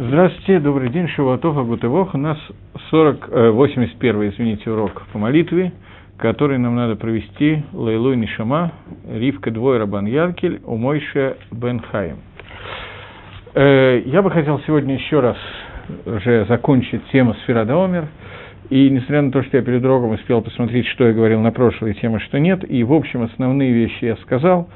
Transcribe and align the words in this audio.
Здравствуйте, 0.00 0.60
добрый 0.60 0.90
день, 0.90 1.08
Шавуатов, 1.08 1.58
Агутывох. 1.58 2.14
У 2.14 2.18
нас 2.18 2.38
40, 2.90 3.30
э, 3.32 3.50
81 3.50 4.28
извините, 4.28 4.70
урок 4.70 5.02
по 5.12 5.18
молитве, 5.18 5.72
который 6.16 6.56
нам 6.56 6.76
надо 6.76 6.94
провести 6.94 7.64
Лейлуй 7.72 8.14
Нишама, 8.14 8.70
Ривка 9.10 9.50
Двой 9.50 9.78
Рабан 9.78 10.06
Янкель, 10.06 10.60
Умойша 10.64 11.36
Бен 11.50 11.80
Хаим. 11.80 12.18
Э, 13.54 14.00
я 14.06 14.22
бы 14.22 14.30
хотел 14.30 14.60
сегодня 14.68 14.94
еще 14.94 15.18
раз 15.18 15.36
уже 16.06 16.46
закончить 16.48 17.04
тему 17.10 17.34
Сферада 17.42 17.84
Омер. 17.84 18.06
И 18.70 18.90
несмотря 18.90 19.22
на 19.22 19.32
то, 19.32 19.42
что 19.42 19.56
я 19.56 19.64
перед 19.64 19.84
уроком 19.84 20.10
успел 20.10 20.42
посмотреть, 20.42 20.86
что 20.86 21.08
я 21.08 21.12
говорил 21.12 21.40
на 21.40 21.50
прошлой 21.50 21.94
теме, 21.94 22.20
что 22.20 22.38
нет, 22.38 22.62
и 22.70 22.84
в 22.84 22.92
общем 22.92 23.22
основные 23.22 23.72
вещи 23.72 24.04
я 24.04 24.16
сказал, 24.18 24.68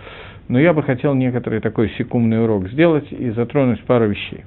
но 0.48 0.58
я 0.58 0.72
бы 0.72 0.82
хотел 0.82 1.14
некоторый 1.14 1.60
такой 1.60 1.90
секундный 1.96 2.42
урок 2.42 2.66
сделать 2.70 3.06
и 3.12 3.30
затронуть 3.30 3.84
пару 3.84 4.08
вещей. 4.08 4.42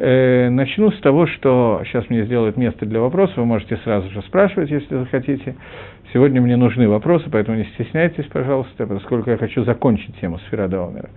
Э, 0.00 0.48
начну 0.48 0.92
с 0.92 1.00
того, 1.00 1.26
что 1.26 1.82
сейчас 1.84 2.08
мне 2.08 2.22
сделают 2.24 2.56
место 2.56 2.86
для 2.86 3.00
вопросов, 3.00 3.36
вы 3.36 3.46
можете 3.46 3.76
сразу 3.78 4.08
же 4.10 4.22
спрашивать, 4.22 4.70
если 4.70 4.96
захотите. 4.96 5.56
Сегодня 6.12 6.40
мне 6.40 6.56
нужны 6.56 6.88
вопросы, 6.88 7.28
поэтому 7.32 7.58
не 7.58 7.64
стесняйтесь, 7.64 8.26
пожалуйста, 8.26 8.86
поскольку 8.86 9.30
я 9.30 9.36
хочу 9.36 9.64
закончить 9.64 10.16
тему 10.20 10.38
сфера 10.46 10.68
Даумера. 10.68 11.10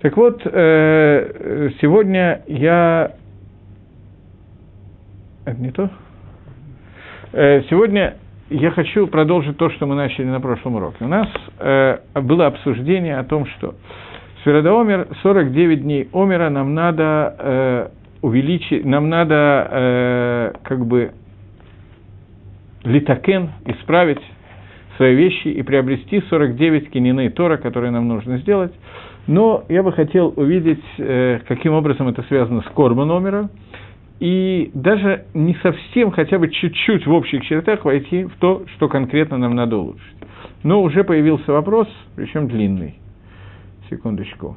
Так 0.00 0.16
вот, 0.16 0.42
э, 0.44 1.70
сегодня 1.80 2.42
я... 2.46 3.14
Это 5.44 5.60
не 5.60 5.72
то? 5.72 5.90
Э, 7.32 7.62
сегодня 7.68 8.14
я 8.48 8.70
хочу 8.70 9.08
продолжить 9.08 9.56
то, 9.56 9.70
что 9.70 9.86
мы 9.86 9.96
начали 9.96 10.26
на 10.26 10.40
прошлом 10.40 10.76
уроке. 10.76 11.04
У 11.04 11.08
нас 11.08 11.26
э, 11.58 11.98
было 12.14 12.46
обсуждение 12.46 13.18
о 13.18 13.24
том, 13.24 13.44
что 13.46 13.74
Сферада 14.42 14.80
Омер, 14.80 15.08
49 15.22 15.82
дней 15.82 16.08
Омера 16.12 16.48
нам 16.48 16.74
надо 16.74 17.34
э, 17.36 17.88
увеличить, 18.22 18.84
нам 18.84 19.08
надо 19.08 19.68
э, 19.70 20.52
как 20.62 20.86
бы 20.86 21.12
литакен, 22.84 23.50
исправить 23.66 24.20
свои 24.96 25.14
вещи 25.14 25.48
и 25.48 25.62
приобрести 25.62 26.22
49 26.28 26.90
кинины 26.90 27.30
Тора, 27.30 27.56
которые 27.56 27.90
нам 27.90 28.08
нужно 28.08 28.38
сделать. 28.38 28.72
Но 29.26 29.64
я 29.68 29.82
бы 29.82 29.92
хотел 29.92 30.32
увидеть, 30.36 30.82
э, 30.98 31.40
каким 31.46 31.72
образом 31.72 32.08
это 32.08 32.22
связано 32.24 32.62
с 32.62 32.66
Корбан 32.74 33.08
номера, 33.08 33.48
и 34.18 34.70
даже 34.74 35.24
не 35.32 35.54
совсем, 35.62 36.10
хотя 36.10 36.38
бы 36.38 36.48
чуть-чуть 36.48 37.06
в 37.06 37.12
общих 37.12 37.44
чертах 37.46 37.84
войти 37.84 38.24
в 38.24 38.34
то, 38.38 38.64
что 38.76 38.88
конкретно 38.88 39.38
нам 39.38 39.54
надо 39.54 39.78
улучшить. 39.78 40.16
Но 40.62 40.82
уже 40.82 41.04
появился 41.04 41.52
вопрос, 41.52 41.88
причем 42.16 42.48
длинный. 42.48 42.96
Секундочку. 43.88 44.56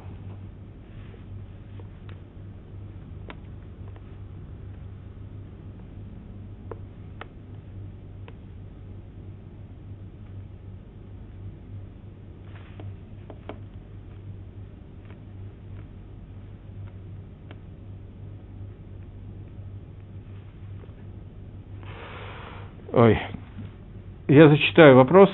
Ой, 22.96 23.18
я 24.28 24.48
зачитаю 24.48 24.94
вопрос. 24.94 25.28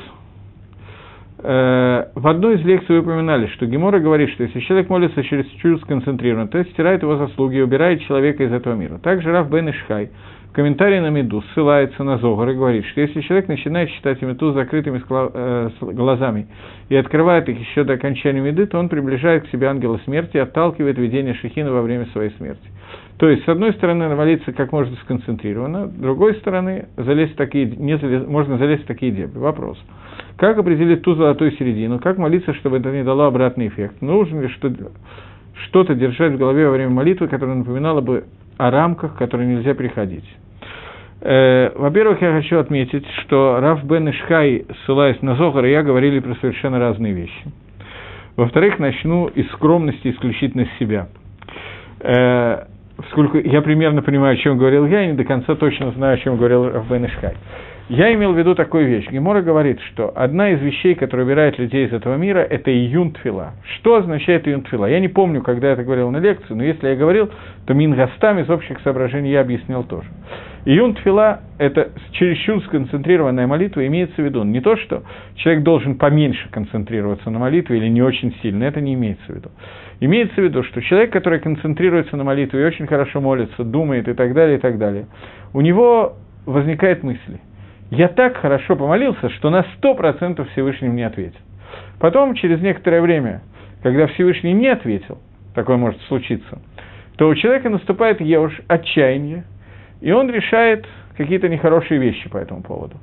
Э, 1.42 2.06
в 2.14 2.26
одной 2.26 2.54
из 2.54 2.64
лекций 2.64 2.96
вы 2.96 3.02
упоминали, 3.02 3.48
что 3.48 3.66
Гемора 3.66 3.98
говорит, 3.98 4.30
что 4.30 4.44
если 4.44 4.60
человек 4.60 4.88
молится 4.88 5.22
через 5.22 5.46
чуть 5.60 5.78
сконцентрированно, 5.82 6.48
то 6.48 6.64
стирает 6.64 7.02
его 7.02 7.16
заслуги 7.16 7.56
и 7.56 7.60
убирает 7.60 8.00
человека 8.04 8.44
из 8.44 8.52
этого 8.52 8.74
мира. 8.76 8.96
Также 8.96 9.30
Раф 9.30 9.50
Бен 9.50 9.68
Ишхай 9.68 10.08
в 10.48 10.52
комментарии 10.52 11.00
на 11.00 11.10
Меду 11.10 11.44
ссылается 11.52 12.02
на 12.02 12.16
Зогар 12.16 12.48
и 12.48 12.54
говорит, 12.54 12.86
что 12.86 13.02
если 13.02 13.20
человек 13.20 13.46
начинает 13.48 13.90
читать 13.90 14.22
Меду 14.22 14.52
закрытыми 14.52 15.02
э, 15.10 15.70
глазами 15.82 16.46
и 16.88 16.96
открывает 16.96 17.46
их 17.50 17.60
еще 17.60 17.84
до 17.84 17.92
окончания 17.92 18.40
Меды, 18.40 18.64
то 18.64 18.78
он 18.78 18.88
приближает 18.88 19.44
к 19.44 19.50
себе 19.50 19.66
ангела 19.66 20.00
смерти 20.06 20.38
и 20.38 20.40
отталкивает 20.40 20.96
видение 20.96 21.34
Шехина 21.34 21.70
во 21.70 21.82
время 21.82 22.06
своей 22.06 22.30
смерти. 22.38 22.66
То 23.20 23.28
есть, 23.28 23.44
с 23.44 23.48
одной 23.50 23.74
стороны, 23.74 24.08
молиться 24.16 24.50
как 24.52 24.72
можно 24.72 24.96
сконцентрированно, 25.02 25.88
с 25.88 25.90
другой 25.90 26.36
стороны, 26.36 26.86
залезть 26.96 27.34
в 27.34 27.36
такие, 27.36 27.66
не 27.66 27.98
залез, 27.98 28.26
можно 28.26 28.56
залезть 28.56 28.84
в 28.84 28.86
такие 28.86 29.12
дебри. 29.12 29.38
Вопрос. 29.38 29.78
Как 30.38 30.56
определить 30.56 31.02
ту 31.02 31.14
золотую 31.14 31.52
середину? 31.52 31.98
Как 31.98 32.16
молиться, 32.16 32.54
чтобы 32.54 32.78
это 32.78 32.90
не 32.90 33.04
дало 33.04 33.24
обратный 33.24 33.68
эффект? 33.68 34.00
Нужно 34.00 34.40
ли 34.40 34.48
что, 34.48 34.72
что-то 35.66 35.94
держать 35.94 36.32
в 36.32 36.38
голове 36.38 36.64
во 36.64 36.72
время 36.72 36.92
молитвы, 36.92 37.28
которое 37.28 37.56
напоминало 37.56 38.00
бы 38.00 38.24
о 38.56 38.70
рамках, 38.70 39.18
которые 39.18 39.54
нельзя 39.54 39.74
переходить? 39.74 40.24
Э, 41.20 41.72
во-первых, 41.76 42.22
я 42.22 42.32
хочу 42.32 42.58
отметить, 42.58 43.04
что 43.20 43.60
Раф 43.60 43.84
Бен 43.84 44.08
Ишхай, 44.08 44.64
ссылаясь 44.86 45.20
на 45.20 45.36
Зохар, 45.36 45.66
и 45.66 45.70
я 45.70 45.82
говорили 45.82 46.20
про 46.20 46.36
совершенно 46.36 46.78
разные 46.78 47.12
вещи. 47.12 47.52
Во-вторых, 48.36 48.78
начну 48.78 49.26
из 49.26 49.46
скромности 49.50 50.08
исключительно 50.08 50.64
с 50.64 50.78
себя. 50.78 51.08
Э, 52.00 52.64
поскольку 53.02 53.38
я 53.38 53.62
примерно 53.62 54.02
понимаю, 54.02 54.34
о 54.34 54.36
чем 54.36 54.58
говорил 54.58 54.86
я, 54.86 55.04
и 55.04 55.08
не 55.08 55.12
до 55.14 55.24
конца 55.24 55.54
точно 55.54 55.90
знаю, 55.92 56.14
о 56.14 56.18
чем 56.18 56.36
говорил 56.36 56.70
Рафбен 56.70 57.06
Ишхай. 57.06 57.34
Я 57.88 58.14
имел 58.14 58.32
в 58.32 58.38
виду 58.38 58.54
такую 58.54 58.86
вещь. 58.86 59.08
Гемора 59.10 59.42
говорит, 59.42 59.80
что 59.90 60.12
одна 60.14 60.50
из 60.50 60.60
вещей, 60.60 60.94
которая 60.94 61.26
убирает 61.26 61.58
людей 61.58 61.86
из 61.86 61.92
этого 61.92 62.14
мира, 62.14 62.38
это 62.38 62.70
июнтфила. 62.70 63.54
Что 63.64 63.96
означает 63.96 64.46
июнтфила? 64.46 64.86
Я 64.86 65.00
не 65.00 65.08
помню, 65.08 65.42
когда 65.42 65.66
я 65.66 65.72
это 65.72 65.82
говорил 65.82 66.08
на 66.12 66.18
лекции, 66.18 66.54
но 66.54 66.62
если 66.62 66.86
я 66.86 66.94
говорил, 66.94 67.30
то 67.66 67.74
Мингастам 67.74 68.38
из 68.38 68.48
общих 68.48 68.78
соображений 68.84 69.32
я 69.32 69.40
объяснил 69.40 69.82
тоже. 69.82 70.06
Июнтфила– 70.66 71.40
это 71.58 71.90
чересчур 72.12 72.62
сконцентрированная 72.64 73.48
молитва, 73.48 73.84
имеется 73.84 74.22
в 74.22 74.24
виду 74.24 74.44
не 74.44 74.60
то, 74.60 74.76
что 74.76 75.02
человек 75.34 75.64
должен 75.64 75.96
поменьше 75.96 76.48
концентрироваться 76.50 77.28
на 77.30 77.40
молитве 77.40 77.78
или 77.78 77.88
не 77.88 78.02
очень 78.02 78.32
сильно, 78.40 78.64
это 78.64 78.80
не 78.80 78.94
имеется 78.94 79.24
в 79.26 79.34
виду. 79.34 79.50
Имеется 80.00 80.36
в 80.36 80.44
виду, 80.44 80.62
что 80.62 80.80
человек, 80.80 81.12
который 81.12 81.40
концентрируется 81.40 82.16
на 82.16 82.24
молитве 82.24 82.62
и 82.62 82.64
очень 82.64 82.86
хорошо 82.86 83.20
молится, 83.20 83.64
думает 83.64 84.08
и 84.08 84.14
так 84.14 84.32
далее, 84.32 84.56
и 84.56 84.60
так 84.60 84.78
далее, 84.78 85.06
у 85.52 85.60
него 85.60 86.14
возникает 86.46 87.02
мысль, 87.02 87.38
я 87.90 88.08
так 88.08 88.38
хорошо 88.38 88.76
помолился, 88.76 89.28
что 89.30 89.50
на 89.50 89.64
сто 89.76 89.94
процентов 89.94 90.48
Всевышний 90.50 90.88
мне 90.88 91.06
ответит. 91.06 91.36
Потом, 91.98 92.34
через 92.34 92.60
некоторое 92.60 93.02
время, 93.02 93.42
когда 93.82 94.06
Всевышний 94.06 94.54
не 94.54 94.68
ответил, 94.68 95.18
такое 95.54 95.76
может 95.76 96.00
случиться, 96.02 96.60
то 97.18 97.28
у 97.28 97.34
человека 97.34 97.68
наступает 97.68 98.22
еуш, 98.22 98.58
отчаяние, 98.68 99.44
и 100.00 100.12
он 100.12 100.30
решает 100.30 100.86
какие-то 101.18 101.50
нехорошие 101.50 102.00
вещи 102.00 102.30
по 102.30 102.38
этому 102.38 102.62
поводу. 102.62 102.96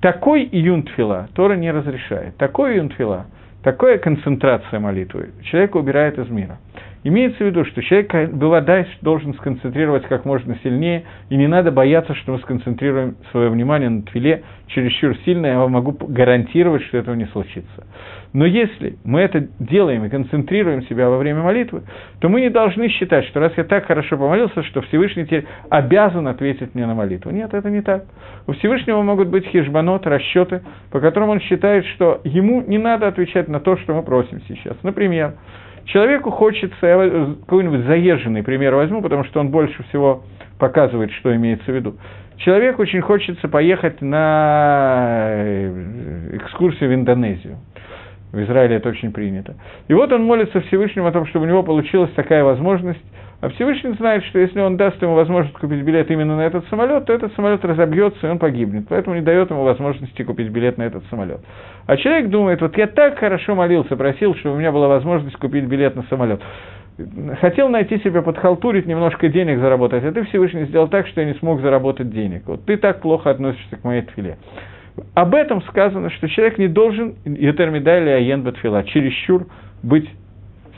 Такой 0.00 0.44
июнтфила 0.44 1.28
Тора 1.34 1.54
не 1.54 1.72
разрешает. 1.72 2.36
Такой 2.36 2.74
июнтфила– 2.74 3.26
Такая 3.64 3.96
концентрация 3.96 4.78
молитвы 4.78 5.30
человека 5.42 5.78
убирает 5.78 6.18
из 6.18 6.28
мира. 6.28 6.58
Имеется 7.04 7.44
в 7.44 7.46
виду, 7.46 7.66
что 7.66 7.82
человек, 7.82 8.32
Беладай, 8.32 8.86
должен 9.02 9.34
сконцентрировать 9.34 10.06
как 10.06 10.24
можно 10.24 10.56
сильнее, 10.62 11.04
и 11.28 11.36
не 11.36 11.46
надо 11.46 11.70
бояться, 11.70 12.14
что 12.14 12.32
мы 12.32 12.38
сконцентрируем 12.38 13.16
свое 13.30 13.50
внимание 13.50 13.90
на 13.90 14.02
твиле 14.02 14.42
чересчур 14.68 15.14
сильно, 15.26 15.46
я 15.46 15.58
вам 15.58 15.72
могу 15.72 15.92
гарантировать, 15.92 16.82
что 16.84 16.96
этого 16.96 17.14
не 17.14 17.26
случится. 17.26 17.86
Но 18.32 18.46
если 18.46 18.96
мы 19.04 19.20
это 19.20 19.46
делаем 19.58 20.04
и 20.06 20.08
концентрируем 20.08 20.82
себя 20.86 21.10
во 21.10 21.18
время 21.18 21.42
молитвы, 21.42 21.82
то 22.20 22.30
мы 22.30 22.40
не 22.40 22.48
должны 22.48 22.88
считать, 22.88 23.26
что 23.26 23.38
раз 23.38 23.52
я 23.58 23.64
так 23.64 23.84
хорошо 23.84 24.16
помолился, 24.16 24.62
что 24.64 24.80
Всевышний 24.80 25.24
теперь 25.26 25.44
обязан 25.68 26.26
ответить 26.26 26.74
мне 26.74 26.86
на 26.86 26.94
молитву. 26.94 27.30
Нет, 27.30 27.52
это 27.52 27.68
не 27.68 27.82
так. 27.82 28.06
У 28.46 28.52
Всевышнего 28.52 29.02
могут 29.02 29.28
быть 29.28 29.46
хижбанот, 29.46 30.06
расчеты, 30.06 30.62
по 30.90 31.00
которым 31.00 31.28
он 31.28 31.40
считает, 31.40 31.84
что 31.94 32.22
ему 32.24 32.62
не 32.62 32.78
надо 32.78 33.08
отвечать 33.08 33.46
на 33.48 33.60
то, 33.60 33.76
что 33.76 33.94
мы 33.94 34.02
просим 34.02 34.40
сейчас. 34.48 34.76
Например, 34.82 35.34
Человеку 35.86 36.30
хочется, 36.30 36.86
я 36.86 37.34
какой-нибудь 37.40 37.84
заезженный 37.86 38.42
пример 38.42 38.74
возьму, 38.74 39.02
потому 39.02 39.24
что 39.24 39.40
он 39.40 39.50
больше 39.50 39.82
всего 39.84 40.24
показывает, 40.58 41.10
что 41.12 41.34
имеется 41.34 41.70
в 41.70 41.74
виду. 41.74 41.96
Человеку 42.38 42.82
очень 42.82 43.00
хочется 43.00 43.48
поехать 43.48 44.00
на 44.00 45.26
э, 45.36 46.30
экскурсию 46.34 46.90
в 46.90 46.94
Индонезию. 46.94 47.58
В 48.32 48.42
Израиле 48.42 48.76
это 48.76 48.88
очень 48.88 49.12
принято. 49.12 49.54
И 49.86 49.94
вот 49.94 50.10
он 50.12 50.24
молится 50.24 50.60
Всевышнему 50.62 51.06
о 51.06 51.12
том, 51.12 51.26
чтобы 51.26 51.44
у 51.44 51.48
него 51.48 51.62
получилась 51.62 52.10
такая 52.12 52.42
возможность 52.42 53.04
а 53.44 53.50
Всевышний 53.50 53.92
знает, 53.98 54.24
что 54.24 54.38
если 54.38 54.58
он 54.58 54.78
даст 54.78 55.02
ему 55.02 55.14
возможность 55.14 55.54
купить 55.58 55.82
билет 55.82 56.10
именно 56.10 56.34
на 56.34 56.46
этот 56.46 56.66
самолет, 56.68 57.04
то 57.04 57.12
этот 57.12 57.34
самолет 57.34 57.62
разобьется, 57.62 58.26
и 58.26 58.30
он 58.30 58.38
погибнет. 58.38 58.86
Поэтому 58.88 59.16
не 59.16 59.20
дает 59.20 59.50
ему 59.50 59.64
возможности 59.64 60.22
купить 60.22 60.48
билет 60.48 60.78
на 60.78 60.84
этот 60.84 61.04
самолет. 61.10 61.40
А 61.86 61.98
человек 61.98 62.30
думает, 62.30 62.62
вот 62.62 62.74
я 62.78 62.86
так 62.86 63.18
хорошо 63.18 63.54
молился, 63.54 63.96
просил, 63.96 64.34
чтобы 64.36 64.54
у 64.54 64.58
меня 64.58 64.72
была 64.72 64.88
возможность 64.88 65.36
купить 65.36 65.64
билет 65.64 65.94
на 65.94 66.04
самолет. 66.04 66.40
Хотел 67.42 67.68
найти 67.68 67.98
себе 67.98 68.22
подхалтурить, 68.22 68.86
немножко 68.86 69.28
денег 69.28 69.58
заработать, 69.58 70.02
а 70.04 70.12
ты 70.12 70.24
Всевышний 70.24 70.64
сделал 70.64 70.88
так, 70.88 71.06
что 71.08 71.20
я 71.20 71.26
не 71.26 71.34
смог 71.34 71.60
заработать 71.60 72.08
денег. 72.10 72.44
Вот 72.46 72.64
ты 72.64 72.78
так 72.78 73.02
плохо 73.02 73.28
относишься 73.28 73.76
к 73.76 73.84
моей 73.84 74.02
тфиле. 74.02 74.38
Об 75.12 75.34
этом 75.34 75.60
сказано, 75.64 76.08
что 76.08 76.30
человек 76.30 76.56
не 76.56 76.68
должен, 76.68 77.16
Етермида 77.26 77.98
или 77.98 78.08
Аен 78.08 78.42
Батфила, 78.42 78.84
чересчур 78.84 79.48
быть 79.82 80.08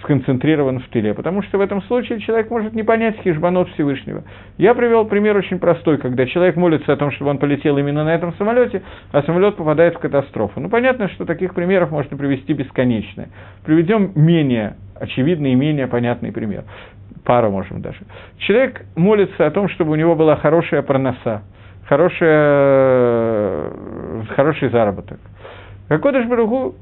сконцентрирован 0.07 0.79
в 0.79 0.89
тыле, 0.89 1.15
потому 1.15 1.43
что 1.43 1.59
в 1.59 1.61
этом 1.61 1.83
случае 1.83 2.21
человек 2.21 2.49
может 2.49 2.75
не 2.75 2.85
понять 2.85 3.17
хижбанот 3.23 3.69
Всевышнего. 3.71 4.23
Я 4.57 4.75
привел 4.75 5.05
пример 5.05 5.37
очень 5.37 5.59
простой, 5.59 5.99
когда 5.99 6.27
человек 6.27 6.55
молится 6.55 6.93
о 6.93 6.97
том, 6.97 7.11
чтобы 7.11 7.31
он 7.31 7.39
полетел 7.39 7.77
именно 7.77 8.05
на 8.05 8.15
этом 8.15 8.33
самолете, 8.35 8.83
а 9.11 9.23
самолет 9.23 9.57
попадает 9.57 9.97
в 9.97 9.99
катастрофу. 9.99 10.61
Ну, 10.61 10.69
понятно, 10.69 11.09
что 11.09 11.25
таких 11.25 11.55
примеров 11.55 11.91
можно 11.91 12.17
привести 12.17 12.53
бесконечно. 12.53 13.27
Приведем 13.65 14.13
менее 14.15 14.77
очевидный 14.95 15.53
и 15.53 15.57
менее 15.57 15.89
понятный 15.89 16.31
пример. 16.31 16.63
Пару 17.25 17.51
можем 17.51 17.83
даже. 17.83 17.99
Человек 18.39 18.83
молится 18.95 19.45
о 19.45 19.51
том, 19.51 19.69
чтобы 19.71 19.91
у 19.91 19.97
него 19.97 20.15
была 20.15 20.37
хорошая 20.37 20.83
проноса, 20.83 21.43
хорошая, 21.89 23.73
хороший 24.37 24.69
заработок. 24.69 25.19
Какой-то 25.89 26.23
Баругу 26.23 26.77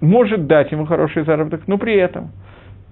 может 0.00 0.46
дать 0.46 0.72
ему 0.72 0.86
хороший 0.86 1.24
заработок, 1.24 1.62
но 1.66 1.76
при 1.76 1.96
этом 1.96 2.30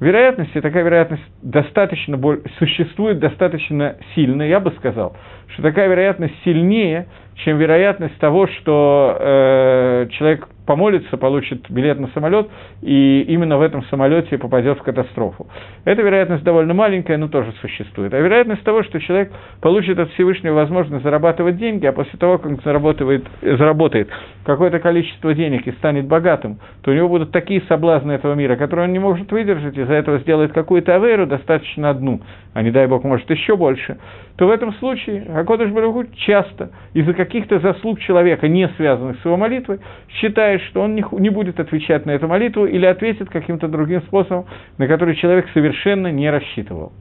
вероятность, 0.03 0.53
такая 0.55 0.83
вероятность 0.83 1.23
достаточно, 1.43 2.19
существует 2.59 3.19
достаточно 3.21 3.97
сильно, 4.15 4.43
я 4.43 4.61
бы 4.61 4.73
сказал, 4.73 5.17
что 5.49 5.63
такая 5.63 5.89
вероятность 5.89 6.35
сильнее, 6.45 7.07
чем 7.37 7.59
вероятность 7.59 8.19
того, 8.19 8.47
что 8.49 9.17
э, 9.19 10.09
человек 10.13 10.49
помолится, 10.67 11.17
получит 11.17 11.71
билет 11.71 11.99
на 11.99 12.09
самолет, 12.09 12.49
и 12.83 13.23
именно 13.29 13.59
в 13.59 13.63
этом 13.63 13.85
самолете 13.85 14.39
попадет 14.39 14.79
в 14.79 14.83
катастрофу. 14.83 15.47
Эта 15.85 16.03
вероятность 16.03 16.45
довольно 16.45 16.75
маленькая, 16.75 17.17
но 17.19 17.29
тоже 17.29 17.53
существует. 17.61 18.15
А 18.15 18.19
вероятность 18.19 18.63
того, 18.63 18.83
что 18.83 19.01
человек 19.01 19.33
получит 19.61 19.99
от 19.99 20.11
Всевышнего 20.13 20.55
возможность 20.55 21.03
зарабатывать 21.03 21.57
деньги, 21.57 21.87
а 21.87 21.93
после 21.93 22.19
того, 22.19 22.39
как 22.39 22.53
он 22.53 22.61
заработает, 22.65 23.27
заработает 23.41 24.09
какое-то 24.45 24.79
количество 24.79 25.35
денег 25.35 25.67
и 25.67 25.73
станет 25.73 26.07
богатым, 26.07 26.59
то 26.83 26.91
у 26.91 26.95
него 26.95 27.09
будут 27.09 27.33
такие 27.33 27.63
соблазны 27.63 28.13
этого 28.13 28.35
мира, 28.35 28.57
которые 28.57 28.87
он 28.87 28.93
не 28.93 28.99
может 28.99 29.31
выдержать, 29.33 29.77
из-за 29.77 29.95
этого 29.95 30.19
сделает 30.19 30.53
какую-то 30.53 30.95
аверу, 30.95 31.27
достаточно 31.27 31.91
одну, 31.91 32.21
а 32.55 32.63
не 32.63 32.71
дай 32.71 32.87
бог, 32.87 33.05
может 33.05 33.29
еще 33.31 33.57
больше, 33.57 33.99
то 34.37 34.47
в 34.47 34.51
этом 34.51 34.73
случае 34.75 35.25
Акодыш 35.35 35.71
Барагу 35.71 36.05
часто 36.27 36.71
из-за 36.95 37.15
каких-то 37.15 37.59
заслуг 37.59 38.01
человека, 38.01 38.49
не 38.49 38.69
связанных 38.77 39.21
с 39.21 39.25
его 39.25 39.37
молитвой, 39.37 39.81
считает, 40.21 40.52
что 40.61 40.83
он 40.83 40.95
не 40.95 41.31
будет 41.31 41.59
отвечать 41.61 42.07
на 42.07 42.11
эту 42.11 42.29
молитву 42.29 42.67
или 42.67 42.87
ответит 42.87 43.29
каким-то 43.31 43.69
другим 43.69 44.03
способом, 44.03 44.47
на 44.79 44.87
который 44.87 45.17
человек 45.17 45.49
совершенно 45.55 46.11
не 46.13 46.31
рассчитывал. 46.31 46.93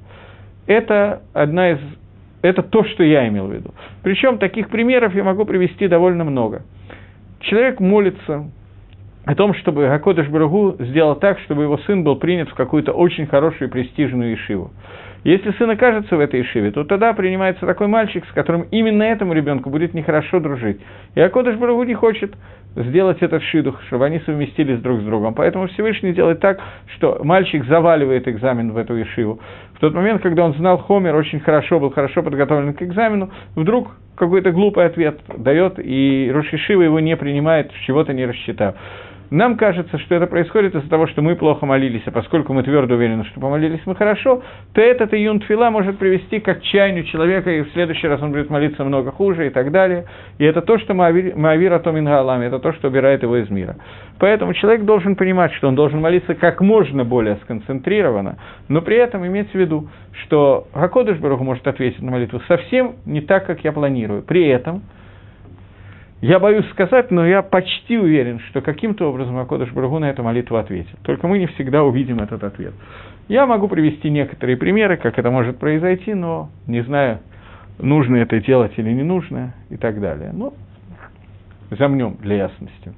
Это 0.68 1.21
одна 1.33 1.71
из 1.71 1.80
это 2.42 2.63
то, 2.63 2.83
что 2.83 3.03
я 3.03 3.27
имел 3.27 3.48
в 3.48 3.53
виду. 3.53 3.74
Причем 4.03 4.38
таких 4.39 4.69
примеров 4.69 5.13
я 5.13 5.24
могу 5.24 5.45
привести 5.45 5.88
довольно 5.88 6.24
много. 6.24 6.63
Человек 7.42 7.80
молится 7.80 8.50
о 9.25 9.36
том, 9.36 9.54
чтобы 9.56 9.88
Гакодыш 9.88 10.27
Барагу 10.27 10.75
сделал 10.80 11.15
так, 11.15 11.39
чтобы 11.42 11.63
его 11.63 11.77
сын 11.80 12.04
был 12.04 12.15
принят 12.15 12.50
в 12.50 12.56
какую-то 12.56 12.92
очень 12.94 13.27
хорошую 13.27 13.69
и 13.69 13.71
престижную 13.71 14.33
ишиву. 14.33 14.71
Если 15.23 15.51
сын 15.51 15.69
окажется 15.69 16.18
в 16.18 16.19
этой 16.19 16.41
ишиве, 16.41 16.71
то 16.71 16.83
тогда 16.83 17.13
принимается 17.13 17.68
такой 17.68 17.85
мальчик, 17.88 18.25
с 18.25 18.31
которым 18.33 18.63
именно 18.71 19.03
этому 19.03 19.33
ребенку 19.33 19.69
будет 19.69 19.94
нехорошо 19.94 20.39
дружить. 20.39 20.79
И 21.13 21.21
Акодыш 21.21 21.57
Барагу 21.57 21.83
не 21.83 21.94
хочет 21.94 22.33
сделать 22.75 23.21
этот 23.21 23.44
шидух, 23.44 23.79
чтобы 23.83 24.06
они 24.06 24.19
совместились 24.21 24.79
друг 24.79 25.01
с 25.01 25.03
другом. 25.03 25.35
Поэтому 25.35 25.68
Всевышний 25.68 26.13
делает 26.13 26.39
так, 26.39 26.59
что 26.95 27.19
мальчик 27.23 27.65
заваливает 27.65 28.27
экзамен 28.27 28.71
в 28.71 28.77
эту 28.77 29.00
ишиву. 29.00 29.39
В 29.75 29.79
тот 29.79 29.94
момент, 29.94 30.23
когда 30.23 30.44
он 30.44 30.53
знал 30.53 30.79
Хомер, 30.79 31.15
очень 31.15 31.39
хорошо, 31.39 31.79
был 31.79 31.91
хорошо 31.91 32.23
подготовлен 32.23 32.73
к 32.73 32.81
экзамену, 32.81 33.29
вдруг 33.56 33.91
какой-то 34.15 34.51
глупый 34.51 34.85
ответ 34.85 35.19
дает, 35.38 35.75
и 35.77 36.31
Рошишива 36.33 36.81
его 36.81 37.00
не 37.00 37.15
принимает, 37.15 37.71
чего-то 37.85 38.13
не 38.13 38.25
рассчитав. 38.25 38.75
Нам 39.31 39.56
кажется, 39.56 39.98
что 39.98 40.16
это 40.16 40.28
происходит 40.28 40.75
из-за 40.75 40.89
того, 40.89 41.07
что 41.07 41.22
мы 41.22 41.38
плохо 41.38 41.66
молились, 41.66 42.01
а 42.06 42.12
поскольку 42.12 42.51
мы 42.51 42.63
твердо 42.63 42.95
уверены, 42.95 43.24
что 43.24 43.39
помолились 43.39 43.80
мы 43.86 43.95
хорошо, 43.95 44.44
то 44.74 44.81
этот 44.81 45.13
июн 45.13 45.39
тфила 45.39 45.69
может 45.69 45.98
привести 45.98 46.42
к 46.42 46.50
отчаянию 46.50 47.06
человека, 47.06 47.50
и 47.50 47.62
в 47.62 47.72
следующий 47.72 48.10
раз 48.10 48.22
он 48.22 48.33
будет 48.33 48.50
молиться 48.50 48.83
много 48.83 49.12
хуже 49.12 49.48
и 49.48 49.50
так 49.50 49.72
далее. 49.72 50.04
И 50.38 50.44
это 50.44 50.62
то, 50.62 50.78
что 50.80 50.94
Маавир 50.94 51.74
Атомин 51.74 52.04
Гаалами, 52.04 52.48
это 52.48 52.60
то, 52.60 52.74
что 52.74 52.89
убирает 52.89 53.24
его 53.24 53.38
из 53.38 53.50
мира. 53.50 53.78
Поэтому 54.19 54.54
человек 54.54 54.83
должен 54.83 55.16
понимать, 55.16 55.54
что 55.54 55.69
он 55.69 55.75
должен 55.75 56.01
молиться 56.01 56.36
как 56.36 56.60
можно 56.60 57.06
более 57.06 57.38
сконцентрированно, 57.44 58.38
но 58.68 58.81
при 58.81 58.98
этом 58.98 59.25
иметь 59.25 59.50
в 59.51 59.56
виду, 59.56 59.88
что 60.24 60.68
Гакодыш 60.75 61.19
Баруху 61.19 61.45
может 61.45 61.66
ответить 61.66 62.01
на 62.01 62.12
молитву 62.12 62.42
совсем 62.50 62.95
не 63.06 63.22
так, 63.22 63.45
как 63.45 63.63
я 63.63 63.72
планирую. 63.72 64.24
При 64.24 64.45
этом– 64.50 64.81
я 66.21 66.39
боюсь 66.39 66.69
сказать, 66.69 67.09
но 67.09 67.25
я 67.25 67.41
почти 67.41 67.97
уверен, 67.97 68.39
что 68.50 68.62
каким-то 68.62 69.09
образом 69.09 69.38
Акодыш 69.39 69.71
Барагу 69.71 69.97
на 69.97 70.09
эту 70.09 70.21
молитву 70.21 70.57
ответит. 70.57 70.97
Только 71.03 71.27
мы 71.27 71.39
не 71.39 71.47
всегда 71.47 71.83
увидим 71.83 72.19
этот 72.19 72.44
ответ. 72.44 72.73
Я 73.27 73.47
могу 73.47 73.68
привести 73.68 74.09
некоторые 74.09 74.56
примеры, 74.56 74.97
как 74.97 75.18
это 75.18 75.31
может 75.31 75.57
произойти, 75.57 76.13
но 76.13 76.50
не 76.68 76.81
знаю, 76.81 77.19
нужно 77.79 78.18
это 78.18 78.39
делать 78.39 78.73
или 78.77 78.91
не 78.91 79.03
нужно 79.03 79.56
и 79.69 79.77
так 79.77 80.00
далее. 80.00 80.31
Ну, 80.31 80.53
замнем 81.71 82.18
для 82.21 82.35
ясности. 82.35 82.94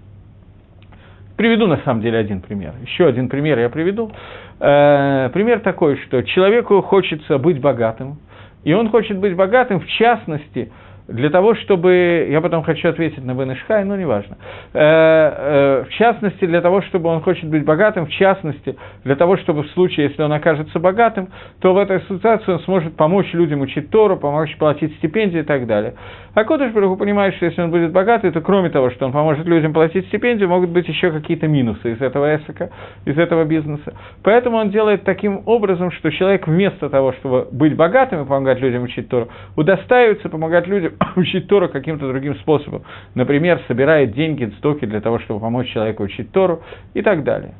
Приведу 1.37 1.67
на 1.67 1.77
самом 1.77 2.01
деле 2.01 2.17
один 2.17 2.41
пример. 2.41 2.73
Еще 2.81 3.07
один 3.07 3.29
пример 3.29 3.57
я 3.57 3.69
приведу. 3.69 4.11
Э, 4.59 5.29
пример 5.33 5.61
такой, 5.61 5.97
что 5.97 6.21
человеку 6.23 6.81
хочется 6.81 7.37
быть 7.37 7.59
богатым, 7.59 8.17
и 8.63 8.73
он 8.73 8.89
хочет 8.89 9.17
быть 9.17 9.35
богатым, 9.35 9.79
в 9.79 9.87
частности, 9.87 10.71
для 11.07 11.29
того, 11.29 11.55
чтобы... 11.55 12.27
Я 12.29 12.41
потом 12.41 12.63
хочу 12.63 12.87
ответить 12.89 13.23
на 13.23 13.33
Бенешхай, 13.33 13.83
но 13.83 13.95
неважно. 13.95 14.37
Э, 14.73 14.79
э, 14.79 15.83
в 15.87 15.93
частности, 15.93 16.45
для 16.45 16.61
того, 16.61 16.81
чтобы 16.83 17.09
он 17.09 17.21
хочет 17.21 17.49
быть 17.49 17.65
богатым, 17.65 18.05
в 18.05 18.11
частности, 18.11 18.77
для 19.03 19.15
того, 19.15 19.37
чтобы 19.37 19.63
в 19.63 19.67
случае, 19.71 20.07
если 20.07 20.21
он 20.21 20.31
окажется 20.31 20.79
богатым, 20.79 21.29
то 21.59 21.73
в 21.73 21.77
этой 21.77 22.01
ситуации 22.01 22.51
он 22.51 22.59
сможет 22.61 22.95
помочь 22.95 23.33
людям 23.33 23.61
учить 23.61 23.89
Тору, 23.89 24.17
помочь 24.17 24.55
платить 24.57 24.95
стипендии 24.97 25.39
и 25.39 25.43
так 25.43 25.67
далее. 25.67 25.95
А 26.35 26.45
Кодыш 26.45 26.71
Баруху 26.71 26.97
понимает, 26.97 27.35
что 27.35 27.45
если 27.45 27.61
он 27.61 27.69
будет 27.69 27.91
богатый, 27.91 28.31
то 28.31 28.41
кроме 28.41 28.69
того, 28.69 28.89
что 28.89 29.05
он 29.05 29.11
поможет 29.11 29.45
людям 29.45 29.73
платить 29.73 30.07
стипендию, 30.07 30.49
могут 30.49 30.69
быть 30.69 30.87
еще 30.87 31.11
какие-то 31.11 31.47
минусы 31.47 31.91
из 31.91 32.01
этого 32.01 32.35
эсока, 32.35 32.71
из 33.05 33.17
этого 33.17 33.43
бизнеса. 33.43 33.93
Поэтому 34.23 34.57
он 34.57 34.71
делает 34.71 35.03
таким 35.03 35.41
образом, 35.45 35.91
что 35.91 36.09
человек 36.11 36.47
вместо 36.47 36.89
того, 36.89 37.13
чтобы 37.13 37.47
быть 37.51 37.75
богатым 37.75 38.23
и 38.23 38.25
помогать 38.25 38.59
людям 38.61 38.83
учить 38.83 39.09
Тору, 39.09 39.27
удостаивается 39.55 40.29
помогать 40.29 40.65
людям 40.65 40.92
учить 41.15 41.47
Тору 41.47 41.69
каким-то 41.69 42.07
другим 42.07 42.35
способом. 42.35 42.83
Например, 43.15 43.61
собирает 43.67 44.13
деньги, 44.13 44.51
стоки 44.57 44.85
для 44.85 45.01
того, 45.01 45.19
чтобы 45.19 45.39
помочь 45.39 45.71
человеку 45.71 46.03
учить 46.03 46.31
Тору 46.31 46.61
и 46.93 47.01
так 47.01 47.23
далее. 47.23 47.53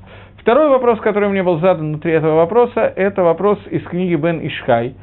Второй 0.44 0.68
вопрос, 0.68 1.00
который 1.00 1.30
мне 1.30 1.42
был 1.42 1.60
задан 1.60 1.88
внутри 1.88 2.12
этого 2.12 2.36
вопроса, 2.36 2.82
это 2.82 3.24
вопрос 3.24 3.60
из 3.72 3.82
книги 3.84 4.16
Бен 4.16 4.46
Ишхай, 4.46 4.94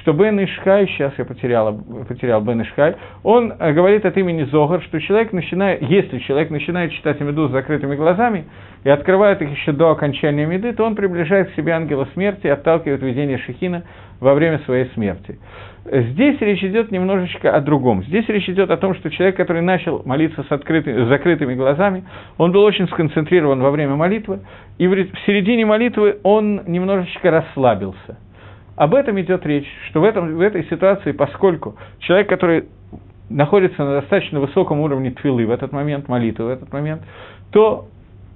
что 0.00 0.12
Бен 0.12 0.42
Ишхай, 0.44 0.86
сейчас 0.88 1.12
я 1.16 1.24
потерял, 1.24 1.74
потерял 2.06 2.40
Бен 2.42 2.62
Ишхай, 2.62 2.96
он 3.22 3.52
э, 3.58 3.72
говорит 3.72 4.04
от 4.04 4.16
имени 4.16 4.44
Зогар, 4.44 4.82
что 4.82 5.00
человек 5.00 5.32
начинает, 5.32 5.82
если 5.82 6.18
человек 6.18 6.50
начинает 6.50 6.92
читать 6.92 7.18
Меду 7.20 7.48
с 7.48 7.50
закрытыми 7.50 7.96
глазами 7.96 8.44
и 8.84 8.90
открывает 8.90 9.42
их 9.42 9.50
еще 9.50 9.72
до 9.72 9.90
окончания 9.90 10.46
Меды, 10.46 10.72
то 10.74 10.84
он 10.84 10.94
приближает 10.94 11.50
к 11.50 11.54
себе 11.54 11.72
ангела 11.72 12.06
смерти 12.12 12.46
и 12.46 12.50
отталкивает 12.50 13.02
видение 13.02 13.38
Шехина 13.38 13.84
во 14.20 14.34
время 14.34 14.60
своей 14.60 14.90
смерти. 14.94 15.38
Здесь 15.84 16.38
речь 16.40 16.62
идет 16.62 16.90
немножечко 16.90 17.54
о 17.54 17.60
другом. 17.60 18.04
Здесь 18.04 18.28
речь 18.28 18.48
идет 18.48 18.70
о 18.70 18.76
том, 18.76 18.94
что 18.94 19.10
человек, 19.10 19.36
который 19.36 19.62
начал 19.62 20.02
молиться 20.04 20.42
с, 20.42 20.52
открытыми, 20.52 21.04
с 21.04 21.08
закрытыми 21.08 21.54
глазами, 21.54 22.04
он 22.36 22.52
был 22.52 22.62
очень 22.62 22.86
сконцентрирован 22.88 23.60
во 23.62 23.70
время 23.70 23.96
молитвы, 23.96 24.40
и 24.76 24.86
в 24.86 25.08
середине 25.26 25.64
молитвы 25.64 26.18
он 26.22 26.62
немножечко 26.66 27.30
расслабился. 27.30 28.18
Об 28.76 28.94
этом 28.94 29.18
идет 29.20 29.44
речь, 29.46 29.68
что 29.88 30.00
в, 30.00 30.04
этом, 30.04 30.36
в 30.36 30.40
этой 30.40 30.64
ситуации, 30.64 31.12
поскольку 31.12 31.76
человек, 32.00 32.28
который 32.28 32.64
находится 33.30 33.82
на 33.84 34.00
достаточно 34.00 34.40
высоком 34.40 34.80
уровне 34.80 35.12
твилы 35.12 35.46
в 35.46 35.50
этот 35.50 35.72
момент, 35.72 36.08
молитвы 36.08 36.46
в 36.46 36.48
этот 36.48 36.72
момент, 36.72 37.02
то 37.52 37.86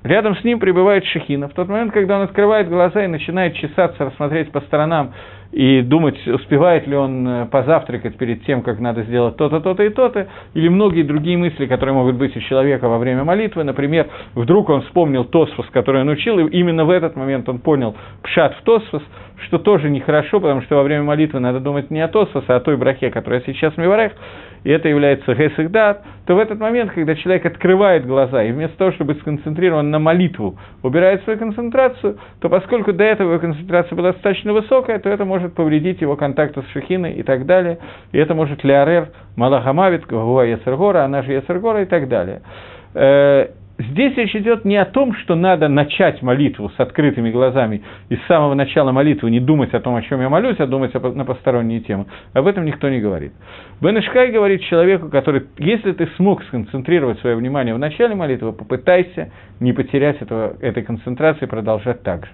рядом 0.03 0.37
с 0.37 0.45
ним 0.45 0.61
пребывает 0.61 1.05
Шехина. 1.05 1.49
В 1.49 1.53
тот 1.53 1.69
момент, 1.69 1.93
когда 1.93 2.17
он 2.17 2.23
открывает 2.23 2.69
глаза 2.69 3.05
и 3.05 3.09
начинает 3.09 3.55
чесаться, 3.55 4.05
рассмотреть 4.05 4.51
по 4.53 4.61
сторонам, 4.63 5.13
и 5.55 5.83
думать, 5.83 6.17
успевает 6.27 6.85
ли 6.89 6.97
он 6.97 7.27
э, 7.29 7.47
позавтракать 7.47 8.17
перед 8.17 8.45
тем, 8.45 8.63
как 8.63 8.81
надо 8.81 9.05
сделать 9.05 9.37
то-то, 9.37 9.61
то-то 9.61 9.85
и 9.85 9.89
то-то, 9.89 10.27
или 10.53 10.69
многие 10.69 11.05
другие 11.05 11.39
мысли, 11.39 11.67
которые 11.67 11.95
могут 11.95 12.17
быть 12.17 12.37
у 12.37 12.41
человека 12.41 12.89
во 12.89 12.99
время 12.99 13.23
молитвы. 13.23 13.63
Например, 13.63 14.09
вдруг 14.35 14.69
он 14.69 14.83
вспомнил 14.83 15.25
Тосфос, 15.25 15.67
который 15.71 16.01
он 16.01 16.09
учил, 16.09 16.41
и 16.41 16.51
именно 16.51 16.85
в 16.85 16.91
этот 16.91 17.15
момент 17.15 17.49
он 17.49 17.61
понял 17.61 17.95
пшат 18.25 18.57
в 18.57 18.63
Тосфос, 18.63 19.03
что 19.47 19.59
тоже 19.59 19.91
нехорошо, 19.91 20.41
потому 20.41 20.63
что 20.63 20.75
во 20.75 20.83
время 20.83 21.05
молитвы 21.05 21.39
надо 21.39 21.61
думать 21.61 21.89
не 21.89 22.01
о 22.01 22.09
Тосфос, 22.09 22.45
а 22.49 22.57
о 22.57 22.61
той 22.61 22.77
брахе, 22.77 23.11
которая 23.11 23.41
сейчас 23.47 23.75
в 23.75 23.79
Миварех, 23.79 24.11
и 24.65 24.71
это 24.71 24.89
является 24.89 25.35
гесихдат, 25.35 26.03
то 26.27 26.35
в 26.35 26.39
этот 26.39 26.59
момент, 26.59 26.91
когда 26.93 27.15
человек 27.15 27.45
открывает 27.45 28.07
глаза 28.07 28.43
и 28.43 28.51
вместо 28.51 28.77
того, 28.79 28.93
чтобы 28.93 29.13
быть 29.13 29.21
сконцентрирован 29.21 29.91
на 29.91 29.99
молитву, 29.99 30.59
убирает 30.83 31.23
свою 31.25 31.39
концентрацию, 31.39 32.19
то 32.41 32.49
поскольку 32.49 32.93
до 32.93 33.05
этого 33.05 33.33
его 33.33 33.41
концентрация 33.41 33.95
была 33.95 34.13
достаточно 34.13 34.55
высокая, 34.55 34.99
то 34.99 35.11
это 35.11 35.27
может 35.27 35.44
повредить 35.49 36.01
его 36.01 36.17
контакту 36.17 36.63
с 36.63 36.67
Шехиной 36.73 37.15
и 37.15 37.23
так 37.23 37.47
далее, 37.47 37.79
и 38.13 38.19
это 38.19 38.35
может 38.35 38.65
леарер 38.65 39.11
Малахамавит, 39.37 40.07
Гуа 40.07 40.45
Яцергора, 40.45 41.05
она 41.05 41.23
же 41.23 41.33
Яцергора 41.33 41.83
и 41.83 41.87
так 41.87 42.09
далее. 42.09 42.43
Э, 42.95 43.49
здесь 43.79 44.17
речь 44.17 44.35
идет 44.37 44.65
не 44.65 44.77
о 44.77 44.85
том, 44.85 45.15
что 45.15 45.35
надо 45.35 45.69
начать 45.69 46.23
молитву 46.23 46.71
с 46.71 46.81
открытыми 46.81 47.31
глазами 47.31 47.83
и 48.09 48.17
с 48.17 48.23
самого 48.27 48.55
начала 48.55 48.93
молитвы 48.93 49.31
не 49.31 49.41
думать 49.41 49.75
о 49.75 49.81
том, 49.81 49.97
о 49.97 50.03
чем 50.03 50.21
я 50.21 50.29
молюсь, 50.29 50.57
а 50.59 50.67
думать 50.67 50.95
на 50.95 51.25
посторонние 51.25 51.81
темы. 51.81 52.07
Об 52.33 52.47
этом 52.47 52.65
никто 52.65 52.89
не 52.89 53.01
говорит. 53.01 53.33
Бен 53.81 53.99
Ишхай 53.99 54.31
говорит 54.31 54.63
человеку, 54.63 55.09
который, 55.09 55.45
если 55.59 55.93
ты 55.93 56.07
смог 56.17 56.43
сконцентрировать 56.45 57.19
свое 57.21 57.37
внимание 57.37 57.75
в 57.75 57.79
начале 57.79 58.15
молитвы, 58.15 58.53
попытайся 58.53 59.31
не 59.61 59.73
потерять 59.73 60.23
этого, 60.23 60.55
этой 60.61 60.83
концентрации 60.83 61.47
и 61.47 61.49
продолжать 61.49 62.03
так 62.03 62.27
же. 62.27 62.33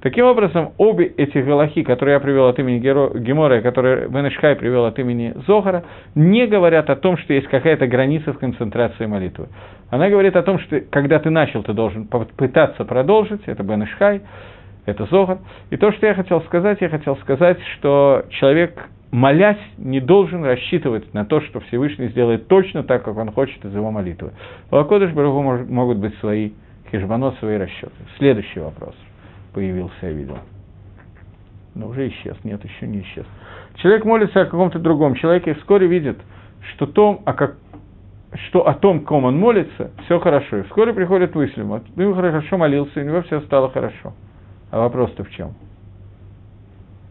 Таким 0.00 0.26
образом, 0.26 0.74
обе 0.78 1.06
эти 1.06 1.38
галахи, 1.38 1.82
которые 1.82 2.14
я 2.14 2.20
привел 2.20 2.46
от 2.46 2.58
имени 2.60 2.78
Гемора 2.78 3.58
и 3.58 3.62
которые 3.62 4.08
Бенешхай 4.08 4.54
привел 4.54 4.84
от 4.84 4.96
имени 5.00 5.34
Зохара, 5.48 5.82
не 6.14 6.46
говорят 6.46 6.88
о 6.88 6.94
том, 6.94 7.16
что 7.18 7.34
есть 7.34 7.48
какая-то 7.48 7.88
граница 7.88 8.32
в 8.32 8.38
концентрации 8.38 9.06
молитвы. 9.06 9.48
Она 9.90 10.08
говорит 10.08 10.36
о 10.36 10.42
том, 10.42 10.60
что 10.60 10.80
когда 10.90 11.18
ты 11.18 11.30
начал, 11.30 11.64
ты 11.64 11.72
должен 11.72 12.06
попытаться 12.06 12.84
продолжить, 12.84 13.40
это 13.46 13.64
Бенешхай, 13.64 14.20
это 14.86 15.06
Зохар. 15.06 15.38
И 15.70 15.76
то, 15.76 15.90
что 15.90 16.06
я 16.06 16.14
хотел 16.14 16.42
сказать, 16.42 16.80
я 16.80 16.90
хотел 16.90 17.16
сказать, 17.16 17.58
что 17.74 18.24
человек, 18.28 18.88
молясь, 19.10 19.58
не 19.78 19.98
должен 19.98 20.44
рассчитывать 20.44 21.12
на 21.12 21.24
то, 21.24 21.40
что 21.40 21.58
Всевышний 21.58 22.06
сделает 22.10 22.46
точно 22.46 22.84
так, 22.84 23.02
как 23.02 23.16
он 23.16 23.32
хочет 23.32 23.64
из 23.64 23.74
его 23.74 23.90
молитвы. 23.90 24.30
У 24.70 24.76
Акодыш 24.76 25.10
Барагу 25.10 25.42
могут 25.42 25.98
быть 25.98 26.16
свои 26.20 26.52
хижбано, 26.92 27.32
свои 27.40 27.56
расчеты. 27.56 27.96
Следующий 28.16 28.60
вопрос 28.60 28.94
появился, 29.52 29.94
я 30.02 30.10
видел. 30.10 30.38
Но 31.74 31.88
уже 31.88 32.08
исчез, 32.08 32.36
нет, 32.44 32.62
еще 32.64 32.86
не 32.86 33.00
исчез. 33.02 33.24
Человек 33.76 34.04
молится 34.04 34.40
о 34.40 34.44
каком-то 34.44 34.78
другом 34.78 35.14
человеке 35.14 35.52
и 35.52 35.54
вскоре 35.54 35.86
видит, 35.86 36.18
что, 36.74 36.86
том, 36.86 37.22
о 37.24 37.32
как, 37.34 37.56
что 38.48 38.66
о 38.66 38.74
том, 38.74 39.00
ком 39.00 39.24
он 39.24 39.38
молится, 39.38 39.92
все 40.04 40.18
хорошо. 40.18 40.58
И 40.58 40.62
вскоре 40.62 40.92
приходит 40.92 41.34
мысль, 41.34 41.62
ну 41.62 42.14
хорошо 42.14 42.58
молился, 42.58 43.00
у 43.00 43.04
него 43.04 43.22
все 43.22 43.40
стало 43.42 43.70
хорошо. 43.70 44.14
А 44.70 44.80
вопрос-то 44.80 45.24
в 45.24 45.30
чем? 45.30 45.54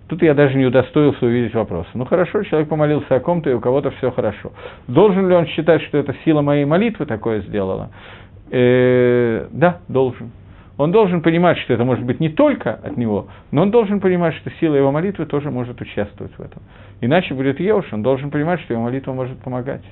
Тут 0.07 0.21
я 0.21 0.33
даже 0.33 0.57
не 0.57 0.65
удостоился 0.65 1.25
увидеть 1.25 1.53
вопроса. 1.53 1.89
Ну 1.93 2.05
хорошо, 2.05 2.43
человек 2.43 2.69
помолился 2.69 3.15
о 3.15 3.19
ком-то, 3.19 3.49
и 3.49 3.53
у 3.53 3.59
кого-то 3.59 3.91
все 3.91 4.11
хорошо. 4.11 4.53
Должен 4.87 5.27
ли 5.27 5.35
он 5.35 5.47
считать, 5.47 5.81
что 5.83 5.97
это 5.97 6.15
сила 6.23 6.41
моей 6.41 6.65
молитвы 6.65 7.05
такое 7.05 7.41
сделала? 7.41 7.89
Э, 8.49 9.47
да, 9.51 9.79
должен. 9.89 10.31
Он 10.77 10.91
должен 10.91 11.21
понимать, 11.21 11.57
что 11.59 11.73
это 11.73 11.83
может 11.83 12.05
быть 12.05 12.19
не 12.19 12.29
только 12.29 12.73
от 12.73 12.97
него, 12.97 13.27
но 13.51 13.63
он 13.63 13.71
должен 13.71 13.99
понимать, 13.99 14.35
что 14.35 14.51
сила 14.59 14.75
его 14.75 14.91
молитвы 14.91 15.25
тоже 15.25 15.49
может 15.49 15.81
участвовать 15.81 16.33
в 16.37 16.41
этом. 16.41 16.61
Иначе 17.01 17.33
будет 17.33 17.59
Еуш, 17.59 17.91
он 17.91 18.03
должен 18.03 18.29
понимать, 18.29 18.61
что 18.61 18.73
его 18.73 18.83
молитва 18.83 19.13
может 19.13 19.37
помогать. 19.39 19.83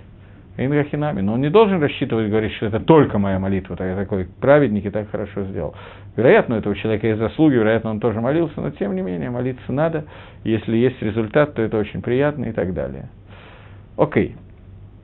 Ингахинами. 0.57 1.19
Но 1.19 1.33
он 1.33 1.41
не 1.41 1.49
должен 1.49 1.81
рассчитывать, 1.81 2.29
говорить, 2.29 2.53
что 2.53 2.67
это 2.67 2.79
только 2.79 3.19
моя 3.19 3.39
молитва, 3.39 3.75
так 3.75 3.87
я 3.87 3.95
такой 3.95 4.27
праведник 4.39 4.85
и 4.85 4.89
так 4.89 5.09
хорошо 5.09 5.43
сделал. 5.43 5.75
Вероятно, 6.15 6.55
у 6.55 6.59
этого 6.59 6.75
человека 6.75 7.07
есть 7.07 7.19
заслуги, 7.19 7.55
вероятно, 7.55 7.89
он 7.89 7.99
тоже 7.99 8.21
молился, 8.21 8.61
но 8.61 8.69
тем 8.69 8.95
не 8.95 9.01
менее 9.01 9.29
молиться 9.29 9.71
надо. 9.73 10.05
Если 10.45 10.77
есть 10.77 11.01
результат, 11.01 11.55
то 11.55 11.61
это 11.61 11.77
очень 11.77 12.01
приятно 12.01 12.45
и 12.45 12.51
так 12.53 12.73
далее. 12.73 13.09
Окей. 13.97 14.35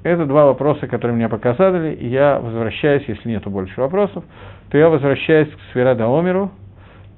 Это 0.03 0.25
два 0.25 0.45
вопроса, 0.45 0.87
которые 0.87 1.15
мне 1.15 1.29
показали, 1.29 1.93
и 1.93 2.07
я 2.07 2.39
возвращаюсь, 2.39 3.03
если 3.07 3.29
нету 3.29 3.51
больше 3.51 3.79
вопросов, 3.79 4.23
то 4.71 4.77
я 4.77 4.89
возвращаюсь 4.89 5.49
к 5.49 5.59
Сферада 5.71 6.05
Омеру, 6.05 6.51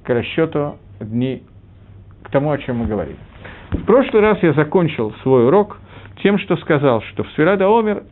к 0.02 0.10
расчету 0.10 0.76
дней, 1.00 1.42
к 2.22 2.30
тому, 2.30 2.50
о 2.50 2.58
чем 2.58 2.78
мы 2.78 2.86
говорили. 2.86 3.16
В 3.70 3.84
прошлый 3.84 4.22
раз 4.22 4.38
я 4.42 4.52
закончил 4.52 5.12
свой 5.22 5.46
урок 5.46 5.78
тем, 6.22 6.38
что 6.38 6.56
сказал, 6.58 7.02
что 7.02 7.24
в 7.24 7.30
Сферада 7.30 7.66
Омер 7.66 8.02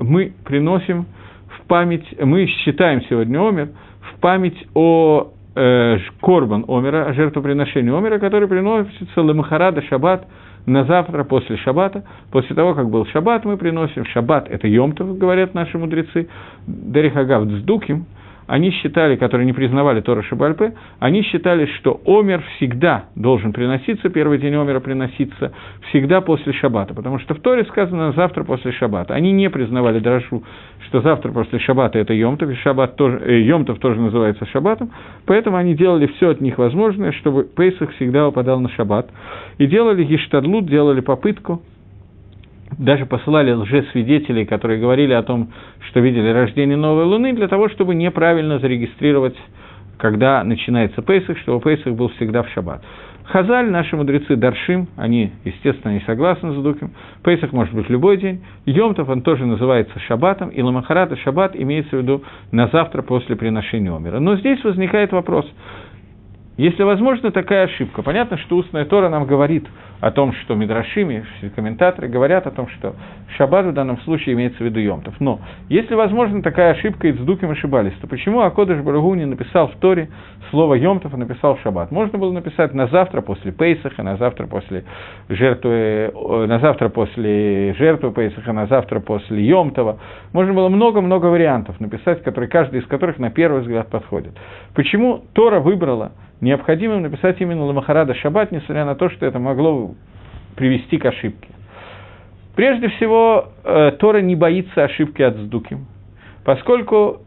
мы 0.00 0.32
приносим 0.44 1.06
в 1.48 1.66
память, 1.66 2.06
мы 2.18 2.46
считаем 2.46 3.02
сегодня 3.10 3.38
Омер 3.38 3.68
в 4.00 4.20
память 4.20 4.66
о 4.74 5.32
э, 5.54 5.98
Корбан 6.22 6.64
Омера, 6.68 7.06
о 7.06 7.12
жертвоприношении 7.12 7.96
Омера, 7.96 8.18
который 8.18 8.48
приносится 8.48 9.20
Ламахарада 9.20 9.82
Шаббат 9.82 10.26
на 10.66 10.84
завтра 10.84 11.24
после 11.24 11.56
Шаббата. 11.56 12.04
После 12.30 12.54
того, 12.54 12.74
как 12.74 12.88
был 12.88 13.06
Шаббат, 13.06 13.44
мы 13.44 13.56
приносим. 13.56 14.04
Шаббат– 14.06 14.48
это 14.50 14.68
Йомтов, 14.68 15.18
говорят 15.18 15.54
наши 15.54 15.78
мудрецы. 15.78 16.28
Дерихагав 16.66 17.46
Дздуким– 17.46 18.06
они 18.52 18.70
считали, 18.70 19.16
которые 19.16 19.46
не 19.46 19.54
признавали 19.54 20.02
Тора 20.02 20.20
Шабальпе, 20.24 20.74
они 20.98 21.22
считали, 21.22 21.64
что 21.78 22.02
Омер 22.04 22.42
всегда 22.56 23.06
должен 23.16 23.54
приноситься, 23.54 24.10
первый 24.10 24.36
день 24.36 24.54
Омера 24.56 24.78
приноситься 24.78 25.52
всегда 25.88 26.20
после 26.20 26.52
Шаббата, 26.52 26.92
потому 26.92 27.18
что 27.18 27.32
в 27.32 27.40
Торе 27.40 27.64
сказано 27.64 28.12
завтра 28.12 28.44
после 28.44 28.72
Шаббата. 28.72 29.14
Они 29.14 29.32
не 29.32 29.48
признавали 29.48 30.00
Драшу, 30.00 30.42
что 30.88 31.00
завтра 31.00 31.32
после 31.32 31.60
Шаббата 31.60 31.98
это 31.98 32.12
Йомтов, 32.12 32.50
и 32.50 32.54
Шаббат 32.56 32.96
тоже, 32.96 33.22
э, 33.24 33.40
Йомтов 33.40 33.78
тоже 33.78 33.98
называется 33.98 34.44
Шаббатом, 34.44 34.90
поэтому 35.24 35.56
они 35.56 35.74
делали 35.74 36.06
все 36.18 36.28
от 36.28 36.42
них 36.42 36.58
возможное, 36.58 37.12
чтобы 37.12 37.44
Пейсах 37.44 37.90
всегда 37.94 38.28
упадал 38.28 38.60
на 38.60 38.68
Шаббат, 38.68 39.08
и 39.56 39.66
делали 39.66 40.04
Гиштадлут, 40.04 40.66
делали 40.66 41.00
попытку 41.00 41.62
даже 42.78 43.06
посылали 43.06 43.52
лжесвидетелей, 43.52 44.46
которые 44.46 44.80
говорили 44.80 45.12
о 45.12 45.22
том, 45.22 45.48
что 45.88 46.00
видели 46.00 46.28
рождение 46.28 46.76
новой 46.76 47.04
Луны, 47.04 47.32
для 47.32 47.48
того, 47.48 47.68
чтобы 47.68 47.94
неправильно 47.94 48.58
зарегистрировать, 48.58 49.36
когда 49.98 50.42
начинается 50.44 51.02
Пейсах, 51.02 51.38
чтобы 51.38 51.60
Пейсах 51.60 51.94
был 51.94 52.08
всегда 52.10 52.42
в 52.42 52.48
шаббат. 52.50 52.82
Хазаль, 53.24 53.70
наши 53.70 53.96
мудрецы 53.96 54.36
Даршим, 54.36 54.88
они, 54.96 55.30
естественно, 55.44 55.92
не 55.92 56.00
согласны 56.00 56.52
с 56.52 56.62
Дуким. 56.62 56.90
Пейсах 57.22 57.52
может 57.52 57.72
быть 57.72 57.88
любой 57.88 58.16
день. 58.16 58.42
Йомтов, 58.66 59.08
он 59.08 59.22
тоже 59.22 59.46
называется 59.46 59.98
шаббатом, 60.00 60.48
и 60.48 60.60
Ламахарат 60.60 61.12
и 61.12 61.16
шаббат 61.16 61.54
имеется 61.54 61.96
в 61.96 62.00
виду 62.00 62.24
на 62.50 62.66
завтра 62.68 63.02
после 63.02 63.36
приношения 63.36 63.92
умера. 63.92 64.18
Но 64.18 64.36
здесь 64.36 64.62
возникает 64.64 65.12
вопрос, 65.12 65.46
если 66.62 66.84
возможно 66.84 67.32
такая 67.32 67.64
ошибка, 67.64 68.02
понятно, 68.02 68.38
что 68.38 68.56
устная 68.56 68.84
Тора 68.84 69.08
нам 69.08 69.26
говорит 69.26 69.66
о 70.00 70.10
том, 70.10 70.32
что 70.32 70.54
Мидрашими, 70.54 71.24
комментаторы 71.56 72.08
говорят 72.08 72.46
о 72.46 72.50
том, 72.50 72.68
что 72.68 72.94
Шаббат 73.36 73.66
в 73.66 73.72
данном 73.72 73.98
случае 74.02 74.34
имеется 74.34 74.58
в 74.58 74.66
виду 74.66 74.78
Йомтов. 74.78 75.14
Но 75.20 75.40
если 75.68 75.94
возможно 75.94 76.42
такая 76.42 76.72
ошибка 76.72 77.08
и 77.08 77.12
Цдуким 77.12 77.50
ошибались, 77.50 77.94
то 78.00 78.06
почему 78.06 78.42
Акодыш 78.42 78.80
Барагу 78.80 79.14
не 79.14 79.24
написал 79.24 79.68
в 79.68 79.76
Торе 79.76 80.08
слово 80.50 80.74
Йомтов, 80.74 81.12
а 81.14 81.16
написал 81.16 81.58
Шаббат? 81.58 81.90
Можно 81.90 82.18
было 82.18 82.32
написать 82.32 82.74
на 82.74 82.86
завтра 82.86 83.22
после 83.22 83.50
Пейсаха, 83.50 84.02
на 84.02 84.16
завтра 84.16 84.46
после 84.46 84.84
жертвы, 85.28 86.12
на 86.46 86.58
завтра 86.60 86.88
после 86.88 87.74
жертвы 87.74 88.12
Пейсаха, 88.12 88.52
на 88.52 88.66
завтра 88.66 89.00
после 89.00 89.44
Йомтова. 89.44 89.98
Можно 90.32 90.52
было 90.52 90.68
много-много 90.68 91.26
вариантов 91.26 91.80
написать, 91.80 92.22
которые, 92.22 92.48
каждый 92.48 92.80
из 92.80 92.86
которых 92.86 93.18
на 93.18 93.30
первый 93.30 93.62
взгляд 93.62 93.88
подходит. 93.88 94.32
Почему 94.74 95.24
Тора 95.32 95.60
выбрала 95.60 96.12
необходимым 96.42 97.02
написать 97.02 97.40
именно 97.40 97.64
Ламахарада 97.64 98.14
Шаббат, 98.14 98.52
несмотря 98.52 98.84
на 98.84 98.94
то, 98.94 99.08
что 99.08 99.24
это 99.24 99.38
могло 99.38 99.94
привести 100.56 100.98
к 100.98 101.06
ошибке. 101.06 101.48
Прежде 102.54 102.88
всего, 102.88 103.46
э, 103.64 103.92
Тора 103.98 104.18
не 104.18 104.36
боится 104.36 104.84
ошибки 104.84 105.22
от 105.22 105.36
Сдуки, 105.36 105.78
поскольку 106.44 107.22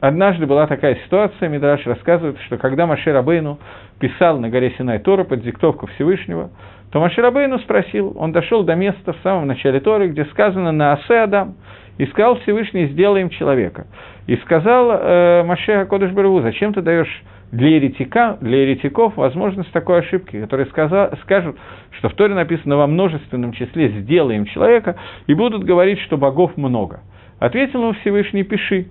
однажды 0.00 0.46
была 0.46 0.68
такая 0.68 0.96
ситуация, 1.04 1.48
Мидраш 1.48 1.84
рассказывает, 1.86 2.38
что 2.46 2.58
когда 2.58 2.86
Маше 2.86 3.12
Рабейну 3.12 3.58
писал 3.98 4.38
на 4.38 4.48
горе 4.48 4.72
Синай 4.78 5.00
Тора 5.00 5.24
под 5.24 5.42
диктовку 5.42 5.86
Всевышнего, 5.86 6.50
то 6.92 7.00
Маше 7.00 7.20
Рабейну 7.22 7.58
спросил, 7.60 8.14
он 8.16 8.30
дошел 8.32 8.62
до 8.62 8.76
места 8.76 9.14
в 9.14 9.18
самом 9.22 9.48
начале 9.48 9.80
Торы, 9.80 10.08
где 10.08 10.24
сказано 10.26 10.70
«на 10.70 10.92
Асе 10.92 11.20
Адам», 11.20 11.54
и 11.98 12.06
сказал 12.06 12.38
Всевышний 12.40 12.86
«сделаем 12.88 13.30
человека». 13.30 13.86
И 14.26 14.36
сказал 14.36 14.90
э, 14.92 15.42
Маше 15.44 15.86
Кодыш 15.86 16.12
Барву, 16.12 16.42
зачем 16.42 16.72
ты 16.72 16.82
даешь 16.82 17.22
для, 17.52 17.76
еретика, 17.76 18.38
для 18.40 18.62
еретиков 18.62 19.16
возможность 19.16 19.70
такой 19.72 20.00
ошибки, 20.00 20.40
которые 20.40 20.66
сказа, 20.66 21.16
скажут, 21.22 21.56
что 21.92 22.08
в 22.08 22.14
Торе 22.14 22.34
написано 22.34 22.76
во 22.76 22.86
множественном 22.86 23.52
числе 23.52 23.88
«сделаем 24.00 24.46
человека» 24.46 24.96
и 25.26 25.34
будут 25.34 25.64
говорить, 25.64 26.00
что 26.00 26.16
богов 26.16 26.56
много. 26.56 27.00
Ответил 27.38 27.82
ему 27.82 27.92
Всевышний 27.94 28.42
«пиши». 28.42 28.88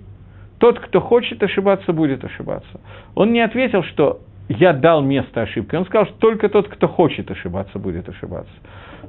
Тот, 0.58 0.80
кто 0.80 1.00
хочет 1.00 1.42
ошибаться, 1.42 1.92
будет 1.92 2.24
ошибаться. 2.24 2.80
Он 3.14 3.32
не 3.32 3.40
ответил, 3.40 3.82
что 3.84 4.20
я 4.48 4.72
дал 4.72 5.02
место 5.02 5.42
ошибки. 5.42 5.74
Он 5.74 5.84
сказал, 5.84 6.06
что 6.06 6.16
только 6.18 6.48
тот, 6.48 6.68
кто 6.68 6.88
хочет 6.88 7.30
ошибаться, 7.30 7.78
будет 7.78 8.08
ошибаться. 8.08 8.52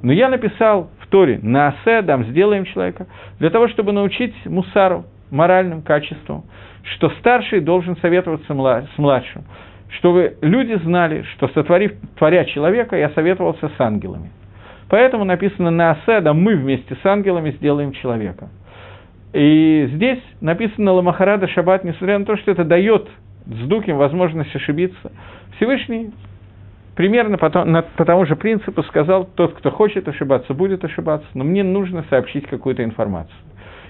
Но 0.02 0.12
я 0.12 0.30
написал 0.30 0.90
в 1.00 1.08
Торе 1.08 1.40
«на 1.42 1.70
асе 1.70 2.02
дам 2.02 2.26
сделаем 2.26 2.66
человека» 2.66 3.08
для 3.40 3.50
того, 3.50 3.68
чтобы 3.70 3.94
научить 3.94 4.34
мусару, 4.46 5.06
моральным 5.32 5.82
качествам, 5.82 6.44
что 6.96 7.10
старший 7.20 7.60
должен 7.60 7.98
советоваться 7.98 8.48
с 8.48 8.98
младшим, 8.98 9.44
чтобы 9.90 10.38
люди 10.42 10.76
знали, 10.84 11.24
что 11.34 11.48
сотворив, 11.50 11.94
творя 12.18 12.46
человека, 12.46 12.98
я 12.98 13.10
советовался 13.10 13.70
с 13.70 13.82
ангелами. 13.82 14.32
Поэтому 14.90 15.26
написано 15.26 15.70
на 15.70 15.92
Аседа, 15.92 16.34
мы 16.34 16.56
вместе 16.56 16.96
с 16.96 17.06
ангелами 17.06 17.52
сделаем 17.52 17.92
человека. 17.92 18.50
И 19.34 19.90
здесь 19.94 20.22
написано 20.40 20.94
Ламахарада 20.94 21.48
Шаббат, 21.48 21.84
несмотря 21.84 22.18
на 22.18 22.26
то, 22.26 22.38
что 22.38 22.52
это 22.52 22.64
дает 22.64 23.08
Сдуким 23.46 23.98
возможность 23.98 24.54
ошибиться, 24.56 25.12
Всевышний 25.56 26.12
примерно 26.96 27.38
по, 27.38 27.50
на, 27.64 27.82
по 27.82 28.04
тому 28.04 28.26
же 28.26 28.36
принципу 28.36 28.84
сказал, 28.84 29.26
тот, 29.36 29.54
кто 29.54 29.72
хочет 29.72 30.08
ошибаться, 30.10 30.54
будет 30.54 30.84
ошибаться, 30.84 31.28
но 31.34 31.46
мне 31.46 31.64
нужно 31.64 32.04
сообщить 32.10 32.46
какую-то 32.48 32.84
информацию. 32.84 33.38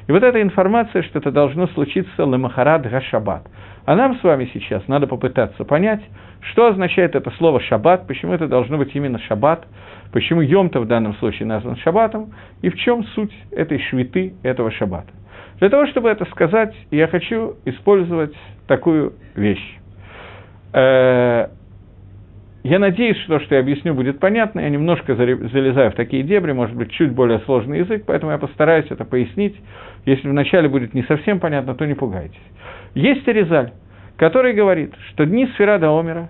И 0.08 0.12
вот 0.12 0.24
эта 0.24 0.42
информация, 0.42 1.04
что 1.04 1.20
это 1.20 1.32
должно 1.32 1.68
случиться 1.68 2.26
ламахарад 2.26 2.90
гашабат. 2.90 3.44
А 3.86 3.96
нам 3.96 4.18
с 4.20 4.24
вами 4.24 4.50
сейчас 4.54 4.88
надо 4.88 5.08
попытаться 5.08 5.64
понять, 5.66 6.02
что 6.42 6.68
означает 6.68 7.16
это 7.16 7.30
слово 7.32 7.60
«шаббат», 7.60 8.08
почему 8.08 8.34
это 8.34 8.48
должно 8.48 8.78
быть 8.78 8.96
именно 8.96 9.20
«шаббат», 9.20 9.66
почему 10.12 10.42
Йом-то 10.42 10.80
в 10.80 10.88
данном 10.88 11.14
случае 11.16 11.48
назван 11.48 11.78
«шаббатом», 11.78 12.34
и 12.62 12.70
в 12.70 12.76
чем 12.76 13.04
суть 13.16 13.34
этой 13.52 13.80
швиты, 13.80 14.34
этого 14.44 14.72
«шаббата». 14.72 15.10
Для 15.60 15.70
того, 15.70 15.88
чтобы 15.88 16.10
это 16.10 16.26
сказать, 16.26 16.76
я 16.92 17.08
хочу 17.08 17.56
использовать 17.66 18.36
такую 18.68 19.14
вещь. 19.36 19.78
Э, 20.74 21.48
я 22.68 22.80
надеюсь, 22.80 23.18
что 23.20 23.40
то, 23.40 23.46
что 23.46 23.56
я 23.56 23.62
объясню, 23.62 23.94
будет 23.94 24.20
понятно. 24.20 24.60
Я 24.60 24.70
немножко 24.70 25.16
залезаю 25.16 25.92
в 25.92 25.96
такие 25.96 26.24
дебри, 26.24 26.52
может 26.52 26.76
быть, 26.76 26.92
чуть 26.92 27.14
более 27.14 27.40
сложный 27.40 27.80
язык, 27.80 28.04
поэтому 28.06 28.32
я 28.34 28.38
постараюсь 28.38 28.88
это 28.90 29.06
пояснить. 29.06 29.56
Если 30.06 30.28
вначале 30.28 30.68
будет 30.68 30.94
не 30.94 31.04
совсем 31.04 31.40
понятно, 31.40 31.76
то 31.76 31.86
не 31.86 31.94
пугайтесь. 31.94 32.36
Есть 32.94 33.28
Аризаль, 33.28 33.72
который 34.18 34.54
говорит, 34.54 34.94
что 35.10 35.26
дни 35.26 35.48
Сферада 35.54 35.98
Омера, 35.98 36.30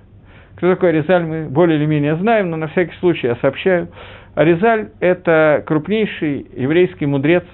кто 0.57 0.69
такой 0.69 0.89
Аризаль, 0.89 1.23
мы 1.23 1.49
более 1.49 1.79
или 1.79 1.85
менее 1.85 2.15
знаем, 2.17 2.51
но 2.51 2.57
на 2.57 2.67
всякий 2.67 2.95
случай 2.99 3.27
я 3.27 3.35
сообщаю. 3.37 3.89
Аризаль– 4.35 4.89
это 4.99 5.63
крупнейший 5.65 6.45
еврейский 6.55 7.07
мудрец 7.07 7.45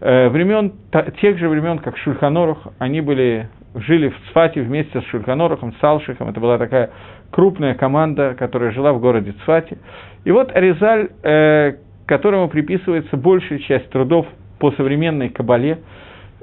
э, 0.00 0.28
времен, 0.30 0.72
тех 1.20 1.38
же 1.38 1.48
времен, 1.48 1.78
как 1.78 1.98
Шульханорух. 1.98 2.68
Они 2.78 3.02
были, 3.02 3.48
жили 3.74 4.08
в 4.08 4.30
Цфате 4.30 4.62
вместе 4.62 5.02
с 5.02 5.04
Шульханорухом, 5.06 5.74
с 5.78 5.84
Алшихом. 5.84 6.30
Это 6.30 6.40
была 6.40 6.56
такая 6.56 6.90
крупная 7.30 7.74
команда, 7.74 8.34
которая 8.38 8.70
жила 8.70 8.92
в 8.92 9.00
городе 9.00 9.32
Цфате. 9.42 9.78
И 10.24 10.30
вот 10.30 10.54
Аризаль, 10.54 11.08
э, 11.22 11.74
которому 12.06 12.48
приписывается 12.48 13.16
большая 13.16 13.58
часть 13.60 13.90
трудов 13.90 14.26
по 14.58 14.70
современной 14.72 15.28
Кабале, 15.30 15.78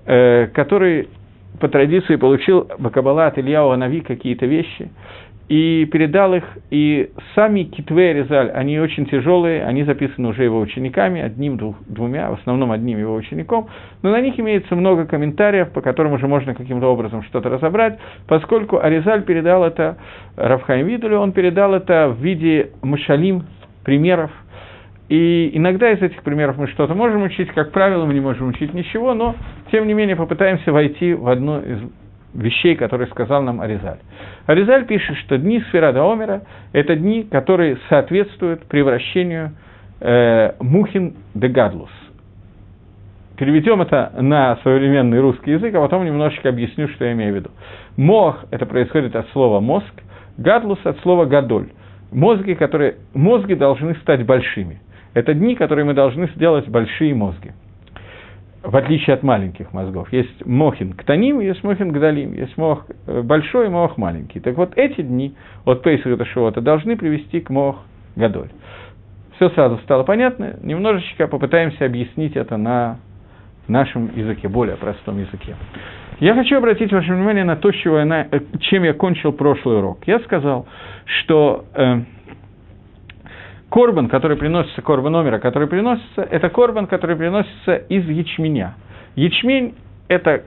э, 0.05 0.47
который 0.53 1.07
по 1.59 1.67
традиции 1.67 2.15
получил 2.15 2.67
Бакабала 2.79 3.27
от 3.27 3.37
Ильяу 3.37 3.69
Анави 3.69 4.01
какие-то 4.01 4.45
вещи 4.45 4.89
и 5.51 5.83
передал 5.83 6.33
их, 6.33 6.45
и 6.69 7.11
сами 7.35 7.63
Китве 7.63 8.13
Резаль, 8.13 8.51
они 8.51 8.79
очень 8.79 9.05
тяжелые, 9.05 9.65
они 9.65 9.83
записаны 9.83 10.29
уже 10.29 10.45
его 10.45 10.61
учениками, 10.61 11.19
одним, 11.19 11.57
двух, 11.57 11.75
двумя, 11.87 12.29
в 12.29 12.35
основном 12.35 12.71
одним 12.71 12.97
его 12.97 13.13
учеником, 13.13 13.67
но 14.01 14.11
на 14.11 14.21
них 14.21 14.39
имеется 14.39 14.77
много 14.77 15.05
комментариев, 15.05 15.73
по 15.73 15.81
которым 15.81 16.13
уже 16.13 16.25
можно 16.25 16.55
каким-то 16.55 16.87
образом 16.87 17.23
что-то 17.23 17.49
разобрать, 17.49 17.99
поскольку 18.29 18.79
Аризаль 18.79 19.23
передал 19.23 19.65
это 19.65 19.97
Равхайм 20.37 20.87
Видулю, 20.87 21.19
он 21.19 21.33
передал 21.33 21.73
это 21.73 22.07
в 22.07 22.23
виде 22.23 22.71
машалим, 22.81 23.43
примеров, 23.83 24.31
и 25.09 25.51
иногда 25.51 25.91
из 25.91 26.01
этих 26.01 26.23
примеров 26.23 26.57
мы 26.57 26.67
что-то 26.67 26.93
можем 26.93 27.23
учить, 27.23 27.49
как 27.49 27.73
правило, 27.73 28.05
мы 28.05 28.13
не 28.13 28.21
можем 28.21 28.47
учить 28.47 28.73
ничего, 28.73 29.13
но, 29.13 29.35
тем 29.69 29.85
не 29.85 29.93
менее, 29.93 30.15
попытаемся 30.15 30.71
войти 30.71 31.13
в 31.13 31.27
одну 31.27 31.59
из 31.59 31.79
вещей, 32.33 32.75
которые 32.75 33.07
сказал 33.07 33.41
нам 33.41 33.61
Аризаль. 33.61 33.99
Аризаль 34.45 34.85
пишет, 34.85 35.17
что 35.17 35.37
дни 35.37 35.61
Сферада 35.69 36.03
Омера– 36.03 36.41
это 36.73 36.95
дни, 36.95 37.23
которые 37.23 37.77
соответствуют 37.89 38.65
превращению 38.65 39.51
э, 39.99 40.53
Мухин 40.59 41.15
де 41.33 41.47
Гадлус. 41.47 41.91
Переведем 43.37 43.81
это 43.81 44.11
на 44.19 44.57
современный 44.63 45.19
русский 45.19 45.51
язык, 45.51 45.73
а 45.73 45.81
потом 45.81 46.05
немножечко 46.05 46.49
объясню, 46.49 46.87
что 46.89 47.05
я 47.05 47.13
имею 47.13 47.33
в 47.33 47.35
виду. 47.35 47.49
Мох– 47.97 48.45
это 48.51 48.65
происходит 48.65 49.15
от 49.15 49.27
слова 49.29 49.59
мозг, 49.59 49.93
Гадлус– 50.37 50.79
от 50.85 50.99
слова 50.99 51.25
гадоль. 51.25 51.69
Мозги, 52.11 52.55
которые, 52.55 52.97
мозги 53.13 53.55
должны 53.55 53.95
стать 53.95 54.25
большими– 54.25 54.79
это 55.13 55.33
дни, 55.33 55.55
которые 55.55 55.85
мы 55.85 55.93
должны 55.93 56.29
сделать 56.35 56.67
большие 56.67 57.13
мозги. 57.13 57.51
В 58.63 58.77
отличие 58.77 59.15
от 59.15 59.23
маленьких 59.23 59.73
мозгов. 59.73 60.13
Есть 60.13 60.45
мохин 60.45 60.93
ктаним, 60.93 61.39
есть 61.39 61.63
мохин 61.63 61.91
гдалим, 61.91 62.33
есть 62.33 62.57
мох 62.57 62.85
э, 63.07 63.21
большой 63.23 63.65
и 63.65 63.69
мох 63.69 63.97
маленький. 63.97 64.39
Так 64.39 64.55
вот, 64.55 64.73
эти 64.75 65.01
дни 65.01 65.33
от 65.65 65.81
Пейсаха 65.81 66.15
до 66.15 66.25
Шивота 66.25 66.61
должны 66.61 66.95
привести 66.95 67.39
к 67.41 67.49
мох 67.49 67.77
гадоль. 68.15 68.49
Все 69.35 69.49
сразу 69.49 69.79
стало 69.79 70.03
понятно. 70.03 70.57
Немножечко 70.61 71.27
попытаемся 71.27 71.85
объяснить 71.85 72.35
это 72.35 72.57
на 72.57 72.99
нашем 73.67 74.15
языке, 74.15 74.47
более 74.47 74.75
простом 74.75 75.19
языке. 75.19 75.55
Я 76.19 76.35
хочу 76.35 76.55
обратить 76.57 76.91
ваше 76.91 77.13
внимание 77.13 77.43
на 77.43 77.55
то, 77.55 77.69
э, 77.69 78.39
чем 78.59 78.83
я 78.83 78.93
кончил 78.93 79.31
прошлый 79.31 79.79
урок. 79.79 80.01
Я 80.05 80.19
сказал, 80.19 80.67
что 81.05 81.65
э, 81.73 82.01
Корбан, 83.71 84.09
который 84.09 84.35
приносится, 84.35 84.81
корбан 84.81 85.13
номера, 85.13 85.39
который 85.39 85.67
приносится, 85.67 86.23
это 86.23 86.49
корбан, 86.49 86.87
который 86.87 87.15
приносится 87.15 87.75
из 87.75 88.05
ячменя. 88.05 88.75
Ячмень– 89.15 89.75
это 90.09 90.43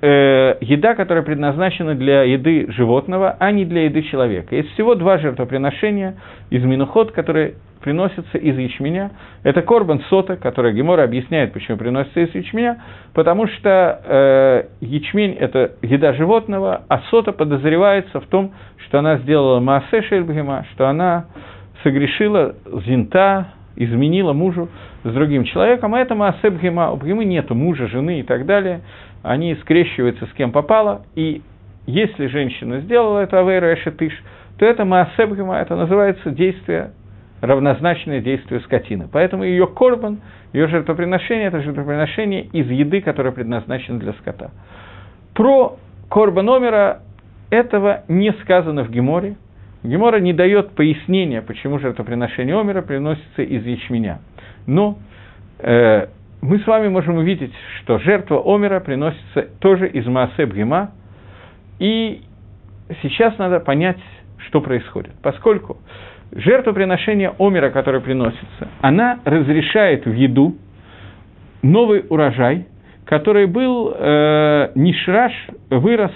э, 0.00 0.56
еда, 0.60 0.96
которая 0.96 1.22
предназначена 1.22 1.94
для 1.94 2.24
еды 2.24 2.66
животного, 2.72 3.36
а 3.38 3.52
не 3.52 3.64
для 3.64 3.84
еды 3.84 4.02
человека. 4.02 4.56
Есть 4.56 4.72
всего 4.72 4.96
два 4.96 5.18
жертвоприношения 5.18 6.16
из 6.50 6.64
минуход, 6.64 7.12
которые 7.12 7.54
приносятся 7.80 8.38
из 8.38 8.58
ячменя. 8.58 9.12
Это 9.44 9.62
корбан 9.62 10.00
сота, 10.10 10.36
который 10.36 10.72
Гемора 10.72 11.04
объясняет, 11.04 11.52
почему 11.52 11.76
приносится 11.76 12.22
из 12.22 12.34
ячменя, 12.34 12.82
потому 13.12 13.46
что 13.46 14.00
э, 14.04 14.64
ячмень– 14.80 15.34
это 15.38 15.74
еда 15.82 16.12
животного, 16.12 16.82
а 16.88 17.02
сота 17.10 17.30
подозревается 17.30 18.20
в 18.20 18.26
том, 18.26 18.52
что 18.78 18.98
она 18.98 19.18
сделала 19.18 19.60
маасе 19.60 20.02
шельбгема, 20.02 20.66
что 20.72 20.88
она 20.88 21.26
согрешила 21.84 22.56
зинта, 22.84 23.48
изменила 23.76 24.32
мужу 24.32 24.68
с 25.04 25.12
другим 25.12 25.44
человеком, 25.44 25.94
а 25.94 26.00
это 26.00 26.16
Маасеб 26.16 26.60
Гема, 26.60 26.90
у 26.90 26.96
Гемы 26.96 27.24
нету 27.24 27.54
мужа, 27.54 27.86
жены 27.86 28.20
и 28.20 28.22
так 28.22 28.46
далее, 28.46 28.80
они 29.22 29.54
скрещиваются 29.56 30.26
с 30.26 30.32
кем 30.32 30.50
попало, 30.50 31.02
и 31.14 31.42
если 31.86 32.26
женщина 32.26 32.80
сделала 32.80 33.20
это 33.20 33.38
Авейра 33.38 33.74
Эшетыш, 33.74 34.12
то 34.58 34.66
это 34.66 34.84
Маасеб 34.84 35.32
Гема, 35.32 35.58
это 35.58 35.76
называется 35.76 36.30
действие, 36.30 36.92
равнозначное 37.40 38.20
действию 38.20 38.60
скотины. 38.60 39.08
Поэтому 39.12 39.44
ее 39.44 39.66
корбан, 39.66 40.20
ее 40.52 40.66
жертвоприношение– 40.68 41.46
это 41.48 41.60
жертвоприношение 41.60 42.44
из 42.44 42.70
еды, 42.70 43.02
которая 43.02 43.32
предназначена 43.32 43.98
для 43.98 44.14
скота. 44.14 44.50
Про 45.34 45.76
корбан 46.08 46.46
номера 46.46 47.00
этого 47.50 48.04
не 48.08 48.32
сказано 48.42 48.84
в 48.84 48.90
Геморе, 48.90 49.36
Гемора 49.84 50.18
не 50.18 50.32
дает 50.32 50.70
пояснения, 50.70 51.42
почему 51.42 51.78
жертвоприношение 51.78 52.58
Омера 52.58 52.80
приносится 52.80 53.42
из 53.42 53.64
ячменя. 53.66 54.20
Но 54.66 54.98
э, 55.58 56.06
мы 56.40 56.58
с 56.58 56.66
вами 56.66 56.88
можем 56.88 57.18
увидеть, 57.18 57.52
что 57.80 57.98
жертва 57.98 58.42
Омера 58.44 58.80
приносится 58.80 59.42
тоже 59.60 59.86
из 59.88 60.06
Маасеб 60.06 60.54
Гема, 60.54 60.92
и 61.78 62.22
сейчас 63.02 63.36
надо 63.36 63.60
понять, 63.60 63.98
что 64.38 64.62
происходит. 64.62 65.12
Поскольку 65.22 65.76
жертвоприношение 66.32 67.34
Омера, 67.38 67.68
которое 67.68 68.00
приносится, 68.00 68.68
она 68.80 69.20
разрешает 69.24 70.06
в 70.06 70.12
еду 70.14 70.56
новый 71.62 72.06
урожай, 72.08 72.66
который 73.04 73.46
был 73.46 73.94
э, 73.94 74.70
нишраш, 74.74 75.32
вырос, 75.68 76.12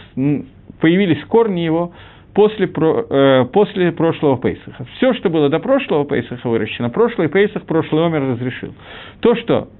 появились 0.81 1.22
корни 1.26 1.61
его 1.61 1.92
после, 2.38 2.70
э, 2.70 3.46
после 3.53 3.90
прошлого 3.90 4.38
Пейсаха. 4.38 4.87
Все, 4.96 5.12
что 5.14 5.29
было 5.29 5.48
до 5.48 5.59
прошлого 5.59 6.05
Пейсаха 6.05 6.48
выращено, 6.48 6.88
прошлый 6.88 7.29
Пейсах, 7.29 7.64
прошлый 7.64 8.07
Омер 8.07 8.31
разрешил. 8.31 8.74
То, 9.18 9.35
что 9.35 9.70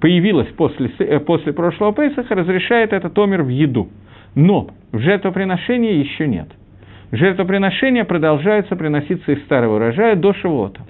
появилось 0.00 0.48
после, 0.56 0.90
э, 0.98 1.20
после 1.20 1.52
прошлого 1.52 1.92
Пейсаха, 1.92 2.34
разрешает 2.34 2.94
этот 2.94 3.18
Омер 3.18 3.42
в 3.42 3.50
еду. 3.50 3.90
Но 4.34 4.68
в 4.92 4.98
жертвоприношении 4.98 5.92
еще 5.92 6.26
нет. 6.26 6.48
Жертвоприношения 7.12 8.04
продолжаются 8.04 8.76
приноситься 8.76 9.32
из 9.32 9.44
старого 9.44 9.76
урожая 9.76 10.16
до 10.16 10.32
Шивота. 10.32 10.80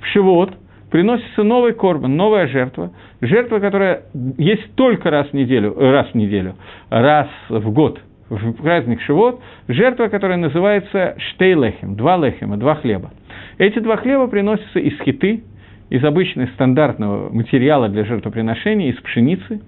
В 0.00 0.06
Шивот 0.06 0.54
приносится 0.90 1.42
новый 1.42 1.74
корбан, 1.74 2.16
новая 2.16 2.46
жертва, 2.46 2.92
жертва, 3.20 3.58
которая 3.58 4.04
есть 4.38 4.74
только 4.74 5.10
раз 5.10 5.28
в 5.28 5.34
неделю, 5.34 5.74
раз 5.78 6.08
в 6.12 6.14
неделю, 6.14 6.54
раз 6.88 7.28
в 7.50 7.70
год– 7.72 8.00
в 8.28 8.52
праздник 8.54 9.00
Шивот, 9.02 9.40
жертва, 9.68 10.08
которая 10.08 10.38
называется 10.38 11.16
штейлехем, 11.18 11.96
два 11.96 12.16
лехема, 12.16 12.56
два 12.56 12.76
хлеба. 12.76 13.10
Эти 13.58 13.78
два 13.78 13.96
хлеба 13.96 14.26
приносятся 14.26 14.78
из 14.78 14.98
хиты, 15.00 15.44
из 15.90 16.02
обычного 16.04 16.46
стандартного 16.54 17.30
материала 17.30 17.88
для 17.88 18.04
жертвоприношения, 18.04 18.90
из 18.90 18.96
пшеницы. 19.00 19.60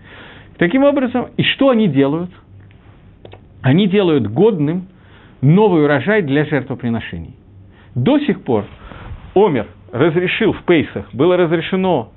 Таким 0.56 0.84
образом, 0.84 1.28
и 1.36 1.42
что 1.42 1.68
они 1.68 1.88
делают? 1.88 2.30
Они 3.60 3.86
делают 3.86 4.26
годным 4.28 4.88
новый 5.42 5.84
урожай 5.84 6.22
для 6.22 6.46
жертвоприношений. 6.46 7.36
До 7.94 8.18
сих 8.20 8.42
пор 8.42 8.64
Омер 9.34 9.66
разрешил 9.92 10.52
в 10.52 10.62
Пейсах, 10.64 11.06
было 11.12 11.36
разрешено 11.36 12.13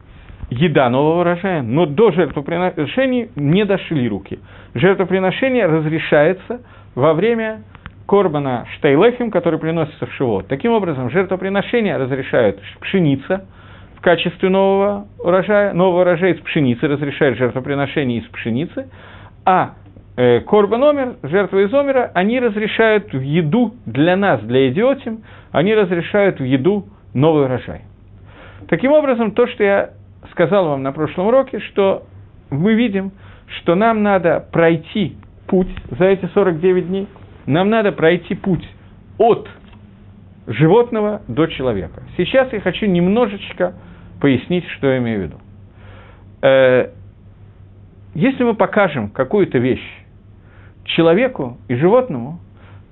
еда 0.49 0.89
нового 0.89 1.21
урожая, 1.21 1.62
но 1.62 1.86
до 1.86 2.12
жертвоприношений 2.12 3.29
не 3.36 3.65
дошли 3.65 4.07
руки. 4.07 4.39
Жертвоприношение 4.73 5.65
разрешается 5.65 6.62
во 6.95 7.13
время 7.13 7.63
корбана 8.07 8.65
штейлехим, 8.75 9.29
который 9.31 9.60
приносится 9.60 10.05
в 10.05 10.13
Шивот. 10.13 10.47
Таким 10.47 10.71
образом, 10.71 11.10
жертвоприношение 11.10 11.97
разрешают 11.97 12.60
пшеница, 12.79 13.45
в 13.97 14.01
качестве 14.01 14.49
нового 14.49 15.07
урожая, 15.19 15.73
нового 15.73 16.01
урожая 16.01 16.33
из 16.33 16.41
пшеницы, 16.41 16.88
разрешает 16.88 17.38
жертвоприношение 17.38 18.19
из 18.19 18.27
пшеницы, 18.27 18.89
а 19.43 19.73
э, 20.15 20.41
Корбан 20.41 20.83
Омер, 20.83 21.15
жертва 21.23 21.65
из 21.65 21.73
Омера, 21.73 22.12
они 22.13 22.39
разрешают 22.39 23.12
в 23.12 23.19
еду 23.19 23.73
для 23.86 24.15
нас, 24.15 24.41
для 24.41 24.69
идиотим, 24.69 25.23
они 25.51 25.73
разрешают 25.73 26.39
в 26.39 26.43
еду 26.43 26.86
новый 27.13 27.45
урожай. 27.45 27.81
Таким 28.69 28.91
образом, 28.91 29.31
то, 29.31 29.47
что 29.47 29.63
я 29.63 29.89
сказал 30.38 30.69
вам 30.69 30.84
на 30.84 30.91
прошлом 30.91 31.28
уроке, 31.28 31.60
что 31.60 32.04
мы 32.52 32.76
видим, 32.76 33.12
что 33.60 33.73
нам 33.73 34.04
надо 34.04 34.45
пройти 34.52 35.17
путь 35.47 35.69
за 35.97 36.06
эти 36.06 36.28
49 36.28 36.88
дней, 36.88 37.08
нам 37.47 37.71
надо 37.71 37.91
пройти 37.91 38.36
путь 38.36 38.63
от 39.17 39.50
животного 40.45 41.23
до 41.28 41.47
человека. 41.47 42.04
Сейчас 42.17 42.54
я 42.54 42.60
хочу 42.62 42.86
немножечко 42.86 43.73
пояснить, 44.21 44.65
что 44.78 44.88
я 44.88 45.00
имею 45.00 45.19
в 45.19 45.23
виду. 45.23 45.38
Э, 46.43 46.91
если 48.13 48.43
мы 48.43 48.54
покажем 48.54 49.10
какую-то 49.10 49.58
вещь 49.58 50.04
человеку 50.84 51.58
и 51.67 51.76
животному, 51.76 52.39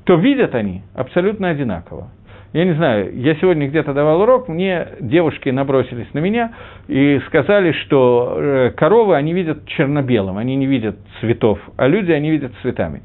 то 0.03 0.15
видят 0.15 0.55
они 0.55 0.81
абсолютно 0.95 1.49
одинаково. 1.49 2.09
Я 2.55 2.63
не 2.63 2.71
знаю, 2.71 3.11
я 3.19 3.35
сегодня 3.35 3.67
где-то 3.67 3.93
давал 3.93 4.21
урок, 4.21 4.47
мне 4.47 4.87
девушки 5.01 5.49
набросились 5.49 6.07
на 6.13 6.19
меня 6.19 6.53
и 6.87 7.19
сказали, 7.27 7.73
что 7.73 8.37
э, 8.37 8.71
коровы, 8.77 9.17
они 9.17 9.33
видят 9.33 9.67
черно-белым, 9.67 10.37
они 10.37 10.55
не 10.55 10.65
видят 10.65 10.95
цветов, 11.19 11.59
а 11.75 11.89
люди, 11.89 12.13
они 12.13 12.31
видят 12.31 12.53
цветами. 12.61 13.01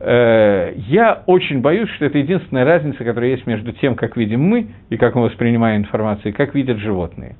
Э, 0.00 0.74
я 0.76 1.22
очень 1.24 1.62
боюсь, 1.62 1.88
что 1.92 2.04
это 2.04 2.18
единственная 2.18 2.66
разница, 2.66 3.02
которая 3.02 3.30
есть 3.30 3.46
между 3.46 3.72
тем, 3.72 3.94
как 3.94 4.18
видим 4.18 4.42
мы 4.42 4.66
и 4.90 4.98
как 4.98 5.14
мы 5.14 5.22
воспринимаем 5.22 5.80
информацию, 5.80 6.32
и 6.32 6.36
как 6.36 6.54
видят 6.54 6.76
животные. 6.76 7.36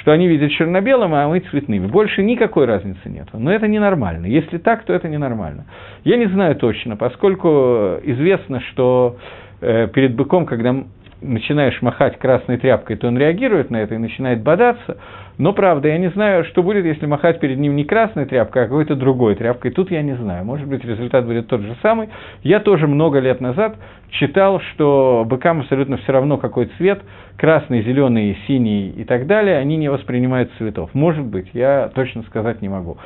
Что 0.00 0.12
они 0.12 0.26
видят 0.26 0.52
черно-белым, 0.52 1.12
а 1.12 1.28
мы 1.28 1.40
цветными. 1.40 1.86
Больше 1.86 2.22
никакой 2.22 2.64
разницы 2.64 3.10
нет. 3.10 3.28
Но 3.34 3.52
это 3.52 3.68
ненормально. 3.68 4.24
Если 4.24 4.56
так, 4.56 4.84
то 4.84 4.94
это 4.94 5.06
ненормально. 5.06 5.66
Я 6.04 6.16
не 6.16 6.28
знаю 6.28 6.56
точно, 6.56 6.96
поскольку 6.96 7.98
известно, 8.04 8.60
что 8.70 9.18
перед 9.60 10.14
быком, 10.14 10.46
когда 10.46 10.74
начинаешь 11.20 11.80
махать 11.82 12.18
красной 12.18 12.58
тряпкой, 12.58 12.96
то 12.96 13.08
он 13.08 13.18
реагирует 13.18 13.70
на 13.70 13.78
это 13.78 13.94
и 13.94 13.98
начинает 13.98 14.42
бодаться. 14.42 14.98
Но 15.36 15.52
правда, 15.52 15.88
я 15.88 15.98
не 15.98 16.10
знаю, 16.10 16.44
что 16.44 16.62
будет, 16.62 16.84
если 16.84 17.06
махать 17.06 17.38
перед 17.38 17.58
ним 17.58 17.76
не 17.76 17.84
красной 17.84 18.26
тряпкой, 18.26 18.62
а 18.62 18.66
какой-то 18.66 18.96
другой 18.96 19.36
тряпкой. 19.36 19.70
Тут 19.70 19.90
я 19.90 20.02
не 20.02 20.14
знаю. 20.16 20.44
Может 20.44 20.66
быть, 20.66 20.84
результат 20.84 21.26
будет 21.26 21.46
тот 21.46 21.60
же 21.60 21.76
самый. 21.80 22.08
Я 22.42 22.60
тоже 22.60 22.86
много 22.88 23.20
лет 23.20 23.40
назад 23.40 23.76
читал, 24.10 24.60
что 24.72 25.24
быкам 25.28 25.60
абсолютно 25.60 25.96
все 25.98 26.12
равно, 26.12 26.38
какой 26.38 26.66
цвет, 26.76 27.00
красный, 27.36 27.82
зеленый, 27.82 28.36
синий 28.46 28.90
и 28.90 29.04
так 29.04 29.26
далее, 29.26 29.58
они 29.58 29.76
не 29.76 29.90
воспринимают 29.90 30.50
цветов. 30.58 30.90
Может 30.92 31.24
быть, 31.24 31.48
я 31.52 31.90
точно 31.94 32.22
сказать 32.24 32.60
не 32.60 32.68
могу. 32.68 32.98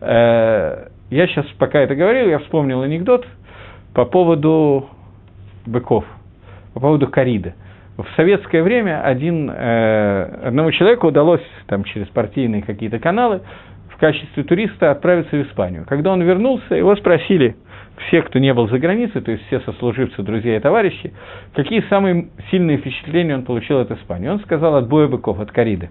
Э, 0.00 0.88
я 1.10 1.26
сейчас, 1.26 1.46
пока 1.58 1.80
это 1.80 1.94
говорил, 1.94 2.28
я 2.28 2.38
вспомнил 2.38 2.82
анекдот 2.82 3.26
по 3.94 4.04
поводу 4.04 4.90
быков– 5.68 6.04
по 6.78 6.80
поводу 6.80 7.08
кориды. 7.08 7.54
В 7.96 8.06
советское 8.14 8.62
время 8.62 9.02
один, 9.02 9.50
э, 9.50 10.40
одному 10.44 10.70
человеку 10.70 11.08
удалось 11.08 11.42
там, 11.66 11.82
через 11.82 12.06
партийные 12.06 12.62
какие-то 12.62 13.00
каналы 13.00 13.40
в 13.88 13.96
качестве 13.96 14.44
туриста 14.44 14.92
отправиться 14.92 15.36
в 15.36 15.42
Испанию. 15.42 15.84
Когда 15.88 16.12
он 16.12 16.22
вернулся, 16.22 16.76
его 16.76 16.94
спросили 16.94 17.56
все, 18.06 18.22
кто 18.22 18.38
не 18.38 18.54
был 18.54 18.68
за 18.68 18.78
границей, 18.78 19.20
то 19.20 19.32
есть 19.32 19.44
все 19.48 19.58
сослуживцы, 19.60 20.22
друзья 20.22 20.56
и 20.56 20.60
товарищи, 20.60 21.12
какие 21.52 21.80
самые 21.88 22.28
сильные 22.52 22.78
впечатления 22.78 23.34
он 23.34 23.42
получил 23.42 23.80
от 23.80 23.90
Испании. 23.90 24.28
Он 24.28 24.38
сказал 24.40 24.76
от 24.76 24.86
боя 24.86 25.08
быков, 25.08 25.40
от 25.40 25.50
кориды. 25.50 25.90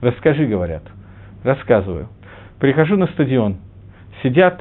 Расскажи, 0.00 0.46
говорят. 0.46 0.84
Рассказываю. 1.42 2.08
Прихожу 2.60 2.96
на 2.96 3.08
стадион. 3.08 3.56
Сидят 4.22 4.60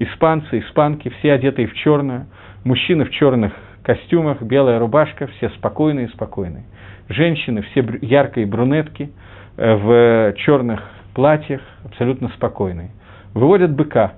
испанцы, 0.00 0.58
испанки, 0.58 1.12
все 1.20 1.32
одетые 1.32 1.68
в 1.68 1.74
черное, 1.74 2.26
мужчины 2.64 3.04
в 3.04 3.10
черных 3.10 3.52
костюмах, 3.86 4.42
белая 4.42 4.80
рубашка, 4.80 5.28
все 5.28 5.48
спокойные, 5.50 6.08
спокойные. 6.08 6.64
Женщины 7.08 7.62
все 7.62 7.86
яркие 8.02 8.44
брюнетки, 8.44 9.12
э, 9.56 9.74
в 9.76 10.34
черных 10.38 10.82
платьях, 11.14 11.60
абсолютно 11.84 12.28
спокойные. 12.30 12.90
Выводят 13.32 13.70
быка, 13.70 14.14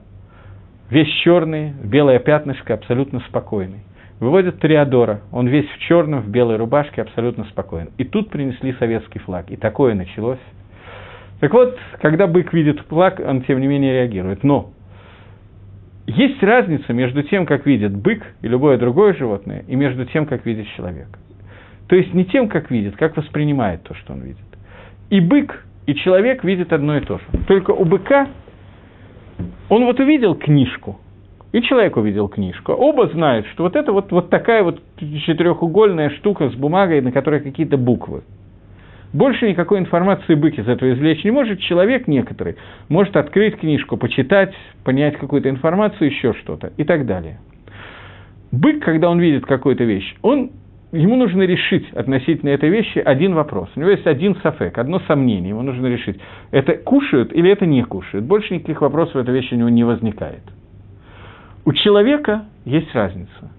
весь 0.88 1.12
черный, 1.22 1.74
белое 1.84 2.18
пятнышко, 2.18 2.72
абсолютно 2.72 3.20
спокойный. 3.28 3.80
Выводят 4.20 4.58
Триадора, 4.58 5.20
он 5.32 5.46
весь 5.46 5.68
в 5.68 5.78
черном, 5.80 6.22
в 6.22 6.28
белой 6.28 6.56
рубашке, 6.56 7.02
абсолютно 7.02 7.44
спокойный. 7.44 7.90
И 7.98 8.04
тут 8.04 8.30
принесли 8.30 8.72
советский 8.78 9.18
флаг, 9.18 9.50
и 9.50 9.56
такое 9.56 9.94
началось. 9.94 10.40
Так 11.40 11.52
вот, 11.52 11.78
когда 12.00 12.26
бык 12.26 12.54
видит 12.54 12.80
флаг, 12.88 13.20
он 13.20 13.42
тем 13.42 13.60
не 13.60 13.66
менее 13.66 13.92
реагирует. 13.92 14.42
Но 14.42 14.70
есть 16.08 16.42
разница 16.42 16.92
между 16.92 17.22
тем, 17.22 17.44
как 17.44 17.66
видит 17.66 17.94
бык 17.94 18.22
и 18.40 18.48
любое 18.48 18.78
другое 18.78 19.14
животное, 19.14 19.64
и 19.68 19.76
между 19.76 20.06
тем, 20.06 20.24
как 20.26 20.46
видит 20.46 20.66
человек. 20.76 21.08
То 21.86 21.96
есть 21.96 22.14
не 22.14 22.24
тем, 22.24 22.48
как 22.48 22.70
видит, 22.70 22.96
как 22.96 23.16
воспринимает 23.16 23.82
то, 23.82 23.94
что 23.94 24.14
он 24.14 24.22
видит. 24.22 24.38
И 25.10 25.20
бык, 25.20 25.64
и 25.86 25.94
человек 25.94 26.44
видят 26.44 26.72
одно 26.72 26.96
и 26.96 27.00
то 27.00 27.18
же. 27.18 27.24
Только 27.46 27.72
у 27.72 27.84
быка 27.84 28.28
он 29.68 29.84
вот 29.84 30.00
увидел 30.00 30.34
книжку, 30.34 30.98
и 31.52 31.60
человек 31.62 31.96
увидел 31.96 32.28
книжку. 32.28 32.72
Оба 32.72 33.08
знают, 33.08 33.46
что 33.48 33.64
вот 33.64 33.76
это 33.76 33.92
вот, 33.92 34.10
вот 34.10 34.30
такая 34.30 34.62
вот 34.62 34.82
четырехугольная 34.98 36.10
штука 36.10 36.48
с 36.48 36.54
бумагой, 36.54 37.02
на 37.02 37.12
которой 37.12 37.40
какие-то 37.40 37.76
буквы. 37.76 38.22
Больше 39.12 39.48
никакой 39.48 39.78
информации 39.78 40.34
бык 40.34 40.58
из 40.58 40.68
этого 40.68 40.92
извлечь 40.92 41.24
не 41.24 41.30
может. 41.30 41.60
Человек 41.60 42.08
некоторый 42.08 42.56
может 42.88 43.16
открыть 43.16 43.56
книжку, 43.56 43.96
почитать, 43.96 44.54
понять 44.84 45.16
какую-то 45.16 45.48
информацию, 45.48 46.10
еще 46.10 46.34
что-то 46.34 46.72
и 46.76 46.84
так 46.84 47.06
далее. 47.06 47.38
Бык, 48.52 48.84
когда 48.84 49.08
он 49.08 49.18
видит 49.18 49.46
какую-то 49.46 49.84
вещь, 49.84 50.14
он, 50.20 50.50
ему 50.92 51.16
нужно 51.16 51.42
решить 51.42 51.90
относительно 51.92 52.50
этой 52.50 52.68
вещи 52.68 52.98
один 52.98 53.34
вопрос. 53.34 53.70
У 53.76 53.80
него 53.80 53.90
есть 53.90 54.06
один 54.06 54.36
сафек, 54.42 54.76
одно 54.76 55.00
сомнение, 55.00 55.50
ему 55.50 55.62
нужно 55.62 55.86
решить, 55.86 56.18
это 56.50 56.74
кушают 56.74 57.32
или 57.32 57.50
это 57.50 57.64
не 57.64 57.82
кушают. 57.84 58.26
Больше 58.26 58.54
никаких 58.54 58.82
вопросов 58.82 59.16
этой 59.16 59.34
вещи 59.34 59.54
у 59.54 59.56
него 59.56 59.70
не 59.70 59.84
возникает. 59.84 60.42
У 61.64 61.72
человека 61.72 62.44
есть 62.66 62.94
разница. 62.94 63.52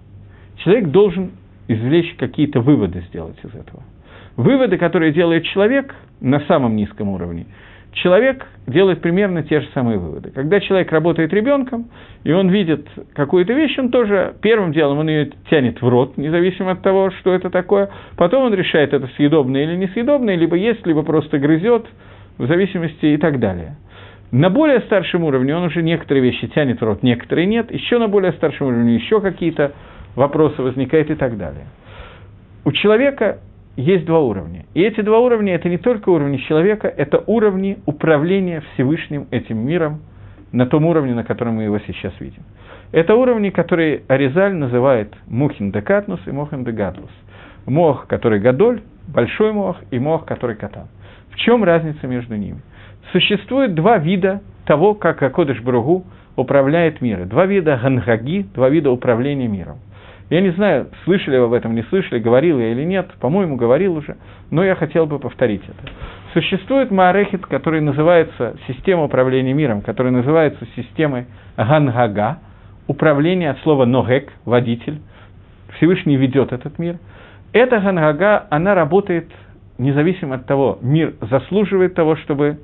Человек 0.58 0.90
должен 0.90 1.32
извлечь 1.68 2.16
какие-то 2.18 2.62
выводы 2.62 3.04
сделать 3.10 3.38
из 3.44 3.50
этого– 3.56 3.84
Выводы, 4.40 4.78
которые 4.78 5.12
делает 5.12 5.44
человек 5.44 5.94
на 6.22 6.40
самом 6.48 6.78
низком 6.78 7.10
уровне, 7.10 7.46
человек 7.92 8.48
делает 8.68 9.02
примерно 9.02 9.44
те 9.44 9.60
же 9.60 9.68
самые 9.74 9.98
выводы. 9.98 10.32
Когда 10.32 10.62
человек 10.62 10.94
работает 10.94 11.34
ребенком, 11.34 11.90
и 12.24 12.32
он 12.32 12.48
видит 12.48 12.88
какую-то 13.16 13.52
вещь, 13.52 13.78
он 13.78 13.90
тоже 13.90 14.36
первым 14.42 14.72
делом 14.72 15.00
он 15.00 15.10
ее 15.10 15.32
тянет 15.50 15.82
в 15.82 15.90
рот, 15.90 16.16
независимо 16.16 16.72
от 16.72 16.82
того, 16.82 17.12
что 17.20 17.34
это 17.34 17.50
такое. 17.50 17.90
Потом 18.16 18.46
он 18.46 18.54
решает, 18.54 18.94
это 18.94 19.10
съедобное 19.18 19.64
или 19.64 19.76
несъедобное, 19.76 20.38
либо 20.38 20.56
ест, 20.56 20.88
либо 20.88 21.04
просто 21.04 21.38
грызет, 21.38 21.86
в 22.38 22.48
зависимости 22.48 23.08
и 23.08 23.18
так 23.18 23.42
далее. 23.42 23.76
На 24.32 24.50
более 24.50 24.80
старшем 24.84 25.26
уровне 25.26 25.54
он 25.54 25.64
уже 25.64 25.84
некоторые 25.84 26.24
вещи 26.24 26.48
тянет 26.48 26.80
в 26.80 26.84
рот, 26.86 27.04
некоторые 27.04 27.46
нет. 27.46 27.74
Еще 27.74 27.98
на 27.98 28.08
более 28.08 28.32
старшем 28.32 28.68
уровне 28.68 28.96
еще 28.96 29.20
какие-то 29.20 29.74
вопросы 30.16 30.62
возникают 30.62 31.10
и 31.10 31.16
так 31.16 31.38
далее. 31.38 31.66
У 32.64 32.72
человека 32.72 33.40
есть 33.80 34.06
два 34.06 34.20
уровня. 34.20 34.66
И 34.74 34.82
эти 34.82 35.02
два 35.02 35.20
уровня– 35.20 35.54
это 35.56 35.70
не 35.70 35.78
только 35.78 36.10
уровни 36.10 36.38
человека, 36.38 36.88
это 36.88 37.24
уровни 37.28 37.78
управления 37.86 38.62
Всевышним 38.74 39.28
этим 39.32 39.58
миром 39.66 40.02
на 40.52 40.66
том 40.66 40.86
уровне, 40.86 41.14
на 41.14 41.24
котором 41.24 41.56
мы 41.56 41.64
его 41.64 41.80
сейчас 41.80 42.14
видим. 42.20 42.44
Это 42.92 43.16
уровни, 43.16 43.52
которые 43.52 44.02
Аризаль 44.08 44.54
называет 44.54 45.14
Мухин 45.28 45.72
де 45.72 45.82
Катнус 45.82 46.20
и 46.26 46.32
Мохин 46.32 46.64
де 46.64 46.72
Гадлус. 46.72 47.12
Мох, 47.66 48.08
который 48.08 48.40
Гадоль, 48.40 48.82
большой 49.08 49.54
мох, 49.54 49.78
и 49.92 50.00
мох, 50.00 50.26
который 50.26 50.56
Катан. 50.56 50.88
В 51.30 51.36
чем 51.36 51.64
разница 51.64 52.08
между 52.08 52.36
ними? 52.36 52.62
Существует 53.12 53.76
два 53.76 53.98
вида 53.98 54.42
того, 54.66 54.94
как 54.94 55.22
Акодыш 55.22 55.62
Бругу 55.62 56.04
управляет 56.36 57.02
миром. 57.02 57.30
Два 57.30 57.46
вида 57.46 57.80
гангаги, 57.82 58.46
два 58.54 58.70
вида 58.70 58.92
управления 58.92 59.48
миром. 59.48 59.78
Я 60.30 60.42
не 60.42 60.52
знаю, 60.52 60.90
слышали 61.06 61.38
вы 61.38 61.46
об 61.46 61.54
этом, 61.54 61.74
не 61.74 61.82
слышали, 61.84 62.20
говорил 62.20 62.60
я 62.60 62.72
или 62.72 62.84
нет, 62.84 63.10
по-моему, 63.20 63.56
говорил 63.56 63.96
уже, 63.96 64.18
но 64.52 64.64
я 64.64 64.76
хотел 64.76 65.08
бы 65.08 65.18
повторить 65.18 65.64
это. 65.64 65.92
Существует 66.34 66.92
Маарехит, 66.92 67.46
который 67.48 67.82
называется 67.82 68.56
система 68.68 69.06
управления 69.06 69.54
миром, 69.54 69.82
которая 69.82 70.14
называется 70.14 70.68
системой 70.76 71.26
Гангага, 71.58 72.40
управление 72.88 73.50
от 73.50 73.60
слова 73.60 73.86
Ногек, 73.86 74.32
водитель. 74.46 75.00
Всевышний 75.78 76.16
ведет 76.16 76.54
этот 76.54 76.78
мир. 76.78 77.00
Эта 77.52 77.80
Гангага, 77.80 78.46
она 78.52 78.76
работает 78.76 79.32
независимо 79.80 80.36
от 80.36 80.46
того, 80.46 80.78
мир 80.82 81.16
заслуживает 81.22 81.96
того, 81.96 82.16
чтобы 82.18 82.60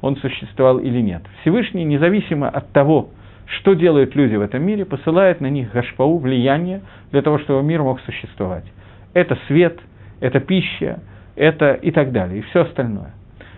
он 0.00 0.16
существовал 0.16 0.78
или 0.78 1.00
нет. 1.02 1.22
Всевышний, 1.42 1.84
независимо 1.84 2.48
от 2.48 2.72
того, 2.72 3.10
что 3.58 3.74
делают 3.74 4.14
люди 4.14 4.36
в 4.36 4.40
этом 4.40 4.62
мире, 4.62 4.84
посылает 4.84 5.40
на 5.40 5.50
них 5.50 5.72
гашпау, 5.72 6.18
влияние, 6.18 6.82
для 7.10 7.22
того, 7.22 7.38
чтобы 7.38 7.62
мир 7.62 7.82
мог 7.82 8.00
существовать. 8.00 8.64
Это 9.12 9.36
свет, 9.46 9.78
это 10.20 10.40
пища, 10.40 11.00
это 11.34 11.72
и 11.72 11.90
так 11.90 12.12
далее, 12.12 12.38
и 12.38 12.42
все 12.42 12.62
остальное. 12.62 13.12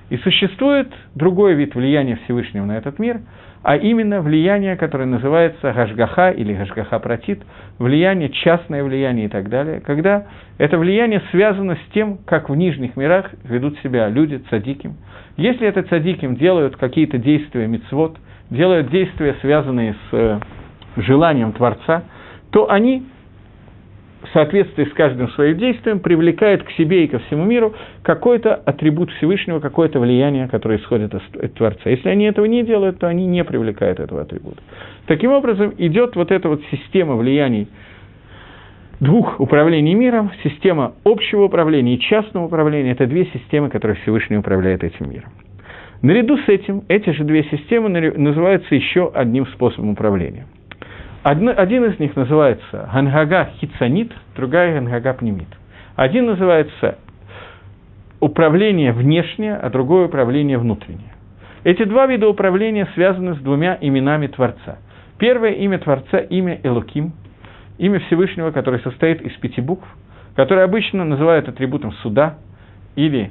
И 0.09 0.16
существует 0.18 0.92
другой 1.14 1.55
вид 1.55 1.74
влияния 1.74 2.18
Всевышнего 2.24 2.64
на 2.64 2.76
этот 2.76 2.98
мир, 2.98 3.20
а 3.62 3.76
именно 3.76 4.20
влияние, 4.20 4.76
которое 4.76 5.07
называется 5.07 5.72
гашгаха 5.72 6.31
или 6.31 6.55
гашгаха 6.55 6.98
протит, 6.98 7.42
влияние, 7.78 8.31
частное 8.31 8.83
влияние 8.83 9.26
и 9.26 9.28
так 9.28 9.48
далее, 9.48 9.81
когда 9.81 10.26
это 10.59 10.78
влияние 10.78 11.22
связано 11.31 11.76
с 11.76 11.92
тем, 11.92 12.18
как 12.26 12.50
в 12.50 12.57
нижних 12.57 12.96
мирах 12.96 13.31
ведут 13.44 13.78
себя 13.81 14.09
люди 14.09 14.42
цадиким. 14.50 14.96
Если 15.37 15.66
это 15.66 15.83
цадиким 15.83 16.37
делают 16.37 16.76
какие-то 16.76 17.18
действия 17.18 17.66
мицвод, 17.66 18.18
делают 18.52 18.90
действия, 18.90 19.36
связанные 19.40 19.94
с 19.94 20.14
э, 20.14 20.38
желанием 20.96 21.52
Творца, 21.52 22.04
то 22.50 22.70
они 22.70 23.04
в 24.22 24.28
соответствии 24.32 24.84
с 24.84 24.92
каждым 24.92 25.28
своим 25.30 25.58
действием 25.58 25.98
привлекает 25.98 26.62
к 26.62 26.70
себе 26.72 27.04
и 27.04 27.08
ко 27.08 27.18
всему 27.20 27.44
миру 27.44 27.74
какой-то 28.02 28.54
атрибут 28.54 29.10
Всевышнего, 29.12 29.58
какое-то 29.58 29.98
влияние, 29.98 30.48
которое 30.48 30.78
исходит 30.78 31.12
от 31.14 31.54
Творца. 31.54 31.90
Если 31.90 32.08
они 32.08 32.26
этого 32.26 32.44
не 32.44 32.62
делают, 32.62 32.98
то 32.98 33.08
они 33.08 33.26
не 33.26 33.42
привлекают 33.42 33.98
этого 33.98 34.22
атрибута. 34.22 34.62
Таким 35.06 35.32
образом, 35.32 35.74
идет 35.78 36.14
вот 36.14 36.30
эта 36.30 36.48
вот 36.48 36.62
система 36.70 37.16
влияний 37.16 37.68
двух 39.00 39.40
управлений 39.40 39.94
миром, 39.94 40.30
система 40.44 40.94
общего 41.04 41.44
управления 41.44 41.96
и 41.96 42.00
частного 42.00 42.46
управления– 42.46 42.92
это 42.92 43.06
две 43.06 43.26
системы, 43.26 43.68
которые 43.68 43.96
Всевышний 44.02 44.36
управляет 44.36 44.84
этим 44.84 45.10
миром. 45.10 45.30
Наряду 46.02 46.36
с 46.36 46.48
этим, 46.48 46.82
эти 46.88 47.10
же 47.10 47.24
две 47.24 47.44
системы 47.44 47.88
называются 47.88 48.74
еще 48.74 49.10
одним 49.14 49.46
способом 49.46 49.90
управления– 49.90 50.46
Одно, 51.22 51.52
один 51.56 51.84
из 51.84 52.00
них 52.00 52.16
называется 52.16 52.90
Гангага 52.92 53.50
Хицанит, 53.60 54.12
другая 54.34 54.74
Гангага 54.74 55.14
Пнемит. 55.14 55.46
Один 55.94 56.26
называется 56.26 56.98
управление 58.18 58.92
внешнее, 58.92 59.54
а 59.54 59.70
другое 59.70 60.06
управление 60.06 60.58
внутреннее. 60.58 61.12
Эти 61.62 61.84
два 61.84 62.06
вида 62.06 62.28
управления 62.28 62.88
связаны 62.94 63.36
с 63.36 63.38
двумя 63.38 63.78
именами 63.80 64.26
Творца. 64.26 64.78
Первое 65.18 65.52
имя 65.52 65.78
Творца– 65.78 66.18
имя 66.30 66.58
Элуким, 66.64 67.12
имя 67.78 68.00
Всевышнего, 68.00 68.50
которое 68.50 68.80
состоит 68.80 69.22
из 69.22 69.32
пяти 69.34 69.60
букв, 69.60 69.86
которое 70.34 70.64
обычно 70.64 71.04
называют 71.04 71.48
атрибутом 71.48 71.92
суда, 72.02 72.38
или 72.96 73.30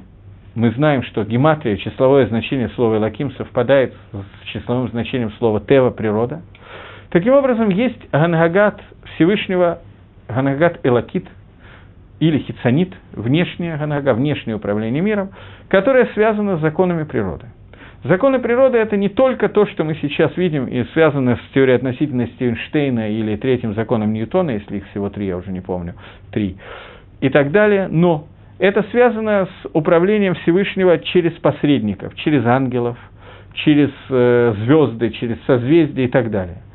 мы 0.55 0.71
знаем, 0.71 1.03
что 1.03 1.23
гематрия, 1.23 1.77
числовое 1.77 2.27
значение 2.27 2.69
слова 2.69 2.97
Элаким 2.97 3.31
совпадает 3.33 3.93
с 4.11 4.47
числовым 4.47 4.89
значением 4.89 5.31
слова 5.39 5.59
Тева, 5.59 5.91
природа– 5.91 6.41
Таким 7.11 7.33
образом, 7.33 7.69
есть 7.69 7.99
Ганагат 8.11 8.81
Всевышнего, 9.15 9.79
Ганагат 10.29 10.79
Элакит, 10.83 11.27
или 12.21 12.39
Хицанит, 12.39 12.93
внешняя 13.11 13.77
Ганага, 13.77 14.13
внешнее 14.13 14.55
управление 14.55 15.01
миром, 15.01 15.31
которое 15.67 16.05
связано 16.13 16.57
с 16.57 16.61
законами 16.61 17.03
природы. 17.03 17.47
Законы 18.05 18.39
природы– 18.39 18.77
это 18.79 18.95
не 18.95 19.09
только 19.09 19.49
то, 19.49 19.65
что 19.65 19.83
мы 19.83 19.95
сейчас 19.95 20.35
видим 20.37 20.65
и 20.67 20.83
связано 20.93 21.35
с 21.35 21.53
теорией 21.53 21.75
относительности 21.75 22.43
Эйнштейна 22.43 23.11
или 23.11 23.35
третьим 23.35 23.73
законом 23.73 24.13
Ньютона, 24.13 24.51
если 24.51 24.77
их 24.77 24.87
всего 24.91 25.09
три, 25.09 25.27
я 25.27 25.37
уже 25.37 25.51
не 25.51 25.61
помню, 25.61 25.95
три, 26.31 26.57
и 27.19 27.29
так 27.29 27.51
далее, 27.51 27.89
но 27.89 28.25
это 28.61 28.83
связано 28.91 29.47
с 29.47 29.69
управлением 29.73 30.35
Всевышнего 30.35 30.99
через 30.99 31.33
посредников, 31.33 32.15
через 32.15 32.45
ангелов, 32.45 32.97
через 33.53 33.91
э, 34.09 34.55
звезды, 34.63 35.09
через 35.11 35.37
созвездия 35.45 36.05
и 36.05 36.09
так 36.09 36.31
далее– 36.31 36.63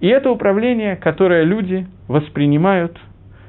и 0.00 0.06
это 0.06 0.30
управление, 0.30 0.96
которое 0.96 1.42
люди 1.42 1.86
воспринимают, 2.06 2.96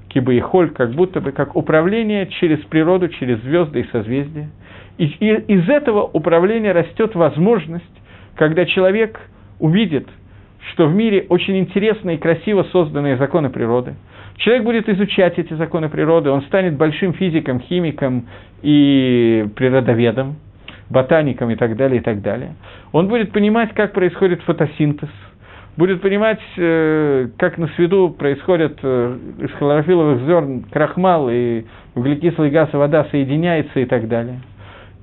кибо 0.07 0.33
и 0.33 0.39
холь, 0.39 0.71
как 0.71 0.91
будто 0.91 1.21
бы 1.21 1.31
как 1.31 1.55
управление 1.55 2.27
через 2.27 2.59
природу, 2.65 3.09
через 3.09 3.39
звезды 3.41 3.81
и 3.81 3.87
созвездия. 3.91 4.49
И, 4.97 5.05
и 5.05 5.35
из 5.53 5.69
этого 5.69 6.01
управления 6.01 6.71
растет 6.71 7.13
возможность, 7.15 7.85
когда 8.35 8.65
человек 8.65 9.19
увидит, 9.59 10.07
что 10.71 10.87
в 10.87 10.95
мире 10.95 11.25
очень 11.29 11.57
интересно 11.59 12.11
и 12.11 12.17
красиво 12.17 12.63
созданные 12.71 13.17
законы 13.17 13.49
природы. 13.49 13.95
Человек 14.39 14.63
будет 14.63 14.89
изучать 14.89 15.37
эти 15.37 15.53
законы 15.53 15.89
природы, 15.89 16.29
он 16.29 16.41
станет 16.43 16.75
большим 16.75 17.13
физиком, 17.13 17.59
химиком 17.61 18.27
и 18.61 19.47
природоведом, 19.55 20.37
ботаником 20.89 21.49
и 21.51 21.55
так 21.55 21.75
далее, 21.77 22.01
и 22.01 22.03
так 22.03 22.21
далее. 22.21 22.55
Он 22.91 23.07
будет 23.07 23.31
понимать, 23.31 23.73
как 23.73 23.93
происходит 23.93 24.41
фотосинтез– 24.41 25.09
будет 25.79 26.01
понимать, 26.01 26.41
э, 26.57 27.29
как 27.37 27.57
на 27.57 27.67
свету 27.69 28.09
происходит 28.09 28.79
э, 28.83 29.17
из 29.39 29.51
хлорофиловых 29.51 30.25
зерн 30.25 30.63
крахмал 30.69 31.29
и 31.29 31.63
углекислый 31.95 32.49
газ 32.49 32.69
и 32.73 32.75
вода 32.75 33.05
соединяется 33.05 33.79
и 33.79 33.85
так 33.85 34.09
далее. 34.09 34.41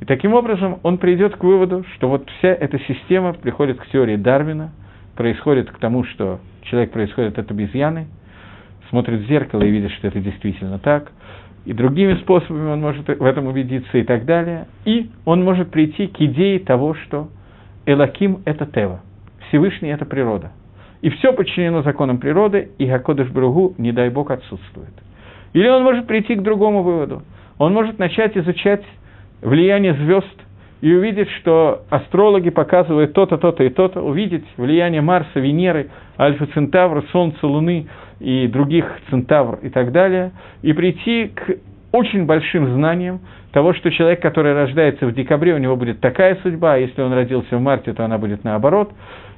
И 0.02 0.04
таким 0.04 0.34
образом 0.34 0.78
он 0.82 0.98
придет 0.98 1.34
к 1.36 1.42
выводу, 1.42 1.82
что 1.94 2.10
вот 2.10 2.28
вся 2.38 2.48
эта 2.48 2.78
система 2.80 3.32
приходит 3.32 3.78
к 3.78 3.86
теории 3.86 4.16
Дарвина, 4.16 4.70
происходит 5.16 5.70
к 5.70 5.78
тому, 5.78 6.04
что 6.04 6.40
человек 6.64 6.92
происходит 6.92 7.38
от 7.38 7.50
обезьяны, 7.50 8.08
смотрит 8.90 9.20
в 9.20 9.28
зеркало 9.28 9.62
и 9.62 9.70
видит, 9.70 9.90
что 9.92 10.08
это 10.08 10.20
действительно 10.20 10.78
так, 10.78 11.12
и 11.64 11.72
другими 11.72 12.14
способами 12.14 12.70
он 12.70 12.80
может 12.80 13.06
в 13.08 13.24
этом 13.24 13.46
убедиться 13.46 13.98
и 13.98 14.04
так 14.04 14.24
далее. 14.24 14.66
И 14.84 15.10
он 15.24 15.42
может 15.42 15.70
прийти 15.70 16.06
к 16.06 16.20
идее 16.20 16.60
того, 16.60 16.94
что 16.94 17.28
Элаким– 17.86 18.42
это 18.44 18.66
Тева, 18.66 19.00
Всевышний– 19.48 19.88
это 19.90 20.04
природа– 20.04 20.52
и 21.02 21.10
все 21.10 21.32
подчинено 21.32 21.82
законам 21.82 22.18
природы, 22.18 22.70
и 22.78 22.86
Гакодыш 22.86 23.28
Бругу, 23.30 23.74
не 23.78 23.92
дай 23.92 24.08
Бог, 24.10 24.30
отсутствует. 24.30 24.92
Или 25.52 25.68
он 25.68 25.82
может 25.82 26.06
прийти 26.06 26.34
к 26.34 26.42
другому 26.42 26.82
выводу. 26.82 27.22
Он 27.58 27.72
может 27.72 27.98
начать 27.98 28.36
изучать 28.36 28.82
влияние 29.40 29.94
звезд 29.94 30.26
и 30.80 30.92
увидеть, 30.92 31.30
что 31.40 31.82
астрологи 31.90 32.50
показывают 32.50 33.12
то-то, 33.12 33.38
то-то 33.38 33.64
и 33.64 33.70
то-то, 33.70 34.02
увидеть 34.02 34.44
влияние 34.56 35.00
Марса, 35.00 35.40
Венеры, 35.40 35.90
Альфа 36.18 36.46
Центавра, 36.46 37.02
Солнца, 37.12 37.46
Луны 37.46 37.86
и 38.20 38.46
других 38.46 38.86
Центавр 39.10 39.58
и 39.62 39.68
так 39.70 39.92
далее, 39.92 40.32
и 40.62 40.72
прийти 40.72 41.28
к 41.34 41.58
очень 41.92 42.26
большим 42.26 42.74
знаниям 42.74 43.20
того, 43.52 43.72
что 43.72 43.90
человек, 43.90 44.20
который 44.20 44.52
рождается 44.52 45.06
в 45.06 45.14
декабре, 45.14 45.54
у 45.54 45.58
него 45.58 45.76
будет 45.76 46.00
такая 46.00 46.36
судьба, 46.42 46.74
а 46.74 46.76
если 46.76 47.00
он 47.00 47.12
родился 47.12 47.56
в 47.56 47.60
марте, 47.60 47.94
то 47.94 48.04
она 48.04 48.18
будет 48.18 48.44
наоборот, 48.44 48.92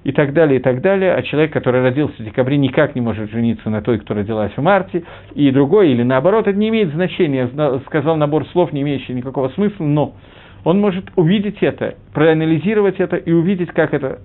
и 0.05 0.13
так 0.13 0.33
далее, 0.33 0.59
и 0.59 0.63
так 0.63 0.81
далее, 0.81 1.15
а 1.15 1.23
человек, 1.23 1.53
который 1.53 1.83
родился 1.83 2.15
в 2.19 2.25
декабре, 2.25 2.57
никак 2.57 2.95
не 2.95 3.01
может 3.01 3.31
жениться 3.31 3.69
на 3.69 3.83
той, 3.83 3.99
кто 3.99 4.15
родилась 4.15 4.53
в 4.57 4.63
марте, 4.63 5.05
и 5.35 5.51
другой, 5.51 5.91
или 5.91 6.03
наоборот, 6.03 6.47
это 6.47 6.59
не 6.59 6.69
имеет 6.69 6.93
значения, 6.93 7.49
я 7.55 7.81
сказал 7.87 8.17
набор 8.17 8.47
слов, 8.49 8.73
не 8.73 8.83
имеющий 8.83 9.13
никакого 9.13 9.51
смысла, 9.51 9.85
но 9.85 10.15
он 10.65 10.81
может 10.81 11.11
увидеть 11.17 11.59
это, 11.63 11.95
проанализировать 12.13 13.01
это 13.01 13.17
и 13.17 13.33
увидеть, 13.33 13.71
как 13.71 13.95
это 13.95 14.21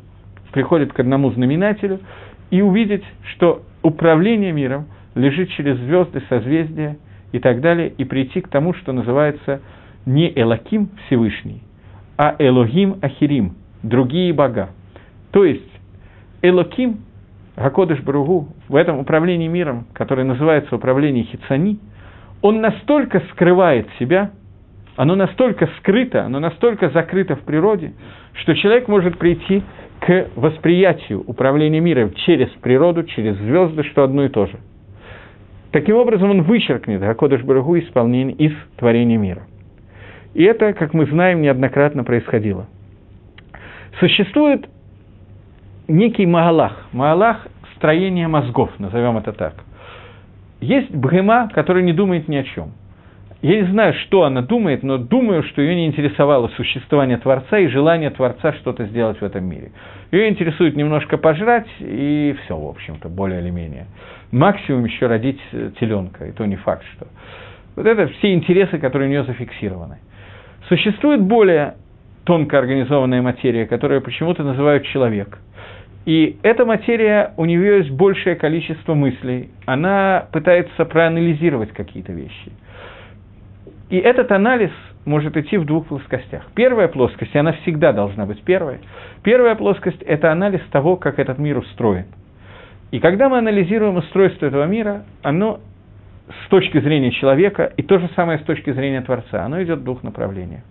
приходит 0.51 0.93
к 0.93 0.99
одному 0.99 1.31
знаменателю, 1.31 1.99
и 2.51 2.61
увидеть, 2.61 3.03
что 3.33 3.63
управление 3.81 4.51
миром 4.51 4.85
лежит 5.15 5.49
через 5.49 5.77
звезды, 5.77 6.21
созвездия 6.29 6.97
и 7.31 7.39
так 7.39 7.61
далее, 7.61 7.89
и 7.89 8.03
прийти 8.03 8.41
к 8.41 8.47
тому, 8.47 8.73
что 8.73 8.93
называется 8.93 9.61
не 10.05 10.31
Элаким 10.35 10.89
Всевышний, 11.05 11.61
а 12.17 12.35
Элогим 12.39 12.97
Ахирим, 13.01 13.55
другие 13.81 14.33
бога. 14.33 14.69
То 15.31 15.45
есть 15.45 15.69
Элоким, 16.41 16.99
Гакодыш 17.55 18.01
Баругу, 18.01 18.49
в 18.67 18.75
этом 18.75 18.99
управлении 18.99 19.47
миром, 19.47 19.87
которое 19.93 20.23
называется 20.23 20.75
управление 20.75 21.23
Хицани, 21.23 21.79
он 22.41 22.61
настолько 22.61 23.21
скрывает 23.31 23.87
себя, 23.97 24.31
оно 24.95 25.15
настолько 25.15 25.67
скрыто, 25.79 26.23
оно 26.25 26.39
настолько 26.39 26.89
закрыто 26.89 27.36
в 27.36 27.41
природе, 27.41 27.93
что 28.34 28.56
человек 28.56 28.88
может 28.88 29.17
прийти 29.17 29.63
к 29.99 30.27
восприятию 30.36 31.23
управления 31.25 31.79
миром 31.79 32.13
через 32.25 32.49
природу, 32.62 33.03
через 33.03 33.38
звезды, 33.38 33.84
что 33.84 34.03
одно 34.03 34.25
и 34.25 34.29
то 34.29 34.45
же. 34.45 34.60
Таким 35.71 35.95
образом, 35.95 36.29
он 36.29 36.43
вычеркнет 36.43 36.99
Гакодыш 36.99 37.41
Барагу 37.41 37.75
из 37.75 37.88
творения 38.77 39.17
мира. 39.17 39.43
И 40.36 40.43
это, 40.43 40.73
как 40.73 40.93
мы 40.93 41.06
знаем, 41.06 41.41
неоднократно 41.41 42.03
происходило. 42.03 42.67
Существует 43.99 44.67
некий 45.88 46.25
Магалах. 46.25 46.88
Магалах– 46.91 47.47
строение 47.75 48.27
мозгов, 48.27 48.71
назовем 48.79 49.17
это 49.17 49.32
так. 49.32 49.53
Есть 50.60 50.91
Бхема, 50.91 51.49
который 51.53 51.84
не 51.84 51.93
думает 51.93 52.27
ни 52.27 52.36
о 52.36 52.43
чем. 52.43 52.71
Я 53.43 53.62
не 53.62 53.67
знаю, 53.67 53.93
что 54.06 54.23
она 54.23 54.41
думает, 54.41 54.84
но 54.84 54.97
думаю, 54.97 55.43
что 55.43 55.62
ее 55.62 55.75
не 55.75 55.86
интересовало 55.88 56.47
существование 56.56 57.17
Творца 57.17 57.60
и 57.60 57.67
желание 57.67 58.10
Творца 58.10 58.53
что-то 58.53 58.86
сделать 58.86 59.19
в 59.19 59.23
этом 59.23 59.43
мире. 59.43 59.73
Ее 60.13 60.29
интересует 60.29 60.77
немножко 60.77 61.17
пожрать, 61.17 61.67
и 61.79 62.34
все, 62.43 62.58
в 62.58 62.65
общем-то, 62.65 63.10
более 63.10 63.41
или 63.41 63.49
менее. 63.49 63.88
Максимум 64.32 64.86
еще 64.86 65.08
родить 65.08 65.41
теленка, 65.77 66.23
и 66.25 66.32
то 66.32 66.45
не 66.45 66.56
факт, 66.56 66.86
что. 66.95 67.08
Вот 67.75 67.86
это 67.86 68.08
все 68.08 68.34
интересы, 68.34 68.77
которые 68.77 69.10
у 69.10 69.12
нее 69.12 69.25
зафиксированы. 69.25 69.97
Существует 70.69 71.21
более 71.21 71.75
тонко 72.23 72.58
организованная 72.58 73.21
материя, 73.21 73.65
которую 73.65 74.01
почему-то 74.01 74.43
называют 74.43 74.86
человек– 74.86 75.38
и 76.06 76.38
эта 76.43 76.65
материя, 76.65 77.34
у 77.38 77.45
нее 77.45 77.77
есть 77.77 77.91
большее 77.91 78.36
количество 78.36 78.93
мыслей, 78.93 79.51
она 79.65 80.27
пытается 80.34 80.84
проанализировать 80.84 81.71
какие-то 81.71 82.12
вещи. 82.12 82.51
И 83.93 83.97
этот 83.97 84.32
анализ, 84.32 84.71
может 85.06 85.38
идти 85.38 85.56
в 85.56 85.65
двух 85.65 85.86
плоскостях. 85.86 86.47
Первая 86.56 86.88
плоскость, 86.88 87.36
и 87.36 87.38
она 87.38 87.51
всегда 87.62 87.93
должна 87.93 88.25
быть 88.25 88.41
первой. 88.41 88.79
Первая 89.21 89.53
плоскость– 89.53 90.01
это 90.08 90.32
анализ 90.32 90.62
того, 90.71 90.95
как 90.95 91.19
этот 91.19 91.38
мир 91.38 91.60
устроен. 91.60 92.06
И 92.89 92.99
когда 92.99 93.29
мы 93.29 93.38
анализируем 93.38 93.97
устройство 93.97 94.47
этого 94.47 94.65
мира, 94.65 95.03
оно 95.21 95.60
с 96.27 96.49
точки 96.49 96.79
зрения 96.79 97.12
человека, 97.12 97.71
и 97.77 97.84
то 97.84 97.99
же 97.99 98.10
самое 98.15 98.39
с 98.39 98.41
точки 98.41 98.71
зрения 98.71 99.01
Творца, 99.01 99.45
оно 99.45 99.62
идет 99.62 99.82
в 99.82 99.84
двух 99.84 100.01
направлениях. 100.01 100.62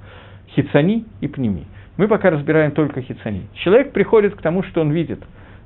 Хицани 0.57 1.05
и 1.21 1.29
пними. 1.29 1.67
Мы 1.99 2.09
пока 2.09 2.29
разбираем 2.29 2.73
только 2.73 3.03
хицани. 3.03 3.43
Человек 3.55 3.93
приходит 3.93 4.35
к 4.35 4.43
тому, 4.43 4.65
что 4.65 4.81
он 4.81 4.91
видит. 4.91 5.21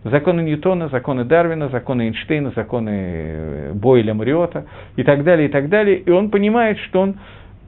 Законы 0.05 0.43
Ньютона, 0.43 0.89
законы 0.91 1.25
Дарвина, 1.25 1.71
законы 1.71 2.03
Эйнштейна, 2.03 2.53
законы 2.55 3.73
Бойля, 3.73 4.13
Мариота 4.13 4.67
и 4.97 5.03
так 5.03 5.25
далее, 5.25 5.49
и 5.49 5.51
так 5.51 5.71
далее. 5.71 5.97
И 5.97 6.11
он 6.11 6.31
понимает, 6.31 6.79
что 6.81 7.01
он 7.01 7.17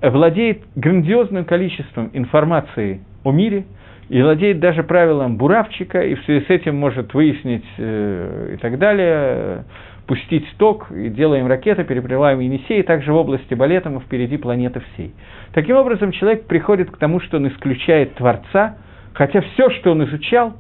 владеет 0.02 0.62
грандиозным 0.76 1.44
количеством 1.44 2.11
информации 2.12 3.00
о 3.24 3.32
мире 3.32 3.64
и 4.08 4.22
владеет 4.22 4.61
даже 4.61 4.82
правилом 4.82 5.37
буравчика, 5.37 6.00
и 6.00 6.14
в 6.14 6.24
связи 6.24 6.44
с 6.46 6.50
этим 6.50 6.76
может 6.76 7.12
выяснить 7.14 7.64
э, 7.76 8.54
и 8.54 8.56
так 8.58 8.78
далее, 8.78 9.64
пустить 10.06 10.46
ток, 10.56 10.90
и 10.90 11.11
делаем 11.11 11.46
ракеты, 11.46 11.84
переплываем 11.84 12.40
Енисей, 12.40 12.82
также 12.82 13.12
в 13.12 13.16
области 13.16 13.52
балета 13.52 13.90
мы 13.90 14.00
впереди 14.00 14.38
планеты 14.38 14.80
всей. 14.94 15.12
Таким 15.52 15.76
образом, 15.76 16.12
человек 16.12 16.46
приходит 16.46 16.90
к 16.90 16.96
тому, 16.96 17.20
что 17.20 17.37
он 17.37 17.48
исключает 17.48 18.14
Творца, 18.14 18.76
хотя 19.12 19.42
все, 19.42 19.68
что 19.70 19.92
он 19.92 20.04
изучал, 20.04 20.54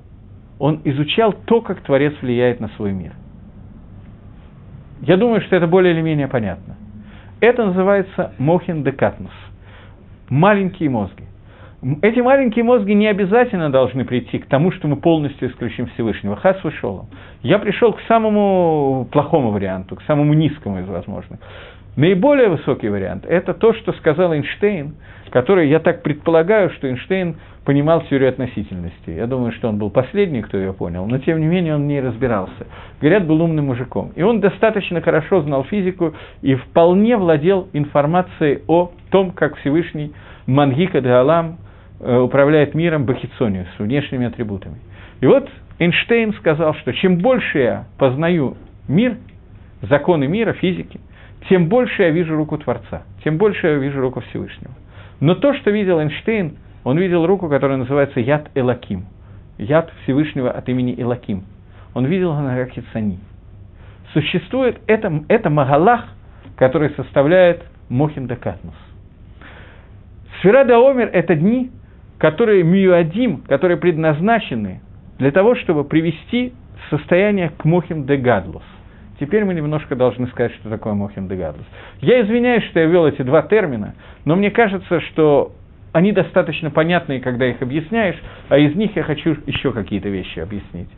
он 0.58 0.82
изучал 0.84 1.32
то, 1.32 1.62
как 1.62 1.80
Творец 1.80 2.14
влияет 2.20 2.60
на 2.60 2.68
свой 2.70 2.92
мир. 2.92 3.12
Я 5.00 5.16
думаю, 5.16 5.40
что 5.40 5.56
это 5.56 5.66
более 5.66 5.94
или 5.94 6.02
менее 6.02 6.28
понятно. 6.28 6.76
Это 7.40 7.66
называется 7.66 8.32
мохин 8.38 8.82
декатнус. 8.82 9.32
Маленькие 10.28 10.90
мозги. 10.90 11.24
Эти 12.02 12.18
маленькие 12.18 12.64
мозги 12.64 12.92
не 12.92 13.06
обязательно 13.06 13.70
должны 13.70 14.04
прийти 14.04 14.38
к 14.38 14.46
тому, 14.46 14.72
что 14.72 14.88
мы 14.88 14.96
полностью 14.96 15.48
исключим 15.48 15.86
Всевышнего. 15.86 16.34
Хас 16.34 16.62
вышел. 16.64 17.06
Я 17.42 17.60
пришел 17.60 17.92
к 17.92 18.00
самому 18.08 19.06
плохому 19.12 19.52
варианту, 19.52 19.94
к 19.94 20.02
самому 20.02 20.34
низкому 20.34 20.80
из 20.80 20.88
возможных. 20.88 21.38
Наиболее 21.94 22.48
высокий 22.48 22.88
вариант– 22.88 23.24
это 23.28 23.54
то, 23.54 23.72
что 23.74 23.92
сказал 23.92 24.32
Эйнштейн, 24.32 24.94
который, 25.30 25.68
я 25.68 25.78
так 25.78 26.02
предполагаю, 26.02 26.70
что 26.70 26.88
Эйнштейн 26.88 27.36
понимал 27.64 28.02
теорию 28.02 28.30
относительности. 28.30 29.10
Я 29.10 29.26
думаю, 29.26 29.52
что 29.52 29.68
он 29.68 29.78
был 29.78 29.90
последний, 29.90 30.42
кто 30.42 30.56
ее 30.56 30.72
понял, 30.72 31.06
но 31.06 31.18
тем 31.18 31.40
не 31.40 31.46
менее 31.46 31.74
он 31.74 31.82
в 31.82 31.86
ней 31.86 32.00
разбирался. 32.00 32.66
Говорят, 33.00 33.26
был 33.26 33.42
умным 33.42 33.66
мужиком. 33.66 34.12
И 34.16 34.22
он 34.22 34.40
достаточно 34.40 35.00
хорошо 35.00 35.42
знал 35.42 35.64
физику 35.64 36.14
и 36.40 36.54
вполне 36.54 37.16
владел 37.16 37.68
информацией 37.72 38.60
о 38.66 38.90
том, 39.10 39.32
как 39.32 39.56
Всевышний 39.56 40.12
Мангика 40.46 41.00
де 41.00 41.10
Алам 41.10 41.58
э, 42.00 42.16
управляет 42.16 42.74
миром 42.74 43.04
Бахицонию 43.04 43.66
с 43.76 43.78
внешними 43.78 44.26
атрибутами. 44.26 44.78
И 45.20 45.26
вот 45.26 45.48
Эйнштейн 45.78 46.32
сказал, 46.34 46.74
что 46.74 46.92
чем 46.94 47.18
больше 47.18 47.58
я 47.58 47.84
познаю 47.98 48.56
мир, 48.88 49.16
законы 49.82 50.26
мира, 50.26 50.52
физики, 50.54 51.00
тем 51.48 51.68
больше 51.68 52.02
я 52.02 52.10
вижу 52.10 52.36
руку 52.36 52.58
Творца, 52.58 53.02
тем 53.24 53.36
больше 53.38 53.66
я 53.66 53.74
вижу 53.74 54.00
руку 54.00 54.20
Всевышнего. 54.20 54.72
Но 55.20 55.34
то, 55.34 55.54
что 55.54 55.70
видел 55.70 56.00
Эйнштейн, 56.00 56.56
он 56.84 56.98
видел 56.98 57.26
руку, 57.26 57.48
которая 57.48 57.78
называется 57.78 58.20
Яд 58.20 58.50
Элаким, 58.54 59.06
Яд 59.58 59.92
Всевышнего 60.02 60.50
от 60.50 60.68
имени 60.68 60.94
Элаким. 60.96 61.44
Он 61.94 62.06
видел 62.06 62.32
она 62.32 62.56
как 62.56 62.70
Хицани. 62.70 63.18
Существует 64.12 64.78
это, 64.86 65.24
это 65.28 65.50
Магалах, 65.50 66.04
который 66.56 66.90
составляет 66.90 67.62
Мохин 67.88 68.26
Декатнус. 68.26 68.74
Сфера 70.38 70.60
Омер– 70.60 71.10
это 71.12 71.34
дни, 71.34 71.70
которые 72.18 72.62
Миюадим, 72.62 73.42
которые 73.42 73.76
предназначены 73.76 74.80
для 75.18 75.32
того, 75.32 75.56
чтобы 75.56 75.84
привести 75.84 76.52
состояние 76.90 77.50
к 77.50 77.64
Мохим 77.64 78.06
де 78.06 78.16
Гадлус. 78.16 78.62
Теперь 79.20 79.44
мы 79.44 79.54
немножко 79.54 79.96
должны 79.96 80.28
сказать, 80.28 80.52
что 80.54 80.70
такое 80.70 80.94
Мохим 80.94 81.28
де 81.28 81.34
Гадлус. 81.34 81.66
Я 82.00 82.20
извиняюсь, 82.22 82.64
что 82.64 82.80
я 82.80 82.86
ввел 82.86 83.06
эти 83.06 83.22
два 83.22 83.42
термина, 83.42 83.94
но 84.24 84.36
мне 84.36 84.50
кажется, 84.50 85.00
что 85.00 85.52
они 85.92 86.12
достаточно 86.12 86.70
понятные, 86.70 87.20
когда 87.20 87.46
их 87.46 87.60
объясняешь, 87.60 88.16
а 88.48 88.58
из 88.58 88.76
них 88.76 88.94
я 88.94 89.02
хочу 89.02 89.36
еще 89.46 89.72
какие-то 89.72 90.08
вещи 90.08 90.38
объяснить. 90.38 90.88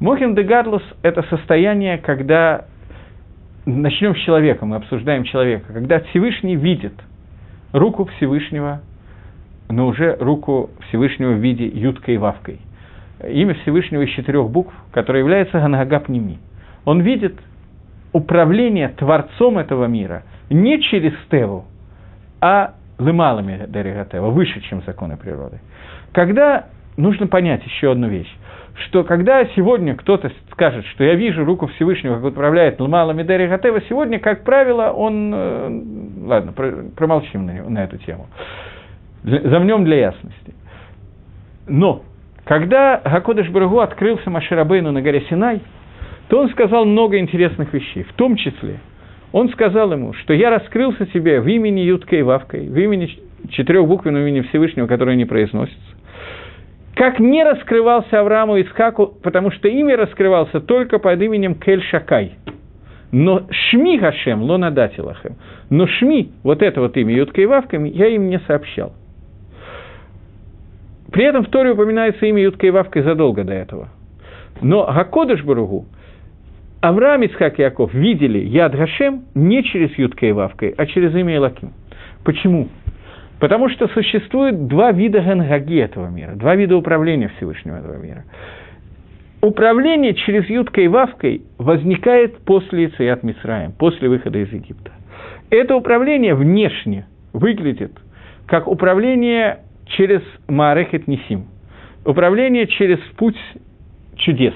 Мохим 0.00 0.34
де 0.34 0.42
Гадлус– 0.42 0.82
это 1.02 1.22
состояние, 1.24 1.98
когда 1.98 2.64
начнем 3.66 4.16
с 4.16 4.18
человека, 4.20 4.66
мы 4.66 4.76
обсуждаем 4.76 5.24
человека, 5.24 5.72
когда 5.72 6.00
Всевышний 6.00 6.56
видит 6.56 6.94
руку 7.72 8.06
Всевышнего, 8.16 8.80
но 9.68 9.86
уже 9.86 10.16
руку 10.18 10.70
Всевышнего 10.88 11.32
в 11.32 11.38
виде 11.38 11.66
юткой 11.68 12.16
и 12.16 12.18
вавкой. 12.18 12.58
Имя 13.22 13.54
Всевышнего 13.62 14.02
из 14.02 14.10
четырех 14.10 14.50
букв, 14.50 14.74
которое 14.92 15.20
является 15.20 15.60
Ганагапними. 15.60 16.38
Он 16.86 17.02
видит 17.02 17.36
управление 18.12 18.88
Творцом 18.88 19.58
этого 19.58 19.86
мира 19.86 20.22
не 20.50 20.80
через 20.82 21.12
Теву, 21.30 21.64
а 22.40 22.74
лымалами 22.98 23.66
Дерегатева, 23.68 24.30
выше, 24.30 24.60
чем 24.62 24.82
законы 24.82 25.16
природы. 25.16 25.60
Когда 26.12 26.66
нужно 26.96 27.26
понять 27.26 27.64
еще 27.64 27.92
одну 27.92 28.08
вещь, 28.08 28.32
что 28.86 29.04
когда 29.04 29.44
сегодня 29.56 29.94
кто-то 29.94 30.30
скажет, 30.52 30.84
что 30.86 31.04
я 31.04 31.14
вижу 31.14 31.44
руку 31.44 31.66
Всевышнего, 31.68 32.16
как 32.16 32.24
управляет 32.24 32.80
лымалами 32.80 33.22
Дерегатева, 33.22 33.80
сегодня, 33.88 34.18
как 34.18 34.44
правило, 34.44 34.90
он... 34.90 35.32
Э, 35.34 35.82
ладно, 36.26 36.52
промолчим 36.96 37.46
на, 37.46 37.68
на 37.68 37.84
эту 37.84 37.98
тему. 37.98 38.26
Замнем 39.22 39.84
для 39.84 39.98
ясности. 39.98 40.54
Но, 41.66 42.02
когда 42.44 43.00
Гакодыш 43.04 43.48
Барагу 43.50 43.80
открылся 43.80 44.30
Маширабейну 44.30 44.92
на 44.92 45.02
горе 45.02 45.22
Синай, 45.28 45.60
то 46.30 46.38
он 46.38 46.48
сказал 46.50 46.86
много 46.86 47.18
интересных 47.18 47.74
вещей, 47.74 48.04
в 48.04 48.12
том 48.14 48.36
числе– 48.36 48.78
он 49.32 49.48
сказал 49.50 49.92
ему, 49.92 50.12
что 50.14 50.34
я 50.34 50.50
раскрылся 50.50 51.06
тебе 51.06 51.40
в 51.40 51.46
имени 51.46 51.80
Юткой 51.80 52.20
и 52.20 52.22
Вавкой, 52.22 52.68
в 52.68 52.76
имени 52.76 53.10
четырехбуквенном 53.50 54.22
имени 54.22 54.40
Всевышнего, 54.42 54.86
которое 54.86 55.16
не 55.16 55.24
произносится. 55.24 55.78
Как 56.94 57.20
не 57.20 57.44
раскрывался 57.44 58.20
Аврааму 58.20 58.56
и 58.56 58.62
Ицхаку, 58.62 59.06
потому 59.22 59.52
что 59.52 59.68
имя 59.68 59.96
раскрывался 59.96 60.60
только 60.60 60.98
под 60.98 61.22
именем 61.22 61.54
Кель 61.54 61.82
Шакай. 61.82 62.32
Но 63.12 63.46
Шми 63.50 63.98
Гашем, 63.98 64.42
Лона 64.42 64.70
Датилахем. 64.70 65.36
Но 65.70 65.86
Шми, 65.86 66.32
вот 66.42 66.62
это 66.62 66.80
вот 66.80 66.96
имя 66.96 67.14
Юткой 67.14 67.44
и 67.44 67.46
Вавкой, 67.46 67.88
я 67.90 68.08
им 68.08 68.28
не 68.28 68.40
сообщал. 68.40 68.92
При 71.12 71.24
этом 71.24 71.44
в 71.44 71.48
Торе 71.48 71.70
упоминается 71.70 72.26
имя 72.26 72.42
Юткой 72.42 72.68
и 72.68 72.72
Вавкой 72.72 73.02
задолго 73.02 73.44
до 73.44 73.52
этого. 73.52 73.88
Но 74.60 74.84
Гакодыш 74.84 75.42
Баругу– 75.44 75.86
Авраам, 76.80 77.26
Исхак 77.26 77.58
и 77.58 77.62
Яков 77.62 77.92
видели 77.92 78.38
Яд 78.38 78.74
Гашем 78.74 79.24
не 79.34 79.62
через 79.64 79.96
Юткой 79.98 80.30
и 80.30 80.32
Вавкой, 80.32 80.74
а 80.76 80.86
через 80.86 81.14
имя 81.14 81.36
Элаким. 81.36 81.72
Почему? 82.24 82.68
Потому 83.38 83.68
что 83.68 83.88
существует 83.88 84.66
два 84.66 84.92
вида 84.92 85.20
гангаги 85.20 85.78
этого 85.78 86.08
мира, 86.08 86.32
два 86.36 86.56
вида 86.56 86.76
управления 86.76 87.28
Всевышнего 87.36 87.76
этого 87.76 87.96
мира. 87.96 88.24
Управление 89.42 90.14
через 90.14 90.48
Юткой 90.48 90.84
и 90.84 90.88
Вавкой 90.88 91.42
возникает 91.58 92.38
после 92.44 92.86
Ицеят 92.86 93.22
Мисраем, 93.22 93.72
после 93.72 94.08
выхода 94.08 94.38
из 94.38 94.52
Египта. 94.52 94.92
Это 95.50 95.76
управление 95.76 96.34
внешне 96.34 97.06
выглядит 97.32 97.92
как 98.46 98.68
управление 98.68 99.60
через 99.86 100.22
Маарехет 100.48 101.08
Нисим, 101.08 101.46
управление 102.04 102.66
через 102.66 102.98
путь 103.16 103.38
чудес, 104.16 104.54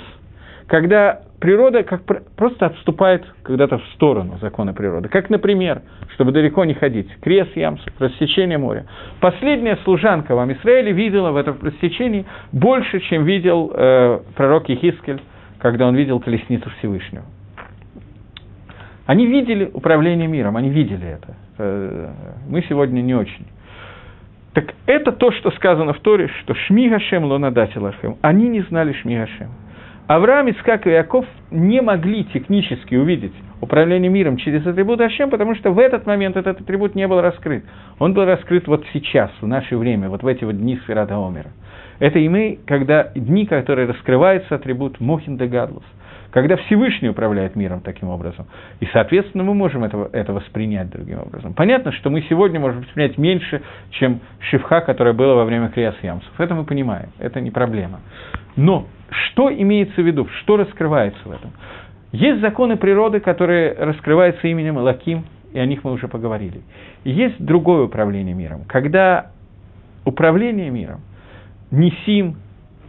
когда 0.66 1.23
природа 1.44 1.82
как 1.82 2.04
просто 2.36 2.64
отступает 2.64 3.22
когда-то 3.42 3.76
в 3.76 3.84
сторону 3.96 4.38
закона 4.40 4.72
природы. 4.72 5.10
Как, 5.10 5.28
например, 5.28 5.82
чтобы 6.14 6.32
далеко 6.32 6.64
не 6.64 6.72
ходить, 6.72 7.06
крест 7.20 7.54
Ямс, 7.54 7.82
рассечение 7.98 8.56
моря. 8.56 8.86
Последняя 9.20 9.76
служанка 9.84 10.34
вам 10.34 10.50
Израиле 10.54 10.92
видела 10.92 11.32
в 11.32 11.36
этом 11.36 11.58
рассечении 11.60 12.24
больше, 12.50 12.98
чем 13.00 13.24
видел 13.24 13.70
э, 13.74 14.20
пророк 14.34 14.70
Ехискель, 14.70 15.20
когда 15.58 15.86
он 15.86 15.94
видел 15.94 16.18
колесницу 16.18 16.70
Всевышнего. 16.78 17.26
Они 19.04 19.26
видели 19.26 19.70
управление 19.70 20.28
миром, 20.28 20.56
они 20.56 20.70
видели 20.70 21.06
это. 21.06 21.36
Э, 21.58 22.10
мы 22.48 22.62
сегодня 22.70 23.02
не 23.02 23.14
очень. 23.14 23.44
Так 24.54 24.72
это 24.86 25.12
то, 25.12 25.30
что 25.30 25.50
сказано 25.50 25.92
в 25.92 26.00
Торе, 26.00 26.30
что 26.40 26.54
Шми 26.54 26.88
Гашем 26.88 27.24
Лонадатилахем. 27.24 28.16
Они 28.22 28.48
не 28.48 28.62
знали 28.62 28.94
Шми 28.94 29.18
Гашем. 29.18 29.50
Авраам, 30.06 30.50
Искак 30.50 30.86
и 30.86 30.90
Яков 30.90 31.24
не 31.50 31.80
могли 31.80 32.24
технически 32.24 32.94
увидеть 32.94 33.32
управление 33.62 34.10
миром 34.10 34.36
через 34.36 34.66
атрибут 34.66 35.00
Ашем, 35.00 35.30
потому 35.30 35.54
что 35.54 35.70
в 35.70 35.78
этот 35.78 36.06
момент 36.06 36.36
этот 36.36 36.60
атрибут 36.60 36.94
не 36.94 37.08
был 37.08 37.22
раскрыт. 37.22 37.64
Он 37.98 38.12
был 38.12 38.26
раскрыт 38.26 38.66
вот 38.66 38.84
сейчас, 38.92 39.30
в 39.40 39.46
наше 39.46 39.78
время, 39.78 40.10
вот 40.10 40.22
в 40.22 40.26
эти 40.26 40.44
вот 40.44 40.58
дни 40.58 40.76
Сферата 40.84 41.14
Омера. 41.16 41.50
Это 42.00 42.18
и 42.18 42.28
мы, 42.28 42.58
когда 42.66 43.12
дни, 43.14 43.46
которые 43.46 43.88
раскрывается 43.88 44.56
атрибут 44.56 45.00
Мохин 45.00 45.38
де 45.38 45.46
Гадлус, 45.46 45.84
когда 46.34 46.56
Всевышний 46.56 47.08
управляет 47.08 47.54
миром 47.54 47.80
таким 47.80 48.08
образом. 48.08 48.46
И, 48.80 48.86
соответственно, 48.92 49.44
мы 49.44 49.54
можем 49.54 49.84
это, 49.84 50.10
это 50.12 50.32
воспринять 50.32 50.90
другим 50.90 51.20
образом. 51.20 51.54
Понятно, 51.54 51.92
что 51.92 52.10
мы 52.10 52.22
сегодня 52.22 52.58
можем 52.58 52.80
воспринять 52.82 53.16
меньше, 53.18 53.62
чем 53.90 54.18
Шивха, 54.40 54.80
которая 54.80 55.14
была 55.14 55.36
во 55.36 55.44
время 55.44 55.68
Криас 55.68 55.94
Ямсов. 56.02 56.32
Это 56.38 56.56
мы 56.56 56.64
понимаем, 56.64 57.10
это 57.20 57.40
не 57.40 57.52
проблема. 57.52 58.00
Но 58.56 58.88
что 59.08 59.48
имеется 59.48 60.02
в 60.02 60.04
виду, 60.04 60.26
что 60.40 60.56
раскрывается 60.56 61.20
в 61.24 61.30
этом? 61.30 61.52
Есть 62.10 62.40
законы 62.40 62.76
природы, 62.76 63.20
которые 63.20 63.72
раскрываются 63.72 64.48
именем 64.48 64.78
Лаким, 64.78 65.26
и 65.52 65.60
о 65.60 65.66
них 65.66 65.84
мы 65.84 65.92
уже 65.92 66.08
поговорили. 66.08 66.62
И 67.04 67.12
есть 67.12 67.36
другое 67.38 67.84
управление 67.84 68.34
миром, 68.34 68.62
когда 68.66 69.30
управление 70.04 70.68
миром, 70.68 71.00
Несим, 71.70 72.38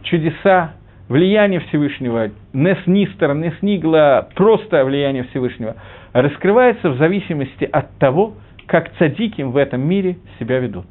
чудеса, 0.02 0.72
влияние 1.08 1.60
Всевышнего, 1.60 2.30
Нес 2.52 2.78
Нистер, 2.86 3.34
Нес 3.34 3.54
Нигла, 3.62 4.28
просто 4.34 4.84
влияние 4.84 5.24
Всевышнего, 5.24 5.76
раскрывается 6.12 6.90
в 6.90 6.96
зависимости 6.96 7.64
от 7.64 7.90
того, 7.98 8.34
как 8.66 8.90
цадиким 8.98 9.52
в 9.52 9.56
этом 9.56 9.80
мире 9.80 10.16
себя 10.38 10.58
ведут. 10.58 10.86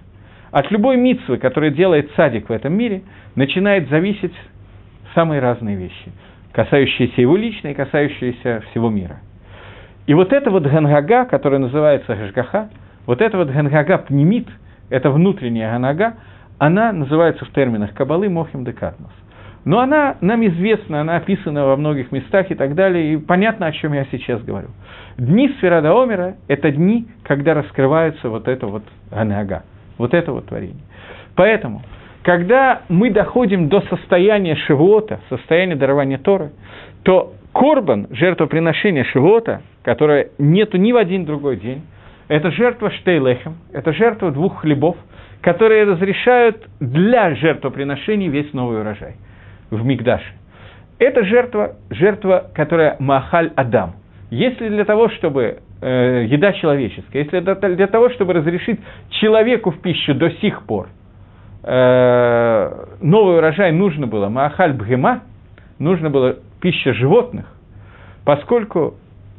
От 0.52 0.72
любой 0.72 0.96
митцвы, 0.98 1.38
которую 1.38 1.72
делает 1.74 2.12
цадик 2.16 2.48
в 2.48 2.52
этом 2.52 2.74
мире, 2.74 3.02
начинает 3.36 3.90
зависеть 3.90 4.34
самые 5.14 5.42
разные 5.42 5.76
вещи, 5.76 6.12
касающиеся 6.54 7.22
его 7.22 7.36
лично 7.36 7.70
и 7.70 7.74
касающиеся 7.74 8.64
всего 8.70 8.90
мира. 8.90 9.20
И 10.08 10.14
вот 10.14 10.32
это 10.32 10.50
вот 10.52 10.64
гангага, 10.64 11.26
которая 11.26 11.60
называется 11.60 12.16
гашгаха, 12.16 12.70
вот 13.06 13.22
это 13.22 13.38
вот 13.38 13.50
гангага 13.50 13.98
пнемит, 13.98 14.48
это 14.90 15.10
внутренняя 15.10 15.72
ганага, 15.72 16.14
она 16.58 16.94
называется 16.94 17.44
в 17.44 17.52
терминах 17.52 17.94
Кабалы 17.94 18.30
Мохим 18.30 18.64
де 18.64 18.72
Катмос. 18.72 19.12
Но 19.66 19.80
она 19.80 20.16
нам 20.22 20.46
известна, 20.46 21.02
она 21.02 21.18
описана 21.18 21.66
во 21.66 21.76
многих 21.76 22.12
местах 22.12 22.52
и 22.52 22.56
так 22.56 22.76
далее, 22.76 23.14
и 23.14 23.18
понятно, 23.18 23.66
о 23.66 23.72
чем 23.72 23.94
я 23.94 24.06
сейчас 24.12 24.42
говорю. 24.44 24.68
Дни 25.18 25.50
Сферада 25.58 25.92
Омера– 25.92 26.36
это 26.48 26.70
дни, 26.72 27.08
когда 27.24 27.56
раскрывается 27.56 28.30
вот 28.30 28.48
это 28.48 28.68
вот 28.68 28.84
Ганага, 29.10 29.64
вот 29.98 30.14
это 30.14 30.32
вот 30.32 30.46
творение. 30.46 30.84
Поэтому, 31.36 31.82
когда 32.22 32.84
мы 32.90 33.10
доходим 33.10 33.68
до 33.68 33.82
состояния 33.82 34.56
Шивота, 34.56 35.20
состояния 35.30 35.76
дарования 35.76 36.20
Торы, 36.20 36.52
то 37.02 37.34
Корбан, 37.52 38.08
жертвоприношение 38.12 39.04
Шивота, 39.06 39.64
которое 39.82 40.30
нету 40.38 40.78
ни 40.78 40.92
в 40.92 40.98
один 40.98 41.26
другой 41.26 41.58
день, 41.58 41.82
это 42.28 42.52
жертва 42.52 42.92
Штейлехем, 42.92 43.56
это 43.74 43.94
жертва 43.94 44.30
двух 44.30 44.62
хлебов, 44.62 44.96
которые 45.42 45.86
разрешают 45.86 46.68
для 46.80 47.34
жертвоприношений 47.34 48.28
весь 48.28 48.54
новый 48.54 48.82
урожай– 48.82 49.16
в 49.70 49.84
Мигдаше. 49.86 50.34
Это 50.98 51.24
жертва, 51.26 51.76
жертва, 51.90 52.50
которая 52.54 52.96
Махаль 53.00 53.52
Адам. 53.56 53.96
Если 54.30 54.70
для 54.70 54.86
того, 54.86 55.10
чтобы 55.10 55.60
э, 55.82 56.26
еда 56.28 56.54
человеческая, 56.54 57.24
если 57.24 57.40
для, 57.40 57.88
того, 57.88 58.10
чтобы 58.10 58.34
разрешить 58.34 58.80
человеку 59.10 59.72
в 59.72 59.80
пищу 59.82 60.14
до 60.16 60.32
сих 60.32 60.64
пор 60.64 60.90
э, 61.64 62.86
новый 63.02 63.38
урожай 63.38 63.72
нужно 63.72 64.08
было 64.08 64.30
Маахаль 64.30 64.74
Бгема, 64.74 65.22
нужно 65.80 66.10
было 66.10 66.38
пища 66.62 66.94
животных, 66.94 67.46
поскольку, 68.24 68.96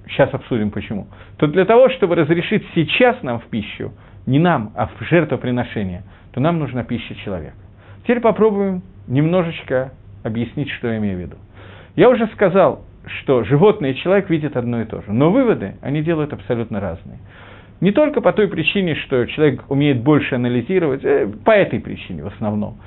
сейчас 0.09 0.33
обсудим 0.35 0.70
почему, 0.70 1.09
то 1.39 1.47
для 1.47 1.64
того, 1.64 1.89
чтобы 1.91 2.14
разрешить 2.14 2.64
сейчас 2.74 3.22
нам 3.22 3.41
в 3.41 3.47
пищу, 3.47 3.93
не 4.27 4.39
нам, 4.39 4.72
а 4.77 4.87
в 4.87 5.01
жертвоприношение, 5.01 6.03
то 6.33 6.41
нам 6.41 6.59
нужна 6.59 6.85
пища 6.85 7.14
человека. 7.16 7.57
Теперь 8.03 8.20
попробуем 8.20 8.83
немножечко 9.09 9.93
объяснить, 10.27 10.70
что 10.70 10.89
я 10.89 10.99
имею 10.99 11.16
в 11.16 11.20
виду. 11.20 11.37
Я 11.95 12.11
уже 12.11 12.27
сказал, 12.29 12.85
что 13.07 13.45
животное 13.45 13.93
и 13.93 13.97
человек 13.97 14.29
видят 14.29 14.57
одно 14.57 14.83
и 14.83 14.85
то 14.85 15.03
же, 15.03 15.12
но 15.12 15.31
выводы 15.31 15.77
они 15.81 16.03
делают 16.03 16.33
абсолютно 16.33 16.81
разные. 16.81 17.18
Не 17.81 17.93
только 17.93 18.20
по 18.20 18.33
той 18.33 18.49
причине, 18.49 18.95
что 18.97 19.24
человек 19.27 19.64
умеет 19.70 20.03
больше 20.03 20.35
анализировать, 20.35 21.05
э, 21.05 21.29
по 21.45 21.51
этой 21.51 21.79
причине 21.79 22.24
в 22.24 22.29
основном. 22.29 22.79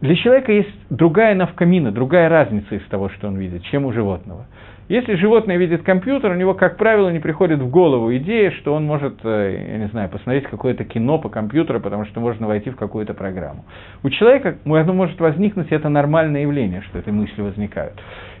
Для 0.00 0.14
человека 0.14 0.52
есть 0.52 0.72
другая 0.90 1.34
навкамина, 1.34 1.90
другая 1.90 2.28
разница 2.28 2.74
из 2.74 2.82
того, 2.84 3.08
что 3.08 3.28
он 3.28 3.36
видит, 3.36 3.64
чем 3.64 3.84
у 3.84 3.92
животного– 3.92 4.46
если 4.88 5.16
животное 5.16 5.58
видит 5.58 5.82
компьютер, 5.82 6.30
у 6.30 6.34
него, 6.34 6.54
как 6.54 6.78
правило, 6.78 7.10
не 7.10 7.18
приходит 7.18 7.60
в 7.60 7.68
голову 7.68 8.14
идея, 8.16 8.50
что 8.52 8.72
он 8.72 8.86
может, 8.86 9.18
э, 9.22 9.66
я 9.72 9.78
не 9.78 9.88
знаю, 9.88 10.08
посмотреть 10.08 10.44
какое-то 10.44 10.84
кино 10.84 11.18
по 11.18 11.28
компьютеру, 11.28 11.78
потому 11.80 12.06
что 12.06 12.20
можно 12.20 12.46
войти 12.46 12.70
в 12.70 12.76
какую-то 12.76 13.12
программу. 13.12 13.66
У 14.02 14.08
человека 14.08 14.56
оно 14.64 14.94
может 14.94 15.20
возникнуть, 15.20 15.70
это 15.72 15.90
нормальное 15.90 16.42
явление, 16.42 16.80
что 16.88 16.98
эти 16.98 17.10
мысли 17.10 17.42
возникают. 17.42 17.94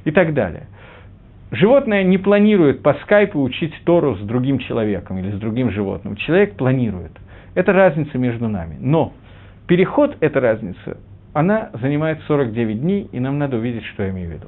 И 0.04 0.10
так 0.10 0.32
далее. 0.32 0.68
Животное 1.50 2.02
не 2.02 2.16
планирует 2.16 2.82
по 2.82 2.94
скайпу 3.02 3.42
учить 3.42 3.74
Тору 3.84 4.16
с 4.16 4.20
другим 4.20 4.58
человеком 4.58 5.18
или 5.18 5.30
с 5.30 5.38
другим 5.38 5.70
животным. 5.70 6.16
Человек 6.16 6.56
планирует. 6.56 7.12
Это 7.54 7.72
разница 7.74 8.16
между 8.16 8.48
нами. 8.48 8.76
Но 8.80 9.12
переход, 9.66 10.16
эта 10.20 10.40
разница, 10.40 10.96
она 11.34 11.70
занимает 11.74 12.20
49 12.26 12.80
дней, 12.80 13.08
и 13.12 13.20
нам 13.20 13.38
надо 13.38 13.58
увидеть, 13.58 13.84
что 13.84 14.02
я 14.02 14.10
имею 14.10 14.30
в 14.30 14.32
виду. 14.32 14.46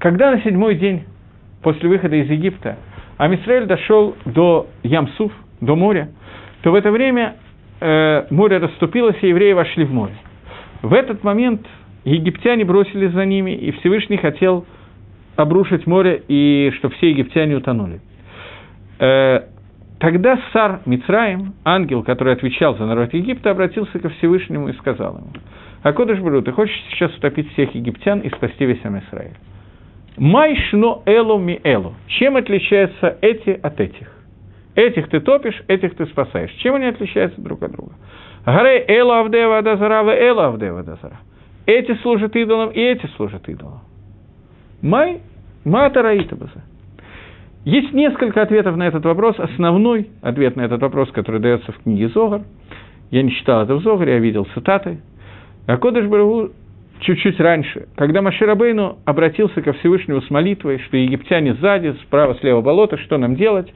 Когда 0.00 0.30
на 0.30 0.40
седьмой 0.40 0.76
день 0.76 1.04
после 1.62 1.88
выхода 1.88 2.16
из 2.16 2.28
Египта 2.30 2.78
Амисраэль 3.18 3.66
дошел 3.66 4.16
до 4.24 4.66
Ямсуф, 4.82 5.30
до 5.60 5.76
моря, 5.76 6.08
то 6.62 6.72
в 6.72 6.74
это 6.74 6.90
время 6.90 7.36
э, 7.80 8.24
море 8.30 8.56
расступилось, 8.56 9.16
и 9.20 9.28
евреи 9.28 9.52
вошли 9.52 9.84
в 9.84 9.92
море. 9.92 10.14
В 10.80 10.94
этот 10.94 11.22
момент 11.22 11.66
египтяне 12.04 12.64
бросились 12.64 13.12
за 13.12 13.26
ними, 13.26 13.50
и 13.50 13.72
Всевышний 13.72 14.16
хотел 14.16 14.64
обрушить 15.36 15.86
море, 15.86 16.22
и 16.28 16.72
чтобы 16.78 16.94
все 16.94 17.10
египтяне 17.10 17.56
утонули. 17.56 18.00
Э, 19.00 19.42
тогда 19.98 20.40
Сар 20.54 20.80
Мицраим, 20.86 21.52
ангел, 21.62 22.02
который 22.04 22.32
отвечал 22.32 22.74
за 22.78 22.86
народ 22.86 23.12
Египта, 23.12 23.50
обратился 23.50 23.98
ко 23.98 24.08
Всевышнему 24.08 24.70
и 24.70 24.72
сказал 24.78 25.18
ему, 25.18 25.28
«А 25.82 25.92
Кодыш 25.92 26.20
Бру, 26.20 26.40
ты 26.40 26.52
хочешь 26.52 26.82
сейчас 26.90 27.14
утопить 27.18 27.52
всех 27.52 27.74
египтян 27.74 28.20
и 28.20 28.30
спасти 28.30 28.64
весь 28.64 28.80
Израиль?» 28.80 29.36
Майшно 30.16 31.02
элу 31.06 31.38
ми 31.38 31.60
элу. 31.64 31.94
Чем 32.06 32.36
отличаются 32.36 33.16
эти 33.20 33.50
от 33.50 33.80
этих? 33.80 34.08
Этих 34.74 35.08
ты 35.08 35.20
топишь, 35.20 35.62
этих 35.68 35.94
ты 35.96 36.06
спасаешь. 36.06 36.50
Чем 36.62 36.74
они 36.76 36.86
отличаются 36.86 37.40
друг 37.40 37.62
от 37.62 37.72
друга? 37.72 37.92
Гарей 38.44 38.84
элу 38.88 39.12
авдева 39.12 39.58
адазара, 39.58 40.02
ве 40.04 40.28
элу 40.28 40.40
авдева 40.40 40.80
адазара. 40.80 41.18
Эти 41.66 41.94
служат 42.02 42.34
идолам, 42.36 42.70
и 42.70 42.80
эти 42.80 43.06
служат 43.16 43.48
идолам. 43.48 43.80
Май 44.82 45.20
матараитабаза. 45.64 46.62
Есть 47.64 47.92
несколько 47.92 48.40
ответов 48.40 48.76
на 48.76 48.88
этот 48.88 49.04
вопрос. 49.04 49.38
Основной 49.38 50.08
ответ 50.22 50.56
на 50.56 50.62
этот 50.62 50.80
вопрос, 50.80 51.10
который 51.12 51.40
дается 51.40 51.72
в 51.72 51.78
книге 51.82 52.08
Зогар, 52.08 52.42
я 53.10 53.22
не 53.22 53.32
читал 53.32 53.62
это 53.62 53.74
в 53.74 53.82
Зогаре, 53.82 54.14
я 54.14 54.18
видел 54.18 54.46
цитаты. 54.54 55.00
А 55.66 55.76
Кодыш 55.76 56.06
Барагу 56.06 56.50
чуть-чуть 57.00 57.40
раньше, 57.40 57.88
когда 57.96 58.22
Маширабейну 58.22 58.98
обратился 59.04 59.62
ко 59.62 59.72
Всевышнему 59.74 60.22
с 60.22 60.30
молитвой, 60.30 60.78
что 60.86 60.96
египтяне 60.96 61.54
сзади, 61.54 61.94
справа, 62.02 62.36
слева 62.40 62.60
болото, 62.60 62.96
что 62.98 63.18
нам 63.18 63.36
делать? 63.36 63.72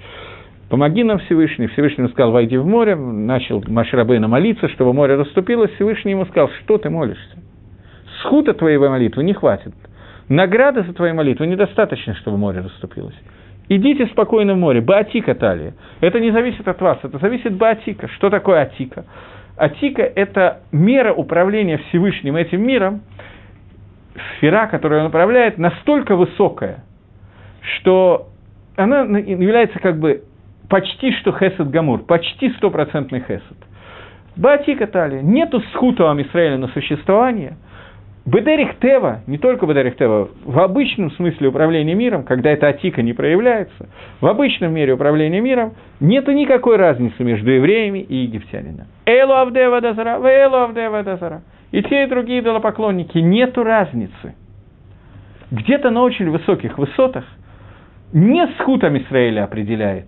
Помоги 0.71 1.05
нам, 1.05 1.19
Всевышний. 1.19 1.67
Всевышний 1.69 2.09
сказал, 2.09 2.33
войди 2.33 2.57
в 2.57 2.67
море. 2.67 2.97
Начал 2.97 3.63
Маширабейна 3.67 4.29
молиться, 4.29 4.69
чтобы 4.71 4.93
море 4.93 5.15
расступилось. 5.17 5.71
Всевышний 5.73 6.13
ему 6.13 6.25
сказал, 6.27 6.51
что 6.63 6.79
ты 6.79 6.91
молишься? 6.91 7.39
Схута 8.21 8.55
твоей 8.55 8.79
молитвы 8.79 9.25
не 9.25 9.35
хватит. 9.35 9.75
Награды 10.29 10.83
за 10.85 10.95
твою 10.95 11.15
молитву 11.15 11.45
недостаточно, 11.45 12.15
чтобы 12.15 12.39
море 12.39 12.61
расступилось. 12.61 13.15
Идите 13.69 14.07
спокойно 14.07 14.55
в 14.55 14.57
море. 14.57 14.81
Баатика 14.81 15.35
талия. 15.35 15.75
Это 16.01 16.19
не 16.19 16.31
зависит 16.31 16.67
от 16.67 16.81
вас, 16.81 16.99
это 17.03 17.19
зависит 17.19 17.47
от 17.47 17.55
Баатика. 17.55 18.09
Что 18.09 18.31
такое 18.31 18.61
Атика? 18.61 19.05
Атика– 19.57 20.03
это 20.17 20.61
мера 20.73 21.13
управления 21.13 21.79
Всевышним 21.89 22.37
этим 22.37 22.67
миром, 22.67 23.03
сфера, 24.37 24.67
которую 24.67 25.03
он 25.03 25.07
управляет, 25.09 25.59
настолько 25.59 26.17
высокая, 26.17 26.85
что 27.61 28.29
она 28.77 29.03
является 29.19 29.79
как 29.79 29.99
бы 29.99 30.25
почти 30.69 31.13
что 31.13 31.33
хесед 31.33 31.71
гамур, 31.71 32.05
почти 32.05 32.51
стопроцентный 32.55 33.21
хесед. 33.21 33.57
Баатика 34.37 34.89
талия. 34.89 35.23
Нету 35.23 35.61
схута 35.73 36.11
Амисраэля 36.11 36.59
на 36.59 36.69
существование– 36.69 37.57
Бедерих 38.27 38.79
Тева, 38.79 39.21
не 39.27 39.37
только 39.37 39.67
Бедерих 39.67 39.97
Тева, 39.97 40.31
в 40.45 40.59
обычном 40.59 41.11
смысле 41.13 41.49
управления 41.49 41.95
миром, 41.95 42.25
когда 42.25 42.51
эта 42.51 42.69
атика 42.69 43.03
не 43.03 43.13
проявляется, 43.13 43.91
в 44.21 44.27
обычном 44.27 44.73
мире 44.73 44.95
управления 44.95 45.43
миром 45.43 45.75
нет 46.01 46.27
никакой 46.29 46.77
разницы 46.77 47.23
между 47.23 47.51
евреями 47.51 47.99
и 47.99 48.17
египтянами. 48.17 48.87
Элу 49.05 49.35
Авдева 49.35 49.81
Дазара, 49.83 50.19
Элу 50.23 50.57
Авдева 50.57 51.03
Дазара. 51.03 51.43
И 51.71 51.83
те, 51.83 52.05
и 52.05 52.07
другие 52.07 52.41
идолопоклонники, 52.41 53.19
нету 53.19 53.63
разницы. 53.63 54.35
Где-то 55.51 55.91
на 55.91 56.03
очень 56.03 56.31
высоких 56.31 56.79
высотах 56.79 57.25
не 58.15 58.47
схутом 58.59 58.97
Израиля 58.97 59.45
определяет, 59.45 60.07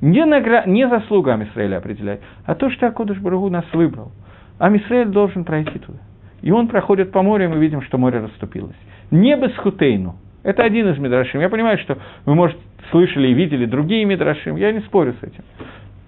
не, 0.00 0.24
награ... 0.24 0.64
не 0.64 0.88
заслуга 0.88 1.38
Израиля 1.52 1.78
определяет, 1.78 2.22
а 2.46 2.54
то, 2.54 2.70
что 2.70 2.86
Акодыш 2.86 3.18
Барагу 3.18 3.50
нас 3.50 3.64
выбрал. 3.74 4.12
А 4.58 4.74
Израиль 4.74 5.08
должен 5.08 5.44
пройти 5.44 5.78
туда. 5.78 5.98
И 6.42 6.50
он 6.50 6.68
проходит 6.68 7.12
по 7.12 7.22
морю, 7.22 7.44
и 7.44 7.48
мы 7.48 7.58
видим, 7.58 7.82
что 7.82 7.98
море 7.98 8.20
расступилось. 8.20 8.76
Не 9.10 9.36
без 9.36 9.54
хутейну. 9.56 10.16
Это 10.42 10.62
один 10.62 10.88
из 10.88 10.98
мидрашим. 10.98 11.40
Я 11.40 11.48
понимаю, 11.48 11.78
что 11.78 11.98
вы, 12.24 12.34
может, 12.34 12.56
слышали 12.90 13.28
и 13.28 13.34
видели 13.34 13.66
другие 13.66 14.04
мидрашим, 14.04 14.56
я 14.56 14.72
не 14.72 14.80
спорю 14.80 15.14
с 15.20 15.22
этим. 15.22 15.44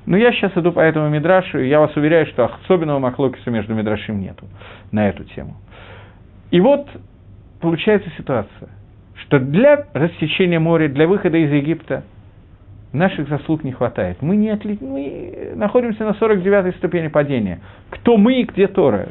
Но 0.07 0.17
я 0.17 0.33
сейчас 0.33 0.53
иду 0.57 0.73
по 0.73 0.81
этому 0.81 1.09
мидрашу, 1.09 1.59
и 1.59 1.69
я 1.69 1.81
вас 1.81 1.95
уверяю, 1.95 2.27
что 2.27 2.45
особенного 2.47 2.99
махлокиса 2.99 3.51
между 3.51 3.75
мидрашим 3.75 4.21
нету 4.21 4.47
на 4.93 5.09
эту 5.09 5.25
тему. 5.25 5.57
И 6.51 6.61
вот 6.61 6.89
получается 7.61 8.11
ситуация, 8.17 8.71
что 9.17 9.39
для 9.39 9.87
рассечения 9.93 10.59
моря, 10.59 10.89
для 10.89 11.07
выхода 11.07 11.37
из 11.37 11.53
Египта 11.53 12.05
наших 12.93 13.29
заслуг 13.29 13.63
не 13.63 13.73
хватает. 13.73 14.19
Мы, 14.21 14.37
не 14.37 14.49
отли... 14.51 14.79
мы 14.81 15.53
находимся 15.55 16.05
на 16.05 16.11
49-й 16.11 16.73
ступени 16.79 17.09
падения. 17.09 17.61
Кто 17.91 18.17
мы 18.17 18.41
и 18.41 18.45
где 18.45 18.67
Тора? 18.67 19.07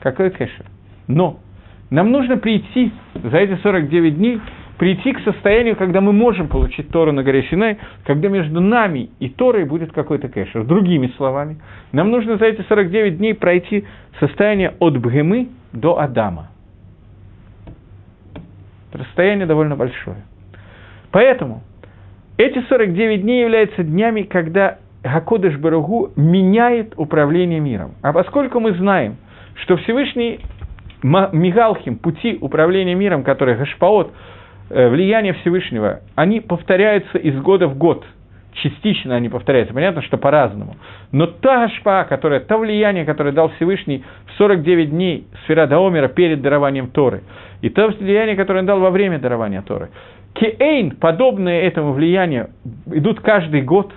Какой 0.00 0.30
кэшер? 0.30 0.66
Но 1.08 1.38
нам 1.90 2.10
нужно 2.10 2.36
прийти 2.36 2.92
за 3.14 3.38
эти 3.38 3.56
49 3.62 4.16
дней, 4.16 4.40
прийти 4.78 5.12
к 5.12 5.20
состоянию, 5.20 5.76
когда 5.76 6.00
мы 6.00 6.12
можем 6.12 6.48
получить 6.48 6.90
Тору 6.90 7.12
на 7.12 7.22
горе 7.22 7.44
Синай, 7.44 7.78
когда 8.04 8.28
между 8.28 8.60
нами 8.60 9.10
и 9.20 9.28
Торой 9.28 9.64
будет 9.64 9.92
какой-то 9.92 10.28
кэшер. 10.28 10.64
Другими 10.64 11.12
словами, 11.16 11.58
нам 11.92 12.10
нужно 12.10 12.36
за 12.36 12.46
эти 12.46 12.62
49 12.62 13.18
дней 13.18 13.34
пройти 13.34 13.84
состояние 14.20 14.74
от 14.78 14.98
Бгемы 14.98 15.48
до 15.72 15.98
Адама. 15.98 16.48
Расстояние 18.92 19.46
довольно 19.46 19.76
большое. 19.76 20.16
Поэтому 21.10 21.62
эти 22.36 22.60
49 22.68 23.22
дней 23.22 23.42
являются 23.42 23.82
днями, 23.82 24.22
когда 24.22 24.78
Гакодыш 25.02 25.56
Баругу 25.56 26.10
меняет 26.16 26.94
управление 26.96 27.60
миром. 27.60 27.94
А 28.02 28.12
поскольку 28.12 28.58
мы 28.60 28.72
знаем, 28.72 29.16
что 29.62 29.76
Всевышний 29.78 30.40
Мигалхим, 31.02 31.98
пути 31.98 32.38
управления 32.40 32.94
миром, 32.94 33.22
которые 33.22 33.56
Гашпаот, 33.56 34.12
э, 34.70 34.88
влияние 34.88 35.34
Всевышнего, 35.34 36.00
они 36.14 36.40
повторяются 36.40 37.18
из 37.18 37.38
года 37.40 37.68
в 37.68 37.76
год. 37.76 38.04
Частично 38.54 39.14
они 39.14 39.28
повторяются. 39.28 39.74
Понятно, 39.74 40.00
что 40.02 40.16
по-разному. 40.16 40.76
Но 41.12 41.26
та 41.26 41.66
Гашпа, 41.66 42.06
которая, 42.08 42.40
то 42.40 42.56
влияние, 42.56 43.04
которое 43.04 43.32
дал 43.32 43.50
Всевышний 43.50 44.02
в 44.26 44.38
49 44.38 44.90
дней 44.90 45.26
сфера 45.44 45.66
Даомера 45.66 46.08
перед 46.08 46.40
дарованием 46.40 46.88
Торы, 46.88 47.22
и 47.60 47.68
то 47.68 47.88
влияние, 47.88 48.34
которое 48.34 48.60
он 48.60 48.66
дал 48.66 48.80
во 48.80 48.90
время 48.90 49.18
дарования 49.18 49.60
Торы, 49.60 49.90
Кеэйн, 50.34 50.92
подобные 50.92 51.62
этому 51.62 51.92
влиянию, 51.92 52.50
идут 52.86 53.20
каждый 53.20 53.60
год. 53.60 53.92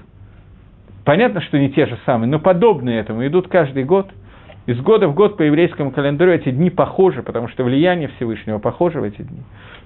Понятно, 1.05 1.41
что 1.41 1.57
не 1.57 1.71
те 1.71 1.85
же 1.85 1.97
самые, 2.05 2.29
но 2.29 2.39
подобные 2.39 2.99
этому 2.99 3.25
идут 3.25 3.47
каждый 3.47 3.85
год– 3.85 4.09
из 4.69 4.79
года 4.81 5.07
в 5.07 5.15
год 5.15 5.35
по 5.35 5.41
еврейскому 5.41 5.89
календарю 5.89 6.31
эти 6.31 6.51
дни 6.51 6.69
похожи, 6.69 7.23
потому 7.23 7.47
что 7.47 7.63
влияние 7.63 8.07
Всевышнего 8.09 8.59
похоже 8.59 8.99
в 8.99 9.03
эти 9.03 9.23
дни, 9.23 9.39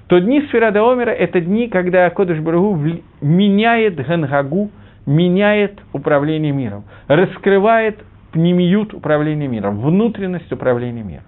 то 0.08 0.20
дни 0.20 0.42
Сферада 0.50 0.82
Омера– 0.82 1.10
это 1.12 1.40
дни, 1.40 1.70
когда 1.70 2.10
Кодыш 2.10 2.40
Барагу 2.40 2.78
меняет 3.22 3.96
Гангагу, 3.96 4.72
меняет 5.06 5.80
управление 5.94 6.52
миром, 6.52 6.84
раскрывает 7.08 8.04
пнемиют 8.34 8.94
управления 8.94 9.48
миром, 9.48 9.80
внутренность 9.80 10.52
управления 10.52 11.04
миром. 11.04 11.24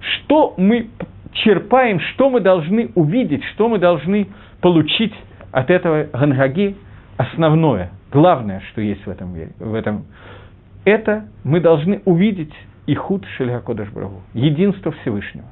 Что 0.00 0.52
мы 0.58 0.88
черпаем, 1.32 1.98
что 1.98 2.28
мы 2.28 2.40
должны 2.40 2.90
увидеть, 2.94 3.42
что 3.54 3.70
мы 3.70 3.78
должны 3.78 4.28
получить 4.60 5.14
от 5.50 5.70
этого 5.70 6.08
Гангаги 6.12 6.76
основное, 7.16 7.90
главное, 8.12 8.60
что 8.70 8.82
есть 8.82 9.06
в 9.06 9.08
этом 9.08 9.32
мире, 9.32 9.52
в 9.58 9.72
этом, 9.72 10.04
это 10.84 11.24
мы 11.42 11.60
должны 11.60 12.02
увидеть 12.04 12.52
и 12.86 12.94
худ 12.94 13.24
Шельгакодыш 13.36 13.90
Брагу, 13.90 14.22
единство 14.34 14.92
Всевышнего. 14.92 15.46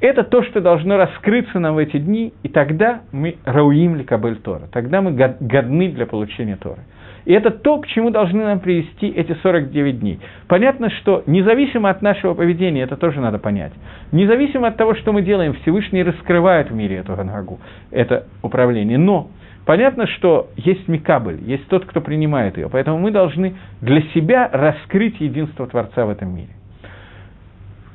Это 0.00 0.24
то, 0.24 0.42
что 0.42 0.60
должно 0.60 0.96
раскрыться 0.96 1.58
нам 1.58 1.74
в 1.74 1.78
эти 1.78 1.98
дни, 1.98 2.32
и 2.42 2.48
тогда 2.48 3.02
мы 3.12 3.36
рауим 3.44 3.96
ли 3.96 4.04
кабель 4.04 4.36
Тора, 4.36 4.62
тогда 4.72 5.02
мы 5.02 5.12
годны 5.12 5.90
для 5.90 6.06
получения 6.06 6.56
Торы. 6.56 6.82
И 7.26 7.34
это 7.34 7.50
то, 7.50 7.78
к 7.78 7.86
чему 7.86 8.10
должны 8.10 8.42
нам 8.42 8.60
привести 8.60 9.08
эти 9.08 9.34
49 9.42 10.00
дней. 10.00 10.20
Понятно, 10.48 10.88
что 10.88 11.22
независимо 11.26 11.90
от 11.90 12.00
нашего 12.00 12.32
поведения, 12.32 12.82
это 12.82 12.96
тоже 12.96 13.20
надо 13.20 13.38
понять, 13.38 13.72
независимо 14.10 14.68
от 14.68 14.76
того, 14.76 14.94
что 14.94 15.12
мы 15.12 15.20
делаем, 15.20 15.52
Всевышний 15.62 16.02
раскрывает 16.02 16.70
в 16.70 16.74
мире 16.74 16.96
эту 16.96 17.14
Гангагу, 17.14 17.60
это 17.90 18.26
управление. 18.42 18.96
Но 18.96 19.28
Понятно, 19.70 20.08
что 20.08 20.48
есть 20.56 20.88
Микабль, 20.88 21.38
есть 21.42 21.68
тот, 21.68 21.84
кто 21.84 22.00
принимает 22.00 22.56
ее, 22.56 22.68
поэтому 22.68 22.98
мы 22.98 23.12
должны 23.12 23.54
для 23.80 24.02
себя 24.12 24.50
раскрыть 24.52 25.20
единство 25.20 25.64
Творца 25.68 26.06
в 26.06 26.10
этом 26.10 26.34
мире. 26.34 26.48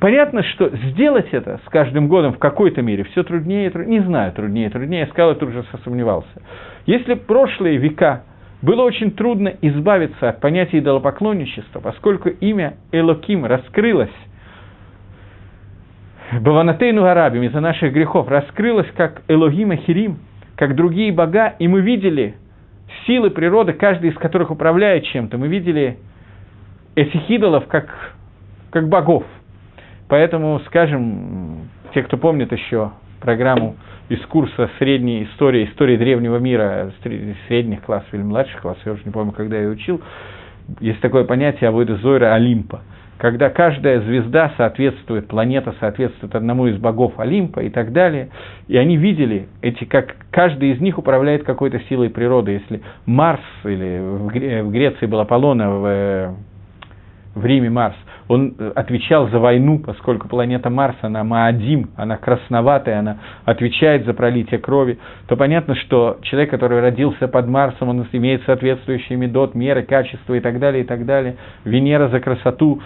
Понятно, 0.00 0.42
что 0.42 0.70
сделать 0.70 1.28
это 1.32 1.60
с 1.66 1.68
каждым 1.68 2.08
годом 2.08 2.32
в 2.32 2.38
какой-то 2.38 2.80
мере 2.80 3.04
все 3.04 3.22
труднее 3.24 3.68
труднее, 3.68 3.98
не 3.98 4.06
знаю, 4.06 4.32
труднее 4.32 4.70
труднее, 4.70 5.00
я 5.00 5.06
сказал, 5.08 5.32
я 5.32 5.34
тут 5.34 5.50
же 5.50 5.66
сомневался. 5.84 6.40
Если 6.86 7.12
прошлые 7.12 7.76
века 7.76 8.22
было 8.62 8.80
очень 8.80 9.10
трудно 9.10 9.52
избавиться 9.60 10.30
от 10.30 10.40
понятия 10.40 10.78
идолопоклонничества, 10.78 11.80
поскольку 11.80 12.30
имя 12.30 12.76
Элоким 12.90 13.44
раскрылось 13.44 14.08
Баванатейну 16.40 17.04
Арабим 17.04 17.42
из-за 17.42 17.60
наших 17.60 17.92
грехов, 17.92 18.28
раскрылось 18.28 18.90
как 18.96 19.20
Элогима 19.28 19.76
Хирим, 19.76 20.20
как 20.56 20.74
другие 20.74 21.12
бога, 21.12 21.54
и 21.58 21.68
мы 21.68 21.80
видели 21.82 22.34
силы 23.06 23.30
природы, 23.30 23.72
каждый 23.72 24.10
из 24.10 24.16
которых 24.16 24.50
управляет 24.50 25.04
чем-то. 25.04 25.38
Мы 25.38 25.48
видели 25.48 25.98
этих 26.94 27.28
идолов 27.30 27.66
как, 27.66 28.14
как 28.70 28.88
богов. 28.88 29.24
Поэтому, 30.08 30.60
скажем, 30.66 31.68
те, 31.94 32.02
кто 32.02 32.16
помнит 32.16 32.52
еще 32.52 32.92
программу 33.20 33.76
из 34.08 34.20
курса 34.26 34.70
средней 34.78 35.24
истории, 35.24 35.66
истории 35.66 35.96
древнего 35.96 36.38
мира, 36.38 36.92
средних 37.48 37.82
классов 37.82 38.08
или 38.12 38.22
младших 38.22 38.60
классов, 38.60 38.82
я 38.86 38.92
уже 38.92 39.02
не 39.04 39.10
помню, 39.10 39.32
когда 39.32 39.56
я 39.56 39.62
ее 39.62 39.70
учил, 39.70 40.00
есть 40.80 41.00
такое 41.00 41.24
понятие 41.24 41.68
Авойда 41.68 41.96
Зойра 41.96 42.34
Олимпа– 42.34 42.82
когда 43.18 43.48
каждая 43.50 44.00
звезда 44.00 44.52
соответствует, 44.56 45.28
планета 45.28 45.74
соответствует 45.80 46.34
одному 46.34 46.66
из 46.66 46.76
богов 46.78 47.18
Олимпа 47.18 47.60
и 47.60 47.70
так 47.70 47.92
далее, 47.92 48.28
и 48.68 48.76
они 48.76 48.96
видели, 48.96 49.48
эти, 49.62 49.84
как 49.84 50.16
каждый 50.30 50.72
из 50.72 50.80
них 50.80 50.98
управляет 50.98 51.44
какой-то 51.44 51.80
силой 51.88 52.10
природы. 52.10 52.52
Если 52.52 52.82
Марс, 53.06 53.40
или 53.64 54.00
в 54.00 54.70
Греции 54.70 55.06
был 55.06 55.20
Аполлона, 55.20 55.70
в, 55.70 56.34
в 57.34 57.46
Риме 57.46 57.70
Марс, 57.70 57.96
он 58.28 58.56
отвечал 58.74 59.28
за 59.28 59.38
войну, 59.38 59.78
поскольку 59.78 60.28
планета 60.28 60.68
Марс, 60.68 60.96
она 61.02 61.22
Маадим, 61.22 61.90
она 61.96 62.16
красноватая, 62.16 62.98
она 62.98 63.18
отвечает 63.44 64.04
за 64.04 64.14
пролитие 64.14 64.58
крови, 64.58 64.98
то 65.28 65.36
понятно, 65.36 65.74
что 65.76 66.18
человек, 66.22 66.50
который 66.50 66.80
родился 66.80 67.28
под 67.28 67.46
Марсом, 67.46 67.88
он 67.88 68.06
имеет 68.12 68.42
соответствующие 68.44 69.16
медот, 69.16 69.54
меры, 69.54 69.82
качества 69.82 70.34
и 70.34 70.40
так 70.40 70.58
далее, 70.58 70.82
и 70.82 70.86
так 70.86 71.06
далее. 71.06 71.36
Венера 71.64 72.08
за 72.08 72.20
красоту, 72.20 72.80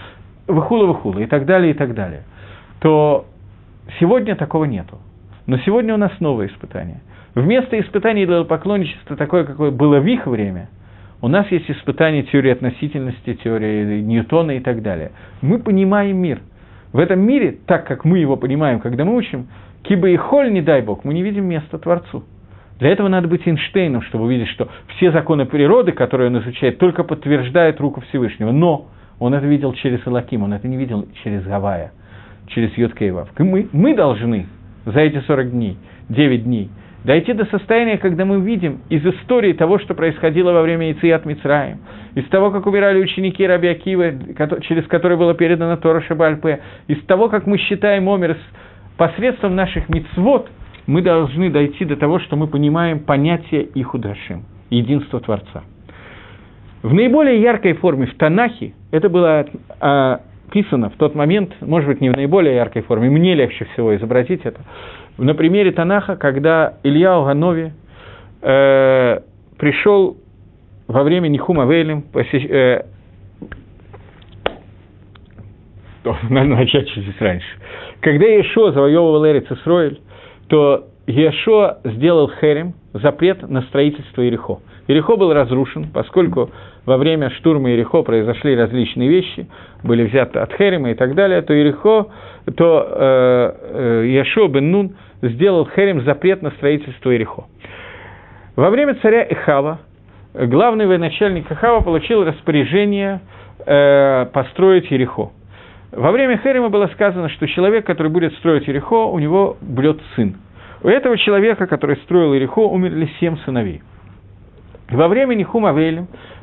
выхула-выхула 0.51 1.21
и 1.21 1.27
так 1.27 1.47
далее, 1.47 1.73
и 1.73 1.75
так 1.75 1.95
далее, 1.95 2.23
то 2.81 3.27
сегодня 3.99 4.37
такого 4.37 4.65
нету. 4.65 4.99
Но 5.47 5.59
сегодня 5.59 5.95
у 5.95 5.97
нас 5.97 6.13
новое 6.21 6.49
испытание. 6.49 7.01
Вместо 7.35 7.79
испытаний 7.81 8.27
поклонничества 8.45 9.17
такое, 9.17 9.45
какое 9.45 9.71
было 9.71 10.01
в 10.01 10.07
их 10.07 10.27
время, 10.27 10.69
у 11.23 11.29
нас 11.29 11.47
есть 11.51 11.71
испытание 11.71 12.23
теории 12.23 12.51
относительности, 12.51 13.35
теории 13.35 14.01
Ньютона 14.01 14.53
и 14.53 14.61
так 14.61 14.83
далее. 14.83 15.13
Мы 15.43 15.59
понимаем 15.59 16.17
мир. 16.17 16.41
В 16.93 16.99
этом 16.99 17.21
мире, 17.21 17.59
так 17.67 17.87
как 17.87 18.05
мы 18.05 18.19
его 18.19 18.37
понимаем, 18.37 18.81
когда 18.81 19.05
мы 19.05 19.15
учим, 19.15 19.49
киба 19.83 20.09
и 20.09 20.17
холь, 20.17 20.51
не 20.51 20.63
дай 20.63 20.83
бог, 20.83 21.05
мы 21.05 21.15
не 21.15 21.23
видим 21.23 21.45
места 21.45 21.79
Творцу. 21.79 22.25
Для 22.81 22.89
этого 22.89 23.09
надо 23.09 23.29
быть 23.29 23.47
Эйнштейном, 23.47 24.03
чтобы 24.03 24.25
увидеть, 24.25 24.49
что 24.49 24.69
все 24.97 25.13
законы 25.13 25.45
природы, 25.45 25.93
которые 25.93 26.31
он 26.31 26.39
изучает, 26.39 26.79
только 26.79 27.05
подтверждают 27.05 27.79
руку 27.79 28.01
Всевышнего. 28.09 28.51
Но 28.51 28.87
он 29.21 29.35
это 29.35 29.47
видел 29.47 29.73
через 29.75 30.01
Элаким, 30.07 30.43
он 30.43 30.53
это 30.53 30.67
не 30.67 30.77
видел 30.77 31.07
через 31.23 31.45
Гавая, 31.45 31.93
через 32.49 32.77
Йоткейвав. 32.77 33.29
Мы, 33.39 33.69
мы 33.73 33.95
должны 33.95 34.47
за 34.87 35.01
эти 35.01 35.21
40 35.21 35.51
дней, 35.53 35.77
9 36.09 36.45
дней, 36.45 36.71
дойти 37.05 37.35
до 37.35 37.45
состояния, 37.45 37.99
когда 37.99 38.25
мы 38.25 38.41
видим 38.41 38.81
из 38.89 39.05
истории 39.05 39.53
того, 39.53 39.79
что 39.79 39.95
происходило 39.95 40.53
во 40.53 40.63
время 40.63 40.91
Ицият 40.91 41.27
Мицраем, 41.27 41.79
из 42.15 42.25
того, 42.29 42.51
как 42.51 42.67
умирали 42.67 42.99
ученики 42.99 43.47
Раби 43.47 43.69
Акива, 43.69 44.13
через 44.63 44.87
которые 44.87 45.19
было 45.19 45.35
передано 45.35 45.77
Тора 45.77 46.01
Шабальпе, 46.01 46.61
из 46.89 47.01
того, 47.05 47.29
как 47.29 47.47
мы 47.47 47.59
считаем 47.59 48.09
Омер 48.09 48.39
посредством 48.97 49.55
наших 49.55 49.89
мицвод, 49.89 50.51
мы 50.87 51.03
должны 51.03 51.51
дойти 51.51 51.85
до 51.85 51.97
того, 51.97 52.19
что 52.21 52.37
мы 52.37 52.49
понимаем 52.49 53.01
понятие 53.01 53.69
Ихудашим, 53.75 54.45
единство 54.71 55.21
Творца. 55.21 55.63
В 56.83 56.95
наиболее 56.95 57.41
яркой 57.41 57.75
форме 57.75 58.07
в 58.07 58.15
Танахе 58.17 58.73
это 58.91 59.09
было 59.09 59.47
а, 59.81 60.21
описано 60.51 60.91
в 60.91 60.97
тот 60.97 61.15
момент, 61.15 61.53
может 61.61 61.89
быть, 61.89 62.01
не 62.01 62.11
в 62.11 62.17
наиболее 62.17 62.57
яркой 62.57 62.83
форме, 62.83 63.09
мне 63.09 63.35
легче 63.35 63.67
всего 63.73 63.95
изобразить 63.97 64.41
это, 64.45 64.61
на 65.17 65.35
примере 65.35 65.71
Танаха, 65.71 66.17
когда 66.17 66.75
Илья 66.83 67.23
Ганови 67.23 67.73
э, 68.43 69.21
пришел 69.59 70.17
во 70.89 71.03
время 71.05 71.29
Нихума 71.29 71.67
Вейлем, 71.67 72.03
посещ... 72.03 72.45
э, 72.49 72.85
то 76.03 76.17
надо 76.31 76.49
начать 76.49 76.89
чуть 76.89 77.21
раньше. 77.21 77.47
Когда 78.01 78.27
Иешуа 78.27 78.73
завоевывал 78.73 79.25
Эрец 79.27 79.51
Исроэль, 79.51 80.01
то 80.49 80.89
Иешуа 81.07 81.79
сделал 81.85 82.31
херем, 82.41 82.75
запрет 82.93 83.49
на 83.49 83.63
строительство 83.63 84.27
Ирихо. 84.27 84.59
Ирихо 84.89 85.17
был 85.17 85.33
разрушен, 85.33 85.91
поскольку 85.93 86.51
во 86.91 86.97
время 86.97 87.31
штурма 87.31 87.71
Ирихо 87.71 88.03
произошли 88.03 88.57
различные 88.57 89.09
вещи, 89.09 89.47
были 89.85 90.03
взяты 90.09 90.41
от 90.41 90.53
Херема 90.55 90.91
и 90.91 90.95
так 90.95 91.15
далее, 91.15 91.41
то 91.41 91.55
Ирихо, 91.55 92.09
то 92.57 92.85
э, 92.91 94.03
э, 94.03 94.61
Нун 94.61 94.97
сделал 95.23 95.69
Херем 95.69 96.01
запрет 96.01 96.43
на 96.43 96.51
строительство 96.51 97.15
Ирихо. 97.15 97.45
Во 98.57 98.71
время 98.71 98.97
царя 98.97 99.23
Эхава, 99.23 99.79
главный 100.35 100.89
военачальник 100.89 101.49
Эхава 101.49 101.81
получил 101.81 102.25
распоряжение 102.25 103.21
э, 103.65 104.27
построить 104.33 104.91
Ерехо. 104.91 105.31
Во 105.93 106.11
время 106.11 106.39
Херема 106.39 106.71
было 106.71 106.89
сказано, 106.89 107.29
что 107.29 107.47
человек, 107.47 107.87
который 107.87 108.11
будет 108.11 108.35
строить 108.35 108.67
Ерехо, 108.67 109.07
у 109.07 109.21
него 109.21 109.57
блет 109.61 110.01
сын. 110.17 110.35
У 110.83 110.89
этого 110.89 111.17
человека, 111.19 111.69
который 111.69 111.99
строил 111.99 112.35
Ерехо, 112.35 112.63
умерли 112.63 113.09
семь 113.21 113.37
сыновей. 113.45 113.81
Во 114.91 115.07
время 115.07 115.35
Нихума 115.35 115.73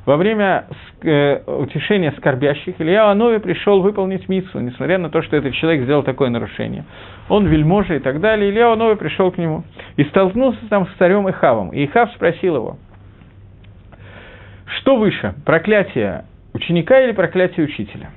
во 0.06 0.16
время 0.16 0.68
э, 1.02 1.41
утешения 1.48 2.14
скорбящих, 2.18 2.76
Илья 2.80 3.12
Анови 3.12 3.39
пришел 3.39 3.82
выполнить 3.82 4.30
миссу, 4.30 4.60
несмотря 4.60 4.98
на 4.98 5.10
то, 5.10 5.22
что 5.22 5.36
этот 5.36 5.54
человек 5.54 5.84
сделал 5.84 6.04
такое 6.04 6.30
нарушение. 6.30 6.86
Он 7.28 7.45
вельможа 7.45 7.95
и 7.95 8.00
так 8.00 8.22
далее. 8.22 8.50
Илья 8.50 8.72
Анови 8.72 8.95
пришел 8.95 9.32
к 9.32 9.38
нему 9.38 9.64
и 9.98 10.06
столкнулся 10.06 10.60
там 10.70 10.88
с 10.88 10.89
царем 10.98 11.30
Ихавом. 11.30 11.72
И 11.72 11.84
Ихав 11.84 12.10
спросил 12.14 12.56
его, 12.56 12.78
что 14.80 14.95
выше, 14.95 15.34
проклятие 15.45 16.24
ученика 16.54 17.02
или 17.02 17.12
проклятие 17.12 17.66
учителя? 17.66 18.12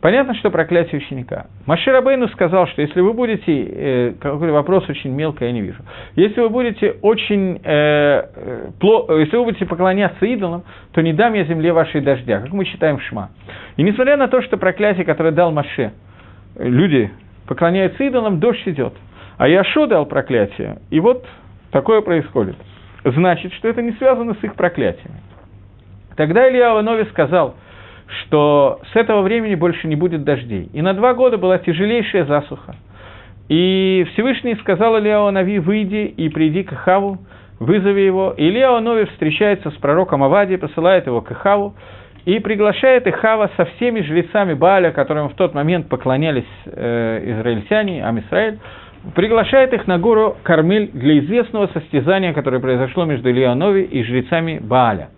Понятно, 0.00 0.34
что 0.34 0.50
проклятие 0.50 1.00
ученика. 1.00 1.46
Машир 1.64 1.94
Абейну 1.94 2.28
сказал, 2.28 2.66
что 2.68 2.82
если 2.82 3.00
вы 3.00 3.12
будете, 3.12 3.42
э, 3.46 4.12
какой 4.20 4.50
вопрос 4.50 4.88
очень 4.88 5.10
мелкий, 5.10 5.46
я 5.46 5.52
не 5.52 5.62
вижу, 5.62 5.82
если 6.14 6.40
вы 6.42 6.50
будете 6.50 6.96
очень, 7.02 7.56
э, 7.56 7.60
э 7.64 8.70
пло, 8.78 9.06
если 9.18 9.36
вы 9.36 9.44
будете 9.44 9.64
поклоняться 9.64 10.26
идолам, 10.26 10.64
то 10.92 11.00
не 11.00 11.12
дам 11.12 11.32
я 11.32 11.44
земле 11.44 11.72
вашей 11.72 12.02
дождя, 12.02 12.40
как 12.40 12.52
мы 12.52 12.66
читаем 12.66 12.98
в 12.98 13.02
Шма. 13.04 13.30
И 13.76 13.82
несмотря 13.82 14.16
на 14.16 14.28
то, 14.28 14.42
что 14.42 14.58
проклятие, 14.58 15.04
которое 15.04 15.32
дал 15.32 15.50
Маше, 15.50 15.92
люди 16.58 17.10
поклоняются 17.46 18.04
идолам, 18.04 18.38
дождь 18.38 18.66
идет. 18.66 18.92
А 19.38 19.48
Яшо 19.48 19.86
дал 19.86 20.06
проклятие, 20.06 20.78
и 20.90 21.00
вот 21.00 21.24
такое 21.70 22.02
происходит. 22.02 22.56
Значит, 23.04 23.52
что 23.54 23.68
это 23.68 23.82
не 23.82 23.92
связано 23.92 24.34
с 24.34 24.44
их 24.44 24.56
проклятиями. 24.56 25.20
Тогда 26.16 26.48
Илья 26.48 26.72
Иванове 26.72 27.06
сказал– 27.06 27.54
что 28.06 28.80
с 28.92 28.96
этого 28.96 29.22
времени 29.22 29.54
больше 29.54 29.86
не 29.86 29.96
будет 29.96 30.24
дождей. 30.24 30.68
И 30.72 30.82
на 30.82 30.94
два 30.94 31.14
года 31.14 31.38
была 31.38 31.58
тяжелейшая 31.58 32.24
засуха. 32.24 32.76
И 33.48 34.06
Всевышний 34.12 34.56
сказал 34.56 34.98
Ильяу 34.98 35.30
Нави, 35.30 35.58
выйди 35.58 36.12
и 36.16 36.28
приди 36.28 36.64
к 36.64 36.74
Хаву, 36.74 37.18
вызови 37.60 38.00
его. 38.00 38.34
И 38.36 38.48
Ильяу 38.48 38.80
Нови 38.80 39.04
встречается 39.04 39.70
с 39.70 39.74
пророком 39.74 40.22
Авади, 40.22 40.56
посылает 40.56 41.06
его 41.06 41.20
к 41.20 41.32
Хаву 41.32 41.74
и 42.24 42.40
приглашает 42.40 43.06
Ихава 43.06 43.50
со 43.56 43.64
всеми 43.64 44.00
жрецами 44.00 44.54
Бааля, 44.54 44.90
которым 44.90 45.28
в 45.28 45.34
тот 45.34 45.54
момент 45.54 45.88
поклонялись 45.88 46.44
э, 46.66 47.22
израильтяне, 47.24 48.04
Амисраэль, 48.04 48.58
приглашает 49.14 49.72
их 49.72 49.86
на 49.86 49.98
гору 49.98 50.36
Кармель 50.42 50.90
для 50.92 51.20
известного 51.20 51.68
состязания, 51.68 52.32
которое 52.32 52.60
произошло 52.60 53.04
между 53.04 53.30
Ильянови 53.30 53.82
и 53.82 54.02
жрецами 54.02 54.58
Бааля. 54.58 55.10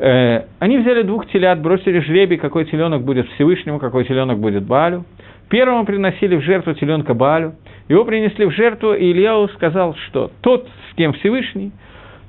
Э, 0.00 0.44
они 0.60 0.78
взяли 0.78 1.02
двух 1.02 1.26
телят, 1.26 1.60
бросили 1.60 1.98
жребий, 2.00 2.36
какой 2.36 2.64
теленок 2.66 3.02
будет 3.02 3.28
Всевышнему, 3.32 3.78
какой 3.78 4.04
теленок 4.04 4.38
будет 4.38 4.64
Балю. 4.64 5.04
Первому 5.48 5.84
приносили 5.84 6.36
в 6.36 6.42
жертву 6.42 6.74
теленка 6.74 7.14
Балю. 7.14 7.54
Его 7.88 8.04
принесли 8.04 8.46
в 8.46 8.52
жертву, 8.52 8.92
и 8.92 9.10
Ильяу 9.10 9.48
сказал, 9.48 9.96
что 10.06 10.30
тот, 10.40 10.68
с 10.90 10.94
кем 10.94 11.14
Всевышний, 11.14 11.72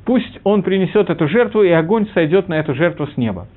пусть 0.05 0.39
он 0.43 0.63
принесет 0.63 1.09
эту 1.09 1.28
жертву, 1.28 1.63
и 1.63 1.70
огонь 1.70 2.07
сойдет 2.13 2.47
на 2.47 2.55
эту 2.55 2.74
жертву 2.74 3.07
с 3.07 3.17
неба. 3.17 3.47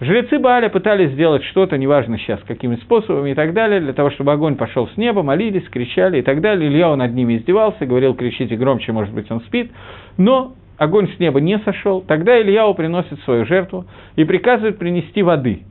Жрецы 0.00 0.38
Бааля 0.38 0.68
пытались 0.68 1.12
сделать 1.12 1.42
что-то, 1.44 1.78
неважно 1.78 2.18
сейчас, 2.18 2.40
какими 2.46 2.76
способами 2.76 3.30
и 3.30 3.34
так 3.34 3.54
далее, 3.54 3.80
для 3.80 3.94
того, 3.94 4.10
чтобы 4.10 4.32
огонь 4.32 4.56
пошел 4.56 4.88
с 4.88 4.96
неба, 4.98 5.22
молились, 5.22 5.66
кричали 5.70 6.18
и 6.18 6.22
так 6.22 6.42
далее. 6.42 6.68
Илья 6.68 6.94
над 6.94 7.14
ними 7.14 7.38
издевался, 7.38 7.86
говорил, 7.86 8.14
кричите 8.14 8.56
громче, 8.56 8.92
может 8.92 9.14
быть, 9.14 9.30
он 9.30 9.40
спит. 9.40 9.70
Но 10.18 10.52
огонь 10.78 11.08
с 11.14 11.18
неба 11.18 11.40
не 11.40 11.58
сошел, 11.60 12.00
тогда 12.00 12.40
Ильяу 12.40 12.74
приносит 12.74 13.20
свою 13.20 13.44
жертву 13.46 13.86
и 14.16 14.24
приказывает 14.24 14.78
принести 14.78 15.22
воды. 15.22 15.62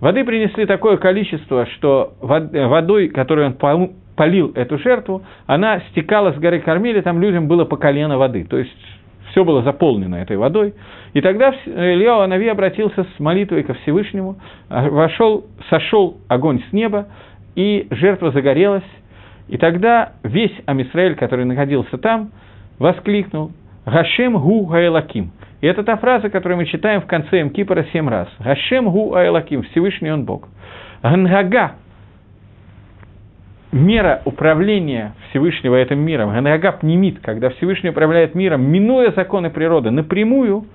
Воды 0.00 0.24
принесли 0.24 0.66
такое 0.66 0.96
количество, 0.96 1.66
что 1.66 2.14
водой, 2.20 3.08
которой 3.08 3.46
он 3.46 3.90
полил 4.16 4.52
эту 4.54 4.78
жертву, 4.78 5.22
она 5.46 5.80
стекала 5.90 6.32
с 6.32 6.38
горы 6.38 6.60
Кормили, 6.60 7.00
там 7.00 7.20
людям 7.20 7.46
было 7.46 7.64
по 7.64 7.76
колено 7.76 8.18
воды. 8.18 8.44
То 8.44 8.58
есть 8.58 8.76
все 9.30 9.44
было 9.44 9.62
заполнено 9.62 10.16
этой 10.16 10.36
водой. 10.36 10.74
И 11.14 11.20
тогда 11.20 11.54
Ильяу 11.66 12.20
Анави 12.20 12.48
обратился 12.48 13.04
с 13.04 13.20
молитвой 13.20 13.62
ко 13.62 13.74
Всевышнему, 13.74 14.36
а, 14.68 14.88
вошел, 14.88 15.46
сошел 15.68 16.18
огонь 16.28 16.62
с 16.68 16.72
неба, 16.72 17.06
и 17.54 17.86
жертва 17.90 18.30
загорелась. 18.30 18.82
И 19.48 19.56
тогда 19.56 20.12
весь 20.22 20.54
Амисраэль, 20.66 21.14
который 21.14 21.44
находился 21.44 21.98
там, 21.98 22.30
воскликнул, 22.78 23.52
Гашем 23.84 24.38
гу 24.38 24.66
гаэлаким. 24.66 25.32
И 25.60 25.66
это 25.66 25.82
та 25.82 25.96
фраза, 25.96 26.30
которую 26.30 26.58
мы 26.58 26.66
читаем 26.66 27.00
в 27.00 27.06
конце 27.06 27.42
Мкипора 27.42 27.84
семь 27.92 28.08
раз. 28.08 28.28
Гашем 28.38 28.90
гу 28.90 29.10
гаэлаким. 29.10 29.62
Всевышний 29.64 30.10
он 30.10 30.24
Бог. 30.24 30.48
Гангага. 31.02 31.72
Мера 33.72 34.20
управления 34.26 35.14
Всевышнего 35.30 35.76
этим 35.76 35.98
миром, 35.98 36.30
Ганага 36.30 36.72
пнемит, 36.72 37.20
когда 37.20 37.48
Всевышний 37.48 37.88
управляет 37.88 38.34
миром, 38.34 38.70
минуя 38.70 39.12
законы 39.12 39.48
природы 39.48 39.90
напрямую, 39.90 40.66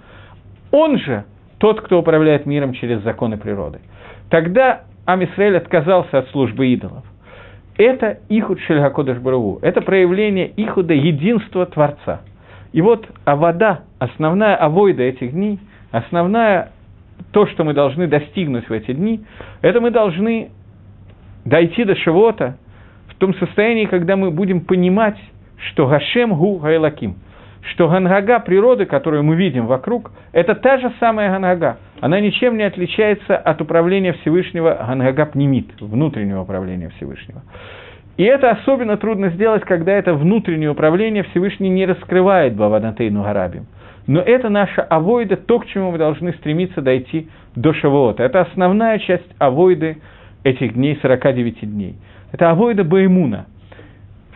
он 0.71 0.97
же 0.97 1.25
тот, 1.59 1.81
кто 1.81 1.99
управляет 1.99 2.47
миром 2.47 2.73
через 2.73 3.03
законы 3.03 3.37
природы. 3.37 3.81
Тогда 4.31 4.81
Амисраэль 5.05 5.57
отказался 5.57 6.17
от 6.17 6.29
службы 6.29 6.69
идолов. 6.69 7.03
Это 7.77 8.17
Ихуд 8.29 8.59
Шельгакодыш 8.61 9.19
Барагу, 9.19 9.59
это 9.61 9.81
проявление 9.81 10.51
Ихуда 10.57 10.95
единства 10.95 11.67
Творца– 11.67 12.21
и 12.77 12.81
вот 12.81 13.07
а 13.25 13.35
вода, 13.35 13.85
основная 13.97 14.55
авойда 14.55 15.01
этих 15.01 15.31
дней, 15.31 15.59
основная 15.89 16.73
то, 17.31 17.47
что 17.47 17.63
мы 17.63 17.73
должны 17.73 18.05
достигнуть 18.05 18.69
в 18.69 18.71
эти 18.71 18.93
дни, 18.93 19.25
это 19.63 19.81
мы 19.81 19.89
должны 19.89 20.51
дойти 21.43 21.85
до 21.85 21.95
чего-то 21.95 22.55
в 23.07 23.15
том 23.15 23.33
состоянии, 23.33 23.85
когда 23.85 24.15
мы 24.15 24.29
будем 24.29 24.61
понимать, 24.61 25.17
что 25.57 25.87
Гашем 25.87 26.35
Гу 26.35 26.59
Гайлаким, 26.59 27.15
что 27.71 27.87
Гангага 27.87 28.39
природы, 28.41 28.85
которую 28.85 29.23
мы 29.23 29.35
видим 29.35 29.65
вокруг, 29.65 30.11
это 30.31 30.53
та 30.53 30.77
же 30.77 30.93
самая 30.99 31.31
Гангага. 31.31 31.77
Она 31.99 32.19
ничем 32.19 32.57
не 32.57 32.63
отличается 32.63 33.37
от 33.37 33.59
управления 33.59 34.13
Всевышнего 34.13 34.85
Гангага 34.87 35.25
Пнемит, 35.25 35.81
внутреннего 35.81 36.41
управления 36.43 36.89
Всевышнего. 36.97 37.41
И 38.17 38.23
это 38.23 38.49
особенно 38.49 38.97
трудно 38.97 39.29
сделать, 39.29 39.63
когда 39.63 39.93
это 39.93 40.15
внутреннее 40.15 40.71
управление 40.71 41.23
Всевышний 41.23 41.69
не 41.69 41.85
раскрывает 41.85 42.55
Баванатейну 42.55 43.23
Гарабим. 43.23 43.67
Но 44.07 44.21
это 44.21 44.49
наша 44.49 44.81
авойда, 44.81 45.37
то, 45.37 45.59
к 45.59 45.67
чему 45.67 45.91
мы 45.91 45.97
должны 45.97 46.33
стремиться 46.33 46.81
дойти 46.81 47.29
до 47.55 47.73
Шавуота. 47.73 48.23
Это 48.23 48.41
основная 48.41 48.99
часть 48.99 49.29
авойды 49.37 49.97
этих 50.43 50.73
дней, 50.73 50.97
49 51.01 51.59
дней. 51.61 51.95
Это 52.31 52.49
авойда 52.49 52.83
Баимуна. 52.83 53.45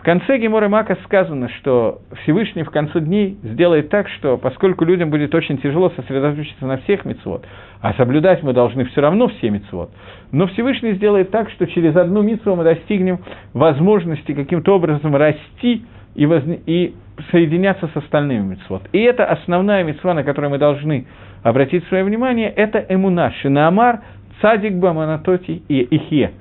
В 0.01 0.03
конце 0.03 0.39
Гемора 0.39 0.67
Мака 0.67 0.97
сказано, 1.03 1.47
что 1.59 1.99
Всевышний 2.23 2.63
в 2.63 2.71
конце 2.71 3.01
дней 3.01 3.37
сделает 3.43 3.89
так, 3.89 4.09
что 4.09 4.35
поскольку 4.35 4.83
людям 4.83 5.11
будет 5.11 5.35
очень 5.35 5.59
тяжело 5.59 5.91
сосредоточиться 5.91 6.65
на 6.65 6.77
всех 6.77 7.05
мецвод, 7.05 7.45
а 7.81 7.93
соблюдать 7.93 8.41
мы 8.41 8.53
должны 8.53 8.85
все 8.85 9.01
равно 9.01 9.27
все 9.27 9.51
мецвод, 9.51 9.91
но 10.31 10.47
Всевышний 10.47 10.93
сделает 10.93 11.29
так, 11.29 11.51
что 11.51 11.67
через 11.67 11.95
одну 11.95 12.23
митцву 12.23 12.55
мы 12.55 12.63
достигнем 12.63 13.19
возможности 13.53 14.33
каким-то 14.33 14.75
образом 14.75 15.15
расти 15.15 15.85
и, 16.15 16.25
воз... 16.25 16.41
и 16.65 16.95
соединяться 17.29 17.87
с 17.93 17.95
остальными 17.95 18.55
мецвод. 18.55 18.81
И 18.93 19.01
это 19.01 19.25
основная 19.25 19.83
мецва, 19.83 20.15
на 20.15 20.23
которую 20.23 20.49
мы 20.49 20.57
должны 20.57 21.05
обратить 21.43 21.85
свое 21.89 22.03
внимание, 22.03 22.49
это 22.49 22.83
эмуна, 22.89 23.33
шинаамар, 23.43 23.99
цадик 24.41 24.73
баманатоти 24.73 25.61
и 25.67 25.81
ихе. 25.81 26.31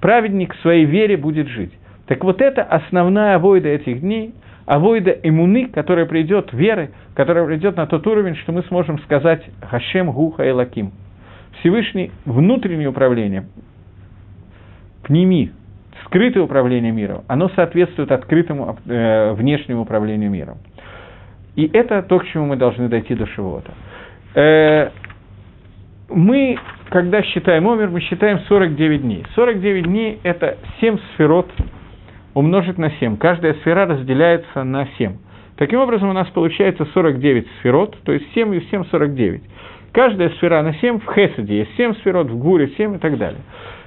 Праведник 0.00 0.54
в 0.54 0.60
своей 0.62 0.86
вере 0.86 1.18
будет 1.18 1.48
жить. 1.48 1.72
Так 2.06 2.24
вот 2.24 2.40
это 2.40 2.62
основная 2.62 3.36
авойда 3.36 3.68
этих 3.68 4.00
дней, 4.00 4.34
авойда 4.66 5.10
иммуны, 5.22 5.68
которая 5.68 6.06
придет 6.06 6.52
веры, 6.52 6.90
которая 7.14 7.46
придет 7.46 7.76
на 7.76 7.86
тот 7.86 8.06
уровень, 8.06 8.36
что 8.36 8.52
мы 8.52 8.62
сможем 8.64 8.98
сказать 9.00 9.42
Хашем 9.62 10.10
Гуха 10.10 10.44
и 10.44 10.50
Лаким. 10.50 10.92
Всевышний 11.60 12.10
внутреннее 12.24 12.88
управление, 12.88 13.46
пними, 15.04 15.52
скрытое 16.06 16.42
управление 16.42 16.90
миром, 16.90 17.22
оно 17.28 17.48
соответствует 17.50 18.10
открытому 18.10 18.76
э, 18.86 19.32
внешнему 19.34 19.82
управлению 19.82 20.30
миром. 20.30 20.58
И 21.54 21.70
это 21.72 22.02
то, 22.02 22.18
к 22.18 22.26
чему 22.26 22.46
мы 22.46 22.56
должны 22.56 22.88
дойти 22.88 23.14
до 23.14 23.26
чего-то. 23.26 23.72
Э, 24.34 24.90
мы 26.08 26.58
когда 26.92 27.22
считаем 27.22 27.66
омер, 27.68 27.88
мы 27.88 28.00
считаем 28.00 28.40
49 28.40 29.00
дней. 29.00 29.24
49 29.34 29.84
дней– 29.84 30.20
это 30.22 30.58
7 30.80 30.98
сферот 31.14 31.50
умножить 32.34 32.78
на 32.78 32.90
7. 32.90 33.16
Каждая 33.16 33.54
сфера 33.54 33.86
разделяется 33.86 34.64
на 34.64 34.86
7. 34.98 35.16
Таким 35.56 35.80
образом, 35.80 36.10
у 36.10 36.12
нас 36.12 36.28
получается 36.28 36.86
49 36.92 37.46
сферот, 37.60 37.96
то 38.04 38.12
есть 38.12 38.26
7 38.34 38.54
и 38.54 38.60
7– 38.70 38.84
49. 38.90 39.42
Каждая 39.92 40.30
сфера 40.30 40.62
на 40.62 40.74
7 40.74 41.00
в 41.00 41.14
Хесаде 41.14 41.58
есть 41.58 41.76
7 41.76 41.94
сферот, 41.96 42.28
в 42.28 42.38
Гуре 42.38 42.68
7 42.78 42.96
и 42.96 42.98
так 42.98 43.18
далее. 43.18 43.40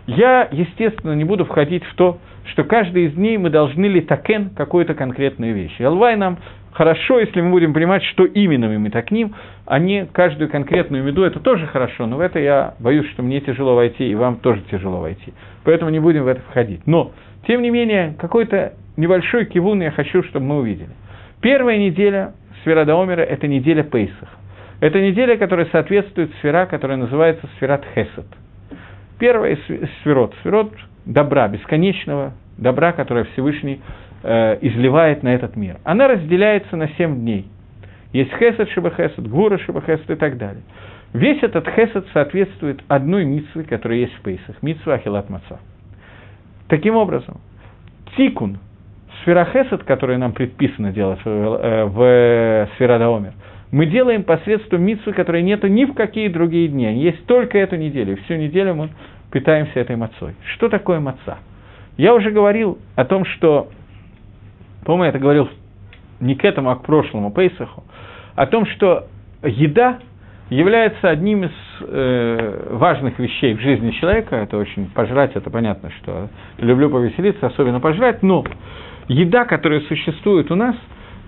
Я, 0.07 0.47
естественно, 0.51 1.13
не 1.13 1.23
буду 1.23 1.45
входить 1.45 1.83
в 1.83 1.95
то, 1.95 2.19
что 2.51 2.63
каждый 2.63 3.05
из 3.05 3.13
дней 3.13 3.37
мы 3.37 3.49
должны 3.49 3.85
ли 3.85 4.01
такен 4.01 4.51
какую-то 4.51 4.93
конкретную 4.93 5.55
вещь. 5.55 5.81
Алвай 5.81 6.15
нам 6.15 6.37
хорошо, 6.73 7.19
если 7.19 7.41
мы 7.41 7.49
будем 7.49 7.73
понимать, 7.73 8.03
что 8.03 8.25
именно 8.25 8.67
мы 8.67 8.91
такним, 8.91 9.33
а 9.65 9.79
не 9.79 10.05
каждую 10.05 10.49
конкретную 10.49 11.03
меду, 11.03 11.23
это 11.23 11.39
тоже 11.39 11.65
хорошо, 11.65 12.05
но 12.05 12.17
в 12.17 12.19
это 12.19 12.37
я 12.37 12.75
боюсь, 12.79 13.09
что 13.11 13.23
мне 13.23 13.41
тяжело 13.41 13.73
войти, 13.73 14.07
и 14.07 14.13
вам 14.13 14.37
тоже 14.37 14.61
тяжело 14.69 14.99
войти. 14.99 15.33
Поэтому 15.63 15.89
не 15.89 15.99
будем 15.99 16.23
в 16.23 16.27
это 16.27 16.41
входить. 16.49 16.85
Но, 16.85 17.13
тем 17.47 17.61
не 17.61 17.69
менее, 17.69 18.15
какой-то 18.19 18.73
небольшой 18.97 19.45
кивун 19.45 19.81
я 19.81 19.91
хочу, 19.91 20.23
чтобы 20.23 20.45
мы 20.45 20.59
увидели. 20.59 20.89
Первая 21.41 21.77
неделя 21.77 22.33
сфера 22.61 22.85
Даомера– 22.85 23.21
это 23.21 23.47
неделя 23.47 23.83
Пейсах. 23.83 24.29
Это 24.79 24.99
неделя, 24.99 25.37
которая 25.37 25.67
соответствует 25.71 26.33
сфера, 26.39 26.65
которая 26.65 26.97
называется 26.97 27.47
сферат 27.57 27.83
Хесед. 27.93 28.25
Первая 29.19 29.57
сферот, 30.01 30.33
сферот 30.41 30.73
добра, 31.05 31.47
бесконечного 31.47 32.33
добра, 32.57 32.91
которое 32.91 33.25
Всевышний 33.25 33.79
э, 34.23 34.57
изливает 34.61 35.23
на 35.23 35.33
этот 35.33 35.55
мир. 35.55 35.77
Она 35.83 36.07
разделяется 36.07 36.75
на 36.75 36.89
семь 36.97 37.21
дней. 37.21 37.47
Есть 38.11 38.31
хесед, 38.37 38.69
шибахесед, 38.69 39.27
гура, 39.27 39.57
шибахесед 39.57 40.09
и 40.09 40.15
так 40.15 40.37
далее. 40.37 40.63
Весь 41.13 41.41
этот 41.43 41.67
хесед 41.69 42.05
соответствует 42.13 42.81
одной 42.87 43.25
митсве, 43.25 43.63
которая 43.63 43.99
есть 43.99 44.13
в 44.15 44.21
Пейсах, 44.21 44.61
митсва 44.61 44.95
Ахилат 44.95 45.29
Маца. 45.29 45.59
Таким 46.67 46.95
образом, 46.95 47.39
тикун, 48.17 48.57
сфера 49.21 49.45
хесед, 49.45 49.83
которую 49.83 50.19
нам 50.19 50.33
предписано 50.33 50.91
делать 50.91 51.19
в, 51.23 51.29
э, 51.29 51.85
в 51.85 52.69
сфера 52.75 52.99
Даомер, 52.99 53.33
мы 53.71 53.87
делаем 53.87 54.23
посредством 54.23 54.83
митсвы, 54.83 55.13
которой 55.13 55.43
нету 55.43 55.67
ни 55.67 55.85
в 55.85 55.93
какие 55.93 56.27
другие 56.27 56.67
дни. 56.67 57.01
Есть 57.01 57.25
только 57.25 57.57
эту 57.57 57.75
неделю. 57.75 58.17
Всю 58.23 58.35
неделю 58.35 58.75
мы 58.75 58.89
питаемся 59.31 59.79
этой 59.79 59.95
мацой. 59.95 60.35
Что 60.55 60.69
такое 60.69 60.99
маца? 60.99 61.39
Я 61.97 62.13
уже 62.13 62.31
говорил 62.31 62.77
о 62.95 63.05
том, 63.05 63.25
что, 63.25 63.69
по-моему, 64.85 65.03
я 65.03 65.09
это 65.09 65.19
говорил 65.19 65.49
не 66.19 66.35
к 66.35 66.45
этому, 66.45 66.69
а 66.71 66.75
к 66.75 66.83
прошлому 66.83 67.31
Пейсаху, 67.31 67.83
о 68.35 68.45
том, 68.47 68.65
что 68.65 69.07
еда 69.43 69.99
является 70.49 71.09
одним 71.09 71.45
из 71.45 71.51
э, 71.81 72.67
важных 72.71 73.17
вещей 73.19 73.55
в 73.55 73.61
жизни 73.61 73.91
человека. 73.91 74.35
Это 74.35 74.57
очень 74.57 74.87
пожрать, 74.89 75.31
это 75.35 75.49
понятно, 75.49 75.91
что 76.01 76.29
люблю 76.57 76.89
повеселиться, 76.89 77.47
особенно 77.47 77.79
пожрать, 77.79 78.21
но 78.21 78.43
еда, 79.07 79.45
которая 79.45 79.81
существует 79.81 80.51
у 80.51 80.55
нас, 80.55 80.75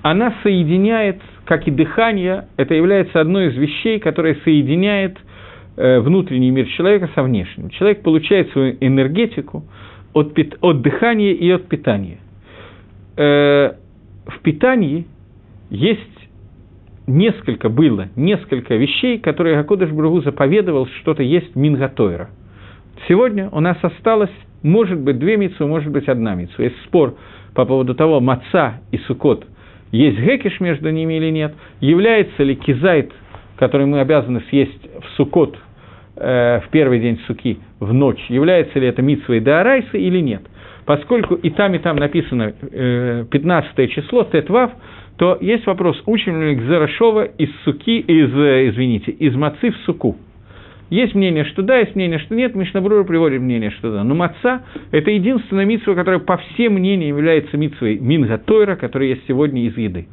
она 0.04 0.34
соединяет 0.44 1.22
как 1.46 1.68
и 1.68 1.72
дыхание, 1.72 2.48
это 2.58 2.74
является 2.74 3.20
одной 3.20 3.48
из 3.48 3.56
вещей, 3.56 4.00
которая 4.00 4.36
соединяет 4.44 5.18
э, 5.78 6.00
внутренний 6.00 6.52
мир 6.52 6.68
человека 6.68 7.10
со 7.16 7.24
внешним. 7.24 7.70
Человек 7.70 8.04
получает 8.04 8.52
свою 8.52 8.78
энергетику 8.82 9.64
от, 10.14 10.38
от 10.62 10.82
дыхания 10.82 11.34
и 11.34 11.50
от 11.50 11.68
питания. 11.68 12.20
Э, 13.16 13.74
в 14.28 14.40
питании 14.42 15.08
есть 15.70 16.17
несколько, 17.08 17.70
было 17.70 18.10
несколько 18.16 18.76
вещей, 18.76 19.18
которые 19.18 19.60
Акодыш 19.60 19.90
Бругу 19.90 20.22
заповедовал, 20.22 20.88
что-то 21.02 21.24
есть 21.24 21.56
Мингатойра. 21.56 22.30
Сегодня 23.08 23.50
у 23.52 23.60
нас 23.60 23.78
осталось, 23.82 24.32
может 24.62 25.00
быть, 25.00 25.18
две 25.18 25.38
мицу, 25.38 25.68
может 25.68 25.92
быть, 25.92 26.08
одна 26.08 26.36
мицу. 26.36 26.62
Есть 26.62 26.76
спор 26.86 27.16
по 27.56 27.66
поводу 27.66 27.96
того, 27.96 28.20
маца 28.20 28.82
и 28.92 28.98
сукот– 29.00 29.46
есть 29.92 30.20
гекиш 30.20 30.60
между 30.60 30.90
ними 30.90 31.16
или 31.16 31.30
нет, 31.30 31.54
является 31.80 32.44
ли 32.44 32.56
кизайт, 32.56 33.12
который 33.56 33.86
мы 33.86 34.02
обязаны 34.02 34.42
съесть 34.50 34.82
в 35.02 35.16
сукот 35.16 35.58
э, 36.16 36.60
в 36.66 36.70
первый 36.70 37.00
день 37.00 37.20
суки, 37.26 37.60
в 37.80 37.94
ночь, 37.94 38.24
является 38.30 38.80
ли 38.80 38.88
это 38.88 39.02
митсвой 39.02 39.40
Деорайса 39.40 39.98
или 39.98 40.20
нет. 40.20 40.42
Поскольку 40.86 41.36
и 41.36 41.50
там, 41.50 41.74
и 41.74 41.80
там 41.80 41.98
написано 41.98 42.54
э, 42.62 43.26
15 43.30 43.92
число, 43.92 44.24
Тетвав, 44.26 44.72
то 45.18 45.38
есть 45.42 45.66
вопрос, 45.66 46.02
учим 46.06 46.42
ли 46.42 46.56
Гзарашова 46.56 47.24
из 47.26 47.50
суки, 47.64 48.00
из, 48.00 48.34
э, 48.36 48.70
извините, 48.70 49.12
из 49.12 49.36
мацы 49.36 49.72
в 49.72 49.78
суку. 49.86 50.16
Есть 50.90 51.16
мнение, 51.16 51.44
что 51.46 51.64
да, 51.64 51.80
есть 51.80 51.96
мнение, 51.96 52.20
что 52.20 52.34
нет. 52.34 52.56
Мишнабрура 52.56 53.04
приводит 53.04 53.42
мнение, 53.42 53.72
что 53.72 53.92
да. 53.92 54.04
Но 54.04 54.16
маца– 54.16 54.64
это 54.92 55.12
единственная 55.12 55.66
митсва, 55.66 55.96
которая 55.96 56.20
по 56.20 56.38
всем 56.38 56.74
мнениям 56.74 57.18
является 57.18 57.58
митсвой 57.58 58.00
Минга 58.00 58.38
Тойра, 58.38 58.76
которая 58.76 59.10
есть 59.10 59.24
сегодня 59.28 59.66
из 59.66 59.76
еды. 59.76 60.08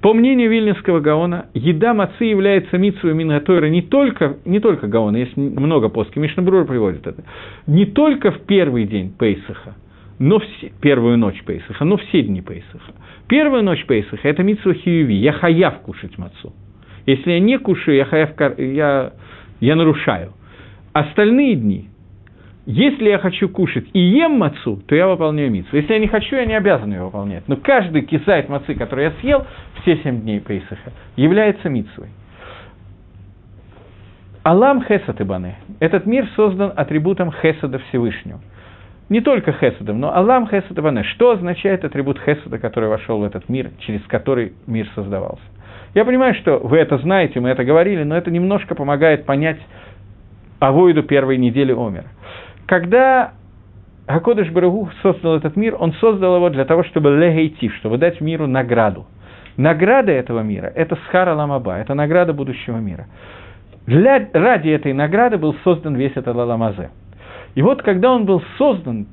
По 0.00 0.14
мнению 0.14 0.50
Вильнинского 0.50 1.00
Гаона, 1.00 1.46
еда 1.54 1.92
мацы 1.92 2.24
является 2.24 2.78
митсвой 2.78 3.14
Минга 3.14 3.40
Тойра 3.40 3.66
не 3.66 3.82
только, 3.82 4.38
не 4.44 4.60
только 4.60 4.86
Гаона, 4.86 5.16
есть 5.16 5.36
много 5.36 5.88
плоских, 5.88 6.16
Мишнабрура 6.16 6.64
приводит 6.64 7.06
это, 7.06 7.24
не 7.66 7.84
только 7.84 8.30
в 8.30 8.40
первый 8.42 8.86
день 8.86 9.12
Пейсаха, 9.16 9.74
но 10.20 10.38
все, 10.38 10.72
первую 10.80 11.18
ночь 11.18 11.42
Пейсаха, 11.44 11.84
но 11.84 11.96
все 11.96 12.22
дни 12.22 12.40
Пейсаха. 12.40 12.92
Первая 13.28 13.62
ночь 13.62 13.84
Пейсаха– 13.86 14.20
это 14.28 14.42
митсва 14.42 14.74
Хиюви, 14.74 15.14
я 15.16 15.32
хаяв 15.32 15.80
кушать 15.80 16.16
мацу. 16.16 16.54
Если 17.06 17.32
я 17.32 17.40
не 17.40 17.58
кушаю, 17.58 17.96
я 17.96 18.04
хаяв, 18.04 18.30
я 18.58 19.12
я 19.60 19.76
нарушаю. 19.76 20.32
Остальные 20.92 21.56
дни, 21.56 21.88
если 22.64 23.08
я 23.08 23.18
хочу 23.18 23.48
кушать 23.48 23.86
и 23.92 23.98
ем 23.98 24.32
мацу, 24.32 24.82
то 24.86 24.94
я 24.94 25.08
выполняю 25.08 25.50
мицу. 25.50 25.68
Если 25.72 25.92
я 25.92 25.98
не 25.98 26.06
хочу, 26.06 26.36
я 26.36 26.44
не 26.44 26.54
обязан 26.54 26.92
ее 26.92 27.02
выполнять. 27.02 27.46
Но 27.48 27.56
каждый 27.56 28.02
кисайт 28.02 28.48
мацы, 28.48 28.74
который 28.74 29.04
я 29.04 29.12
съел 29.20 29.46
все 29.80 29.96
семь 29.98 30.20
дней 30.20 30.40
Пейсаха, 30.40 30.92
является 31.16 31.68
мицвой. 31.68 32.08
Алам 34.42 34.82
Хесад 34.82 35.20
Ибане. 35.20 35.56
Этот 35.80 36.06
мир 36.06 36.26
создан 36.36 36.72
атрибутом 36.74 37.32
Хесада 37.32 37.78
Всевышнего. 37.88 38.40
Не 39.08 39.20
только 39.20 39.52
Хесадом, 39.52 40.00
но 40.00 40.14
Алам 40.14 40.46
Хесад 40.46 40.78
Ибане. 40.78 41.02
Что 41.02 41.32
означает 41.32 41.84
атрибут 41.84 42.18
Хесада, 42.20 42.58
который 42.58 42.88
вошел 42.88 43.20
в 43.20 43.24
этот 43.24 43.48
мир, 43.48 43.70
через 43.80 44.02
который 44.02 44.52
мир 44.66 44.86
создавался? 44.94 45.42
Я 45.94 46.04
понимаю, 46.04 46.34
что 46.34 46.58
вы 46.58 46.76
это 46.78 46.98
знаете, 46.98 47.40
мы 47.40 47.48
это 47.48 47.64
говорили, 47.64 48.02
но 48.02 48.16
это 48.16 48.30
немножко 48.30 48.74
помогает 48.74 49.24
понять 49.24 49.58
авоиду 50.60 51.02
первой 51.02 51.38
недели 51.38 51.72
Омера. 51.72 52.08
Когда 52.66 53.32
Гакодыш 54.06 54.50
Барагу 54.50 54.90
создал 55.02 55.36
этот 55.36 55.56
мир, 55.56 55.76
он 55.78 55.92
создал 55.94 56.36
его 56.36 56.50
для 56.50 56.66
того, 56.66 56.84
чтобы 56.84 57.16
легейти, 57.16 57.70
чтобы 57.70 57.96
дать 57.96 58.20
миру 58.20 58.46
награду. 58.46 59.06
Награда 59.56 60.12
этого 60.12 60.40
мира– 60.40 60.70
это 60.74 60.96
Схара 61.06 61.34
Ламаба, 61.34 61.76
это 61.78 61.94
награда 61.94 62.32
будущего 62.32 62.76
мира. 62.76 63.06
Для, 63.86 64.28
ради 64.32 64.68
этой 64.68 64.92
награды 64.92 65.38
был 65.38 65.54
создан 65.64 65.96
весь 65.96 66.12
этот 66.14 66.36
Ламазе. 66.36 66.90
И 67.54 67.62
вот 67.62 67.82
когда 67.82 68.12
он 68.12 68.24
был 68.24 68.42
создан, 68.56 69.06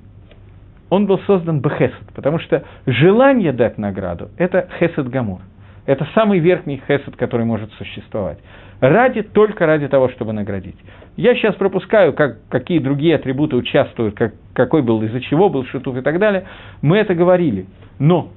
он 0.90 1.06
был 1.06 1.20
создан 1.20 1.62
Бехесед, 1.62 2.14
потому 2.14 2.40
что 2.40 2.64
желание 2.86 3.52
дать 3.52 3.78
награду– 3.78 4.30
это 4.38 4.68
Хесед 4.80 5.10
Гамур– 5.10 5.40
это 5.86 6.08
самый 6.16 6.40
верхний 6.40 6.82
хесед, 6.88 7.16
который 7.16 7.46
может 7.46 7.72
существовать. 7.74 8.40
Ради, 8.80 9.22
только 9.22 9.66
ради 9.66 9.88
того, 9.88 10.10
чтобы 10.10 10.34
наградить. 10.34 10.76
Я 11.16 11.36
сейчас 11.36 11.56
пропускаю, 11.56 12.14
как, 12.14 12.38
какие 12.50 12.80
другие 12.80 13.16
атрибуты 13.16 13.56
участвуют, 13.56 14.16
как, 14.16 14.34
какой 14.54 14.82
был, 14.82 15.02
из-за 15.04 15.22
чего 15.22 15.50
был 15.50 15.66
шутуф 15.66 15.96
и 15.98 16.02
так 16.02 16.20
далее. 16.20 16.46
Мы 16.82 16.98
это 16.98 17.14
говорили. 17.14 17.68
Но 18.00 18.32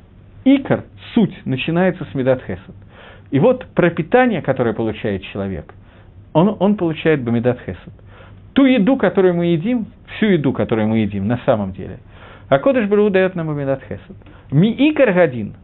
икор, 0.45 0.85
суть, 1.15 1.35
начинается 1.45 2.05
с 2.05 2.15
медат 2.15 2.43
хесед. 2.43 2.75
И 3.31 3.41
вот 3.41 3.67
пропитание, 3.75 4.43
которое 4.43 4.75
получает 4.75 5.23
человек, 5.25 5.75
он, 6.35 6.55
он 6.61 6.77
получает 6.77 7.23
бамедат 7.25 7.61
хесед. 7.61 7.93
Ту 8.55 8.65
еду, 8.65 8.97
которую 8.97 9.35
мы 9.35 9.47
едим, 9.47 9.87
всю 10.17 10.27
еду, 10.27 10.53
которую 10.53 10.89
мы 10.89 10.99
едим, 10.99 11.27
на 11.27 11.39
самом 11.47 11.73
деле, 11.73 11.99
а 12.49 12.59
Кодыш 12.59 12.87
Бару 12.89 13.11
дает 13.11 13.35
нам 13.35 13.49
бамедат 13.49 13.83
хесед. 13.83 14.17
Ми 14.51 14.75
икор 14.91 15.13
гадин, 15.13 15.55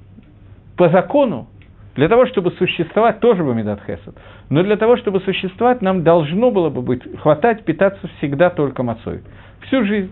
по 0.76 0.88
закону, 0.88 1.48
для 1.94 2.08
того, 2.08 2.26
чтобы 2.26 2.50
существовать, 2.52 3.20
тоже 3.20 3.44
бы 3.44 3.54
Медат 3.54 3.80
Хесед. 3.86 4.14
Но 4.50 4.62
для 4.62 4.76
того, 4.76 4.96
чтобы 4.96 5.20
существовать, 5.20 5.80
нам 5.80 6.02
должно 6.02 6.50
было 6.50 6.68
бы 6.68 6.82
быть, 6.82 7.02
хватать 7.20 7.64
питаться 7.64 8.08
всегда 8.18 8.50
только 8.50 8.82
мацой. 8.82 9.22
Всю 9.62 9.84
жизнь. 9.84 10.10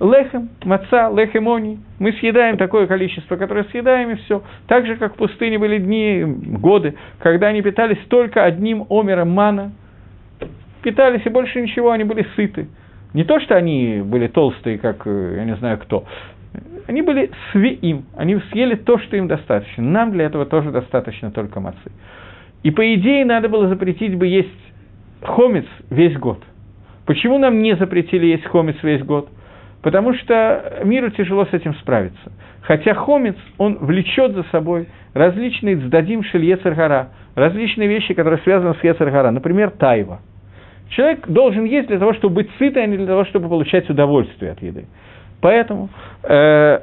Лехем, 0.00 0.48
маца, 0.64 1.10
лехемони. 1.10 1.78
Мы 1.98 2.12
съедаем 2.14 2.56
такое 2.56 2.86
количество, 2.86 3.36
которое 3.36 3.64
съедаем, 3.64 4.12
и 4.12 4.14
все. 4.14 4.42
Так 4.66 4.86
же, 4.86 4.96
как 4.96 5.12
в 5.12 5.16
пустыне 5.16 5.58
были 5.58 5.76
дни, 5.76 6.24
годы, 6.24 6.94
когда 7.18 7.48
они 7.48 7.60
питались 7.60 7.98
только 8.08 8.42
одним 8.42 8.86
омером 8.88 9.30
мана. 9.30 9.72
Питались, 10.82 11.24
и 11.24 11.28
больше 11.28 11.60
ничего, 11.60 11.90
они 11.90 12.04
были 12.04 12.26
сыты. 12.36 12.68
Не 13.12 13.24
то, 13.24 13.40
что 13.40 13.56
они 13.56 14.02
были 14.04 14.28
толстые, 14.28 14.78
как 14.78 15.06
э, 15.06 15.34
я 15.36 15.44
не 15.44 15.56
знаю 15.56 15.78
кто, 15.78 16.04
они 16.86 17.02
были 17.02 17.30
свиим, 17.52 18.04
они 18.16 18.38
съели 18.50 18.74
то, 18.74 18.98
что 18.98 19.16
им 19.16 19.28
достаточно. 19.28 19.82
Нам 19.82 20.12
для 20.12 20.24
этого 20.24 20.46
тоже 20.46 20.70
достаточно 20.70 21.30
только 21.30 21.60
мацы. 21.60 21.92
И 22.62 22.70
по 22.70 22.94
идее 22.94 23.24
надо 23.24 23.48
было 23.48 23.68
запретить 23.68 24.16
бы 24.16 24.26
есть 24.26 24.48
хомец 25.22 25.66
весь 25.90 26.16
год. 26.16 26.42
Почему 27.06 27.38
нам 27.38 27.62
не 27.62 27.76
запретили 27.76 28.26
есть 28.26 28.44
хомец 28.46 28.76
весь 28.82 29.02
год? 29.02 29.28
Потому 29.82 30.14
что 30.14 30.82
миру 30.84 31.10
тяжело 31.10 31.46
с 31.46 31.52
этим 31.52 31.74
справиться. 31.76 32.32
Хотя 32.62 32.94
хомец, 32.94 33.36
он 33.56 33.78
влечет 33.78 34.32
за 34.32 34.42
собой 34.52 34.88
различные 35.14 35.76
цдадим 35.76 36.22
шельецаргара, 36.22 37.10
различные 37.34 37.88
вещи, 37.88 38.14
которые 38.14 38.40
связаны 38.40 38.74
с 38.74 38.84
ецаргара, 38.84 39.30
например, 39.30 39.70
тайва. 39.70 40.20
Человек 40.90 41.26
должен 41.28 41.64
есть 41.64 41.88
для 41.88 41.98
того, 41.98 42.12
чтобы 42.14 42.36
быть 42.36 42.50
сытым, 42.58 42.82
а 42.82 42.86
не 42.86 42.96
для 42.96 43.06
того, 43.06 43.24
чтобы 43.24 43.48
получать 43.48 43.88
удовольствие 43.88 44.52
от 44.52 44.62
еды. 44.62 44.86
Поэтому 45.40 45.88
э, 46.24 46.80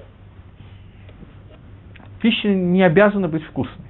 пища 2.22 2.48
не 2.48 2.84
обязана 2.84 3.28
быть 3.28 3.44
вкусной. 3.44 3.86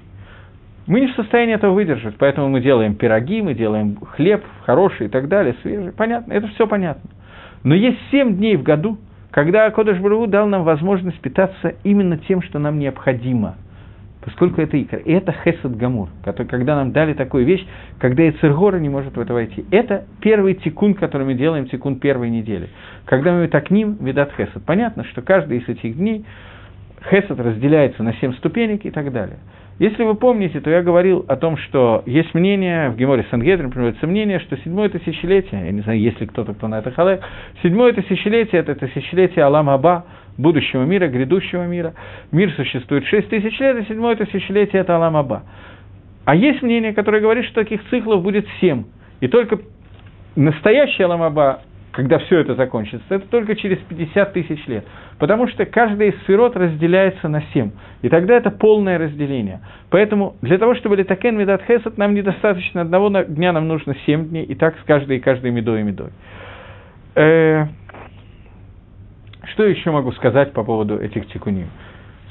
Мы 0.88 1.02
не 1.02 1.08
в 1.08 1.16
состоянии 1.16 1.54
этого 1.54 1.74
выдержать, 1.74 2.16
поэтому 2.18 2.48
мы 2.50 2.62
делаем 2.62 2.96
пироги, 2.96 3.42
мы 3.42 3.54
делаем 3.54 3.98
хлеб 4.16 4.44
хороший 4.66 5.08
и 5.08 5.10
так 5.10 5.28
далее, 5.28 5.56
свежий. 5.62 5.92
Понятно, 5.92 6.34
это 6.34 6.48
все 6.48 6.66
понятно. 6.66 7.10
Но 7.64 7.76
есть 7.76 7.98
семь 8.10 8.38
дней 8.38 8.56
в 8.56 8.64
году, 8.64 8.98
когда 9.32 9.70
Кодыш 9.70 10.00
Бару 10.00 10.26
дал 10.28 10.48
нам 10.48 10.64
возможность 10.64 11.20
питаться 11.20 11.76
именно 11.84 12.18
тем, 12.18 12.42
что 12.42 12.58
нам 12.58 12.80
необходимо. 12.80 13.56
Поскольку 14.28 14.62
это 14.62 14.82
икра. 14.82 15.00
И 15.00 15.14
это 15.14 15.32
Хесед 15.32 15.78
Гамур, 15.78 16.10
который, 16.22 16.48
когда 16.48 16.76
нам 16.76 16.92
дали 16.92 17.14
такую 17.14 17.46
вещь, 17.46 17.66
когда 17.98 18.24
и 18.24 18.32
Цергора 18.32 18.76
не 18.76 18.90
может 18.90 19.16
в 19.16 19.20
это 19.22 19.34
войти. 19.34 19.64
Это 19.72 20.04
первый 20.20 20.56
тикун, 20.56 20.96
который 20.96 21.26
мы 21.26 21.34
делаем, 21.34 21.66
тикун 21.66 21.98
первой 21.98 22.30
недели. 22.30 22.68
Когда 23.06 23.32
мы 23.32 23.48
так 23.48 23.72
ним, 23.72 23.96
видат 24.02 24.34
Хесед. 24.36 24.66
Понятно, 24.66 25.06
что 25.06 25.22
каждый 25.22 25.60
из 25.60 25.70
этих 25.70 25.96
дней 25.96 26.26
Хесед 27.10 27.40
разделяется 27.40 28.04
на 28.04 28.16
семь 28.16 28.34
ступенек 28.34 28.84
и 28.84 28.92
так 28.92 29.14
далее. 29.14 29.38
Если 29.80 30.04
вы 30.04 30.16
помните, 30.16 30.60
то 30.60 30.70
я 30.70 30.82
говорил 30.82 31.24
о 31.30 31.38
том, 31.38 31.56
что 31.56 32.04
есть 32.06 32.34
мнение, 32.34 32.90
в 32.90 32.98
Геморе 32.98 33.26
Сангедрин 33.32 33.72
приводится 33.72 34.08
мнение, 34.08 34.40
что 34.40 34.58
седьмое 34.58 34.90
тысячелетие, 34.90 35.68
я 35.68 35.72
не 35.72 35.82
знаю, 35.82 36.02
есть 36.02 36.20
ли 36.20 36.28
кто-то, 36.28 36.54
кто 36.54 36.68
на 36.68 36.80
это 36.80 36.92
халек, 36.92 37.22
седьмое 37.64 37.94
тысячелетие– 37.94 38.60
это 38.62 38.76
тысячелетие 38.76 39.46
Алам 39.46 39.70
Аба, 39.70 40.06
будущего 40.38 40.84
мира, 40.84 41.08
грядущего 41.08 41.66
мира. 41.66 41.94
Мир 42.32 42.52
существует 42.54 43.06
шесть 43.06 43.30
тысяч 43.30 43.60
лет, 43.60 43.78
и 43.78 43.88
седьмое 43.88 44.16
тысячелетие– 44.16 44.82
это 44.84 44.96
Алам 44.96 45.16
Аба. 45.16 45.44
А 46.26 46.36
есть 46.36 46.62
мнение, 46.62 46.94
которое 46.94 47.22
говорит, 47.22 47.46
что 47.46 47.64
таких 47.64 47.82
циклов 47.90 48.22
будет 48.22 48.46
семь. 48.60 48.86
И 49.22 49.28
только 49.28 49.60
настоящий 50.36 51.04
Алам 51.04 51.24
Аба 51.24 51.62
когда 51.98 52.20
все 52.20 52.42
это 52.42 52.54
закончится, 52.54 53.16
это 53.16 53.28
только 53.28 53.56
через 53.56 53.80
50 53.80 54.32
тысяч 54.32 54.68
лет. 54.68 54.86
Потому 55.18 55.48
что 55.48 55.66
каждая 55.66 56.10
из 56.10 56.22
сферот 56.22 56.56
разделяется 56.56 57.28
на 57.28 57.42
7. 57.52 57.72
И 58.04 58.10
тогда 58.10 58.36
это 58.36 58.52
полное 58.52 59.00
разделение. 59.00 59.62
Поэтому 59.90 60.36
для 60.44 60.60
того, 60.60 60.76
чтобы 60.76 60.96
литакен 60.96 61.36
медат 61.36 61.64
хесед, 61.64 61.98
нам 61.98 62.14
недостаточно 62.14 62.82
одного 62.82 63.10
дня, 63.10 63.52
нам 63.52 63.68
нужно 63.68 63.96
7 64.06 64.30
дней, 64.30 64.44
и 64.44 64.54
так 64.54 64.78
с 64.78 64.84
каждой 64.84 65.18
и 65.18 65.20
каждой 65.20 65.50
медой 65.50 65.82
и 65.82 65.84
медой. 65.84 66.10
Что 69.52 69.66
еще 69.66 69.92
могу 69.92 70.12
сказать 70.14 70.54
по 70.54 70.64
поводу 70.64 70.98
этих 70.98 71.28
тикуним? 71.28 71.68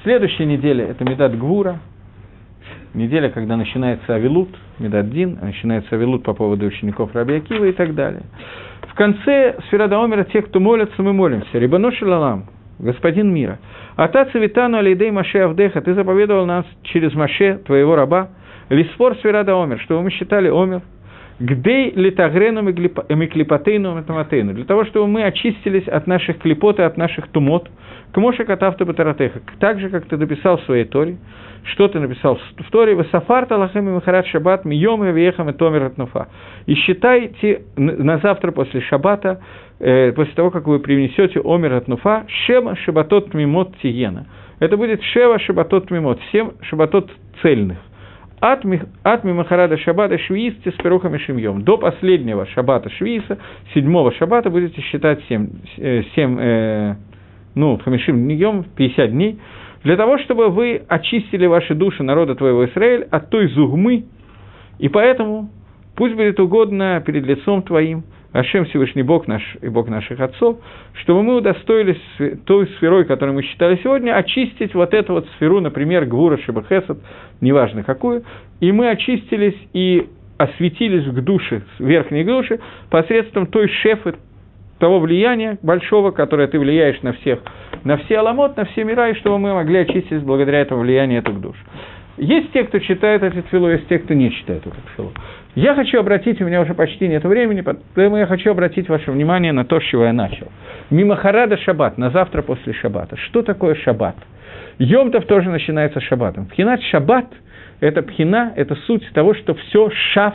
Следующая 0.02 0.46
неделя– 0.46 0.84
это 0.88 1.04
медат 1.04 1.36
гвура, 1.36 1.80
неделя, 2.94 3.30
когда 3.30 3.56
начинается 3.56 4.14
Авилут, 4.14 4.50
Медат 4.78 5.10
Дин, 5.10 5.38
начинается 5.40 5.94
Авилут 5.96 6.22
по 6.22 6.34
поводу 6.34 6.66
учеников 6.66 7.14
Раби 7.14 7.34
Акива 7.36 7.64
и 7.64 7.72
так 7.72 7.94
далее 7.94 8.22
конце 8.96 9.54
Сферада 9.68 10.02
Омера, 10.02 10.24
те, 10.24 10.42
кто 10.42 10.58
молятся, 10.58 11.00
мы 11.02 11.12
молимся. 11.12 11.58
Рибану 11.58 11.92
Шалалам, 11.92 12.46
Господин 12.78 13.32
мира. 13.32 13.58
Ата 13.96 14.24
цивитану 14.32 14.78
алидей 14.78 15.10
Маше 15.10 15.38
Авдеха, 15.38 15.80
ты 15.80 15.94
заповедовал 15.94 16.46
нас 16.46 16.66
через 16.82 17.14
Маше, 17.14 17.58
твоего 17.64 17.94
раба, 17.94 18.30
Лисфор 18.68 19.16
Сферада 19.16 19.54
Омер, 19.54 19.78
чтобы 19.80 20.02
мы 20.02 20.10
считали 20.10 20.48
Омер, 20.48 20.82
Гдей 21.38 21.92
литагрену 21.94 22.62
миклипатейну 22.62 23.94
метаматейну, 23.94 24.54
для 24.54 24.64
того, 24.64 24.86
чтобы 24.86 25.06
мы 25.06 25.24
очистились 25.24 25.86
от 25.86 26.06
наших 26.06 26.38
клипот 26.38 26.78
и 26.78 26.82
от 26.82 26.96
наших 26.96 27.28
тумот, 27.28 27.68
к 28.12 28.16
Моше 28.16 28.44
Катавту 28.44 28.86
Батаратеха, 28.86 29.40
так 29.60 29.78
же, 29.78 29.90
как 29.90 30.06
ты 30.06 30.16
написал 30.16 30.56
в 30.56 30.62
своей 30.62 30.84
Торе, 30.84 31.18
что 31.64 31.88
ты 31.88 32.00
написал 32.00 32.38
в 32.56 32.70
Торе, 32.70 32.94
«Васафарта 32.94 33.58
лахем 33.58 33.88
и 33.88 33.92
махарат 33.92 34.26
шаббат 34.28 34.64
мием 34.64 35.04
и 35.04 35.12
вехам 35.12 35.50
и 35.50 35.52
томер 35.52 35.84
атнуфа». 35.84 36.28
И 36.64 36.74
считайте 36.74 37.64
на 37.76 38.16
завтра 38.18 38.52
после 38.52 38.80
шаббата, 38.80 39.42
э, 39.78 40.12
после 40.12 40.32
того, 40.32 40.50
как 40.50 40.66
вы 40.66 40.78
принесете 40.78 41.40
омер 41.44 41.74
атнуфа, 41.74 42.24
шема 42.46 42.76
шабатот 42.76 43.34
мимот 43.34 43.76
тиена. 43.82 44.26
Это 44.58 44.78
будет 44.78 45.02
шева 45.02 45.38
шабатот 45.38 45.90
мимот, 45.90 46.18
семь 46.32 46.52
шабатот 46.62 47.10
цельных. 47.42 47.76
От, 48.40 48.64
Мимахарада 49.24 49.78
Шабата 49.78 50.18
Швиисти 50.18 50.68
с 50.68 50.74
Перухами 50.74 51.16
Шимьем. 51.18 51.62
До 51.62 51.78
последнего 51.78 52.46
Шабата 52.46 52.90
Швииса, 52.90 53.38
седьмого 53.72 54.12
Шабата, 54.12 54.50
будете 54.50 54.80
считать 54.82 55.20
семь, 55.28 55.48
э, 55.78 56.02
семь 56.14 56.38
э, 56.38 56.94
ну, 57.54 57.78
Хамишим 57.78 58.28
Ньем, 58.28 58.64
50 58.76 59.10
дней, 59.10 59.38
для 59.84 59.96
того, 59.96 60.18
чтобы 60.18 60.48
вы 60.50 60.82
очистили 60.88 61.46
ваши 61.46 61.74
души 61.74 62.02
народа 62.02 62.34
твоего 62.34 62.66
Израиль 62.66 63.06
от 63.10 63.30
той 63.30 63.48
зугмы, 63.48 64.04
и 64.78 64.88
поэтому 64.88 65.48
пусть 65.94 66.14
будет 66.14 66.38
угодно 66.38 67.02
перед 67.06 67.24
лицом 67.24 67.62
твоим, 67.62 68.04
Ашем 68.36 68.66
Всевышний 68.66 69.02
Бог 69.02 69.26
наш 69.26 69.42
и 69.62 69.68
Бог 69.68 69.88
наших 69.88 70.20
отцов, 70.20 70.58
чтобы 71.00 71.22
мы 71.22 71.36
удостоились 71.36 72.00
той 72.44 72.66
сферой, 72.76 73.06
которую 73.06 73.34
мы 73.34 73.42
считали 73.42 73.80
сегодня, 73.82 74.14
очистить 74.14 74.74
вот 74.74 74.92
эту 74.92 75.14
вот 75.14 75.26
сферу, 75.36 75.60
например, 75.60 76.04
Гвура 76.04 76.36
Шибахесад, 76.36 76.98
неважно 77.40 77.82
какую, 77.82 78.24
и 78.60 78.72
мы 78.72 78.90
очистились 78.90 79.56
и 79.72 80.08
осветились 80.36 81.04
к 81.04 81.20
душе, 81.22 81.62
верхней 81.78 82.24
душе, 82.24 82.60
посредством 82.90 83.46
той 83.46 83.68
шефы, 83.68 84.14
того 84.78 85.00
влияния 85.00 85.58
большого, 85.62 86.10
которое 86.10 86.48
ты 86.48 86.58
влияешь 86.58 87.00
на 87.00 87.14
всех, 87.14 87.38
на 87.84 87.96
все 87.96 88.18
аламот, 88.18 88.58
на 88.58 88.66
все 88.66 88.84
мира, 88.84 89.08
и 89.08 89.14
чтобы 89.14 89.38
мы 89.38 89.54
могли 89.54 89.78
очиститься 89.78 90.20
благодаря 90.20 90.60
этому 90.60 90.82
влиянию 90.82 91.20
этих 91.22 91.40
душ. 91.40 91.56
Есть 92.16 92.52
те, 92.52 92.64
кто 92.64 92.78
читает 92.78 93.22
этот 93.22 93.46
филу, 93.48 93.70
есть 93.70 93.88
те, 93.88 93.98
кто 93.98 94.14
не 94.14 94.30
читает 94.30 94.66
этот 94.66 94.80
филу. 94.96 95.12
Я 95.54 95.74
хочу 95.74 95.98
обратить, 95.98 96.40
у 96.40 96.44
меня 96.44 96.62
уже 96.62 96.74
почти 96.74 97.08
нет 97.08 97.24
времени, 97.24 97.62
поэтому 97.62 98.16
я 98.16 98.26
хочу 98.26 98.50
обратить 98.50 98.88
ваше 98.88 99.10
внимание 99.10 99.52
на 99.52 99.64
то, 99.64 99.80
с 99.80 99.84
чего 99.84 100.04
я 100.04 100.12
начал. 100.12 100.48
Мимо 100.90 101.16
Харада 101.16 101.56
шаббат, 101.58 101.98
на 101.98 102.10
завтра 102.10 102.42
после 102.42 102.72
шаббата. 102.72 103.16
Что 103.16 103.42
такое 103.42 103.74
шаббат? 103.74 104.16
Йомтов 104.78 105.26
тоже 105.26 105.50
начинается 105.50 106.00
шаббатом. 106.00 106.46
Пхинат 106.46 106.82
шаббат– 106.84 107.26
это 107.80 108.02
пхина, 108.02 108.52
это 108.56 108.74
суть 108.86 109.06
того, 109.12 109.34
что 109.34 109.54
все 109.54 109.90
шаф, 110.12 110.34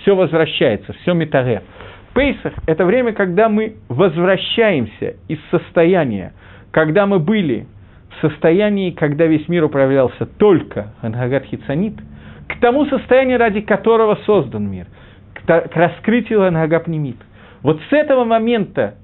все 0.00 0.14
возвращается, 0.14 0.94
все 1.02 1.12
метагер. 1.14 1.62
Пейсах– 2.14 2.52
это 2.66 2.84
время, 2.84 3.12
когда 3.12 3.48
мы 3.48 3.76
возвращаемся 3.88 5.16
из 5.28 5.38
состояния, 5.50 6.32
когда 6.70 7.06
мы 7.06 7.18
были 7.18 7.66
состоянии, 8.20 8.90
когда 8.90 9.26
весь 9.26 9.48
мир 9.48 9.64
управлялся 9.64 10.26
только 10.26 10.92
Ангагат 11.00 11.44
Хицанит, 11.44 11.94
к 12.48 12.60
тому 12.60 12.86
состоянию, 12.86 13.38
ради 13.38 13.60
которого 13.60 14.16
создан 14.26 14.70
мир, 14.70 14.86
к 15.34 15.70
раскрытию 15.74 16.46
Ангагапнимит. 16.46 17.16
Вот 17.62 17.80
с 17.88 17.92
этого 17.92 18.24
момента, 18.24 18.94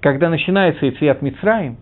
когда 0.00 0.28
начинается 0.28 0.86
Ицвят 0.88 1.22
Мицраим, 1.22 1.76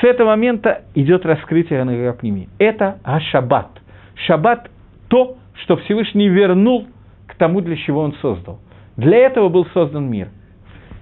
с 0.00 0.04
этого 0.04 0.30
момента 0.30 0.82
идет 0.94 1.24
раскрытие 1.24 1.80
Ангагапними. 1.80 2.48
Это 2.58 2.98
Ашабат. 3.04 3.70
Шаббат– 4.26 4.70
то, 5.08 5.36
что 5.62 5.76
Всевышний 5.76 6.28
вернул 6.28 6.86
к 7.26 7.34
тому, 7.36 7.60
для 7.60 7.76
чего 7.76 8.00
он 8.00 8.14
создал. 8.20 8.58
Для 8.96 9.18
этого 9.18 9.48
был 9.48 9.66
создан 9.66 10.10
мир. 10.10 10.28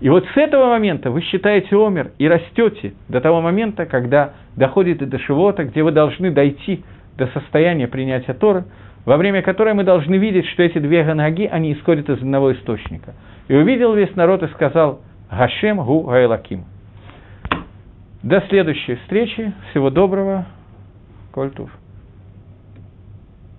И 0.00 0.08
вот 0.08 0.26
с 0.26 0.36
этого 0.36 0.66
момента 0.66 1.10
вы 1.10 1.22
считаете 1.22 1.76
омер 1.76 2.10
и 2.18 2.28
растете 2.28 2.94
до 3.08 3.20
того 3.20 3.40
момента, 3.40 3.86
когда 3.86 4.32
доходите 4.56 5.06
до 5.06 5.18
Шивота, 5.18 5.64
где 5.64 5.82
вы 5.82 5.92
должны 5.92 6.30
дойти 6.30 6.82
до 7.16 7.26
состояния 7.28 7.86
принятия 7.86 8.34
Тора, 8.34 8.64
во 9.04 9.16
время 9.16 9.42
которой 9.42 9.74
мы 9.74 9.84
должны 9.84 10.16
видеть, 10.16 10.46
что 10.48 10.62
эти 10.62 10.78
две 10.78 11.04
ганаги, 11.04 11.48
они 11.50 11.72
исходят 11.72 12.08
из 12.08 12.18
одного 12.18 12.52
источника. 12.52 13.14
И 13.48 13.54
увидел 13.54 13.94
весь 13.94 14.14
народ 14.16 14.42
и 14.42 14.48
сказал 14.48 15.00
«Гашем 15.30 15.78
гу 15.84 16.02
гайлаким». 16.02 16.64
До 18.22 18.40
следующей 18.48 18.94
встречи. 18.96 19.52
Всего 19.70 19.90
доброго. 19.90 20.46
Кольтув. 21.32 21.70